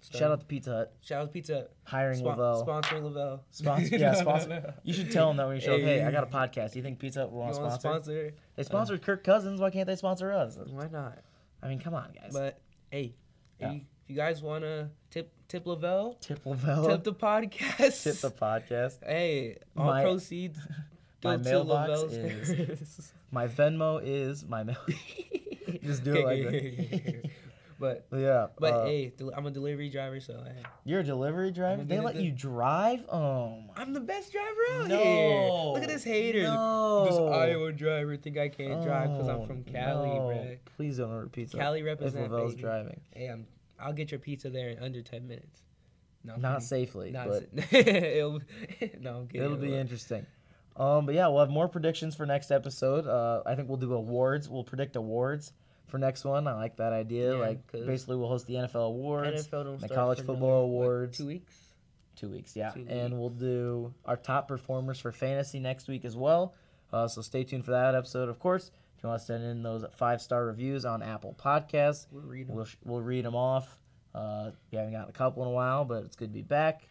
Lavelle. 0.07 0.19
Shout 0.19 0.31
out 0.31 0.39
to 0.39 0.45
Pizza 0.45 0.71
Hut 0.71 0.93
Shout 1.01 1.21
out 1.21 1.25
to 1.25 1.31
Pizza 1.31 1.53
Hut. 1.55 1.73
hiring 1.83 2.17
Spon- 2.19 2.37
Lavelle. 2.37 2.65
Sponsoring 2.65 3.03
Lavelle. 3.03 3.43
Sponsor, 3.51 3.97
yeah, 3.97 4.13
sponsor. 4.13 4.73
You 4.83 4.93
should 4.93 5.11
tell 5.11 5.27
them 5.27 5.37
that 5.37 5.47
when 5.47 5.55
you 5.57 5.61
show 5.61 5.75
up. 5.75 5.79
Hey, 5.81 5.99
Hey. 5.99 6.05
I 6.05 6.11
got 6.11 6.23
a 6.23 6.27
podcast. 6.27 6.71
Do 6.73 6.79
you 6.79 6.83
think 6.83 6.99
Pizza 6.99 7.21
Hut 7.21 7.31
will 7.31 7.39
want 7.39 7.51
to 7.53 7.55
sponsor? 7.55 7.79
sponsor? 7.79 8.33
They 8.55 8.63
sponsored 8.63 9.01
uh, 9.01 9.03
Kirk 9.05 9.23
Cousins. 9.23 9.59
Why 9.59 9.69
can't 9.69 9.87
they 9.87 9.95
sponsor 9.95 10.31
us? 10.31 10.57
Why 10.69 10.87
not? 10.87 11.19
I 11.61 11.67
mean, 11.67 11.79
come 11.79 11.93
on, 11.93 12.11
guys. 12.13 12.31
But 12.33 12.59
hey, 12.91 13.13
Yeah. 13.59 13.73
if, 13.73 13.81
you, 14.07 14.15
guys 14.15 14.41
want 14.41 14.63
to 14.63 14.89
tip 15.11 15.31
tip 15.49 15.65
Lavelle, 15.67 16.13
Tip 16.21 16.45
Lavelle. 16.45 16.87
tip 16.87 17.03
the 17.03 17.13
podcast. 17.13 18.03
Tip 18.03 18.15
the 18.17 18.31
podcast. 18.31 18.99
Hey, 19.05 19.57
all 19.75 19.85
My- 19.87 20.03
proceeds 20.03 20.57
my 21.23 21.35
go 21.35 21.43
to 21.43 21.49
mailbox 21.49 21.89
Lavelle's 21.89 22.13
is- 22.49 23.11
My 23.31 23.47
Venmo 23.47 23.99
is 24.03 24.45
my 24.45 24.63
mail. 24.63 24.77
Just 25.83 26.03
do 26.03 26.15
it 26.15 26.25
like 26.25 26.43
that. 26.43 27.29
But 27.79 28.05
yeah. 28.11 28.47
but 28.59 28.73
uh, 28.73 28.85
hey, 28.85 29.13
del- 29.17 29.31
I'm 29.35 29.45
a 29.45 29.51
delivery 29.51 29.89
driver, 29.89 30.19
so 30.19 30.43
hey, 30.45 30.61
you're 30.83 30.99
a 30.99 31.03
delivery 31.03 31.49
driver. 31.51 31.83
They 31.83 31.99
let 31.99 32.15
do- 32.15 32.23
you 32.23 32.31
drive. 32.31 33.05
Oh 33.09 33.61
my. 33.67 33.81
I'm 33.81 33.93
the 33.93 34.01
best 34.01 34.31
driver 34.33 34.47
out 34.73 34.87
No. 34.89 34.97
here. 35.01 35.71
Look 35.73 35.83
at 35.83 35.87
this 35.89 36.03
hater. 36.03 36.43
No. 36.43 37.05
This 37.05 37.15
Iowa 37.17 37.71
driver 37.71 38.17
think 38.17 38.37
I 38.37 38.49
can't 38.49 38.83
drive 38.83 39.11
because 39.11 39.27
I'm 39.29 39.41
Oh, 39.41 39.45
from 39.45 39.63
Cali, 39.63 40.09
no. 40.09 40.15
bruh. 40.27 40.57
Please 40.75 40.97
don't 40.97 41.09
order 41.11 41.27
pizza. 41.29 41.57
Cali 41.57 41.79
if 41.79 41.85
represent. 41.85 42.29
Lavelle's 42.29 42.51
baby. 42.51 42.61
driving. 42.63 42.99
Hey, 43.11 43.27
I'm, 43.27 43.47
I'll 43.79 43.93
get 43.93 44.11
your 44.11 44.19
pizza 44.19 44.49
there 44.49 44.69
in 44.69 44.79
under 44.79 45.01
ten 45.01 45.25
minutes. 45.27 45.61
No, 46.25 46.35
Not 46.35 46.55
kidding. 46.55 46.67
safely, 46.67 47.11
Not 47.11 47.27
but 47.29 47.73
it'll, 47.73 48.41
no, 48.99 49.19
I'm 49.19 49.27
kidding. 49.29 49.45
It'll 49.45 49.55
be 49.55 49.73
interesting. 49.73 50.25
Um, 50.75 51.05
but 51.05 51.15
yeah, 51.15 51.27
we'll 51.29 51.39
have 51.39 51.49
more 51.49 51.69
predictions 51.69 52.13
for 52.13 52.25
next 52.25 52.51
episode. 52.51 53.07
Uh, 53.07 53.41
I 53.45 53.55
think 53.55 53.69
we'll 53.69 53.77
do 53.77 53.93
awards. 53.93 54.49
We'll 54.49 54.65
predict 54.65 54.97
awards 54.97 55.53
for 55.89 55.97
next 55.97 56.23
one. 56.25 56.47
I 56.47 56.53
like 56.53 56.77
that 56.77 56.93
idea. 56.93 57.33
Yeah, 57.33 57.39
like 57.39 57.71
basically, 57.71 58.15
we'll 58.17 58.27
host 58.29 58.47
the 58.47 58.55
NFL 58.55 58.87
awards. 58.87 59.47
NFL 59.47 59.79
the 59.79 59.89
college 59.89 60.21
football 60.21 60.63
awards. 60.63 61.17
two 61.17 61.27
weeks. 61.27 61.55
Two 62.15 62.29
weeks, 62.29 62.55
yeah. 62.55 62.71
Two 62.71 62.85
and 62.89 63.17
we'll 63.17 63.29
do 63.29 63.93
our 64.05 64.17
top 64.17 64.47
performers 64.47 64.99
for 64.99 65.11
fantasy 65.11 65.59
next 65.59 65.87
week 65.87 66.03
as 66.05 66.17
well. 66.17 66.53
Uh, 66.91 67.07
so 67.07 67.21
stay 67.21 67.43
tuned 67.43 67.63
for 67.65 67.71
that 67.71 67.95
episode. 67.95 68.27
Of 68.29 68.39
course, 68.39 68.71
if 68.97 69.03
you 69.03 69.09
want 69.09 69.21
to 69.21 69.25
send 69.25 69.43
in 69.43 69.63
those 69.63 69.85
five 69.95 70.21
star 70.21 70.45
reviews 70.45 70.83
on 70.85 71.01
Apple 71.01 71.35
Podcasts, 71.41 72.07
We'll 72.11 72.23
read 72.23 72.49
'em. 72.49 72.55
we'll 72.55 72.67
we'll 72.83 73.01
read 73.01 73.23
them 73.25 73.35
off. 73.35 73.79
Uh, 74.13 74.51
we 74.71 74.77
haven't 74.77 74.93
gotten 74.93 75.09
a 75.09 75.13
couple 75.13 75.43
in 75.43 75.49
a 75.49 75.51
while, 75.51 75.85
but 75.85 76.03
it's 76.03 76.15
good 76.15 76.29
to 76.29 76.33
be 76.33 76.41
back. 76.41 76.81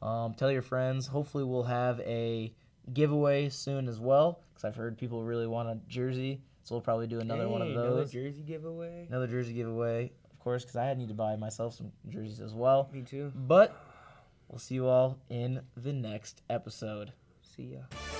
Um, 0.00 0.34
tell 0.34 0.50
your 0.50 0.62
friends. 0.62 1.06
Hopefully, 1.06 1.44
we'll 1.44 1.62
have 1.64 2.00
a 2.00 2.52
giveaway 2.92 3.48
soon 3.50 3.86
as 3.88 4.00
well, 4.00 4.40
because 4.50 4.64
I've 4.64 4.74
heard 4.74 4.98
people 4.98 5.22
really 5.22 5.46
want 5.46 5.68
a 5.68 5.78
jersey. 5.86 6.40
So 6.64 6.74
we'll 6.74 6.82
probably 6.82 7.06
do 7.08 7.20
another 7.20 7.48
one 7.48 7.60
of 7.62 7.68
Hey, 7.68 7.74
another 7.74 7.90
those. 7.96 8.12
jersey 8.12 8.42
giveaway. 8.42 9.06
Another 9.08 9.26
jersey 9.26 9.52
giveaway, 9.52 10.12
of 10.30 10.38
course, 10.38 10.62
because 10.64 10.76
I 10.76 10.94
need 10.94 11.08
to 11.08 11.14
buy 11.14 11.34
myself 11.36 11.74
some 11.74 11.90
jerseys 12.08 12.40
as 12.40 12.54
well. 12.54 12.88
Me 12.92 13.02
too. 13.02 13.32
But 13.34 13.74
we'll 14.48 14.58
see 14.60 14.76
you 14.76 14.86
all 14.86 15.18
in 15.28 15.62
the 15.76 15.92
next 15.92 16.42
episode. 16.48 17.12
See 17.42 17.74
ya. 17.74 18.11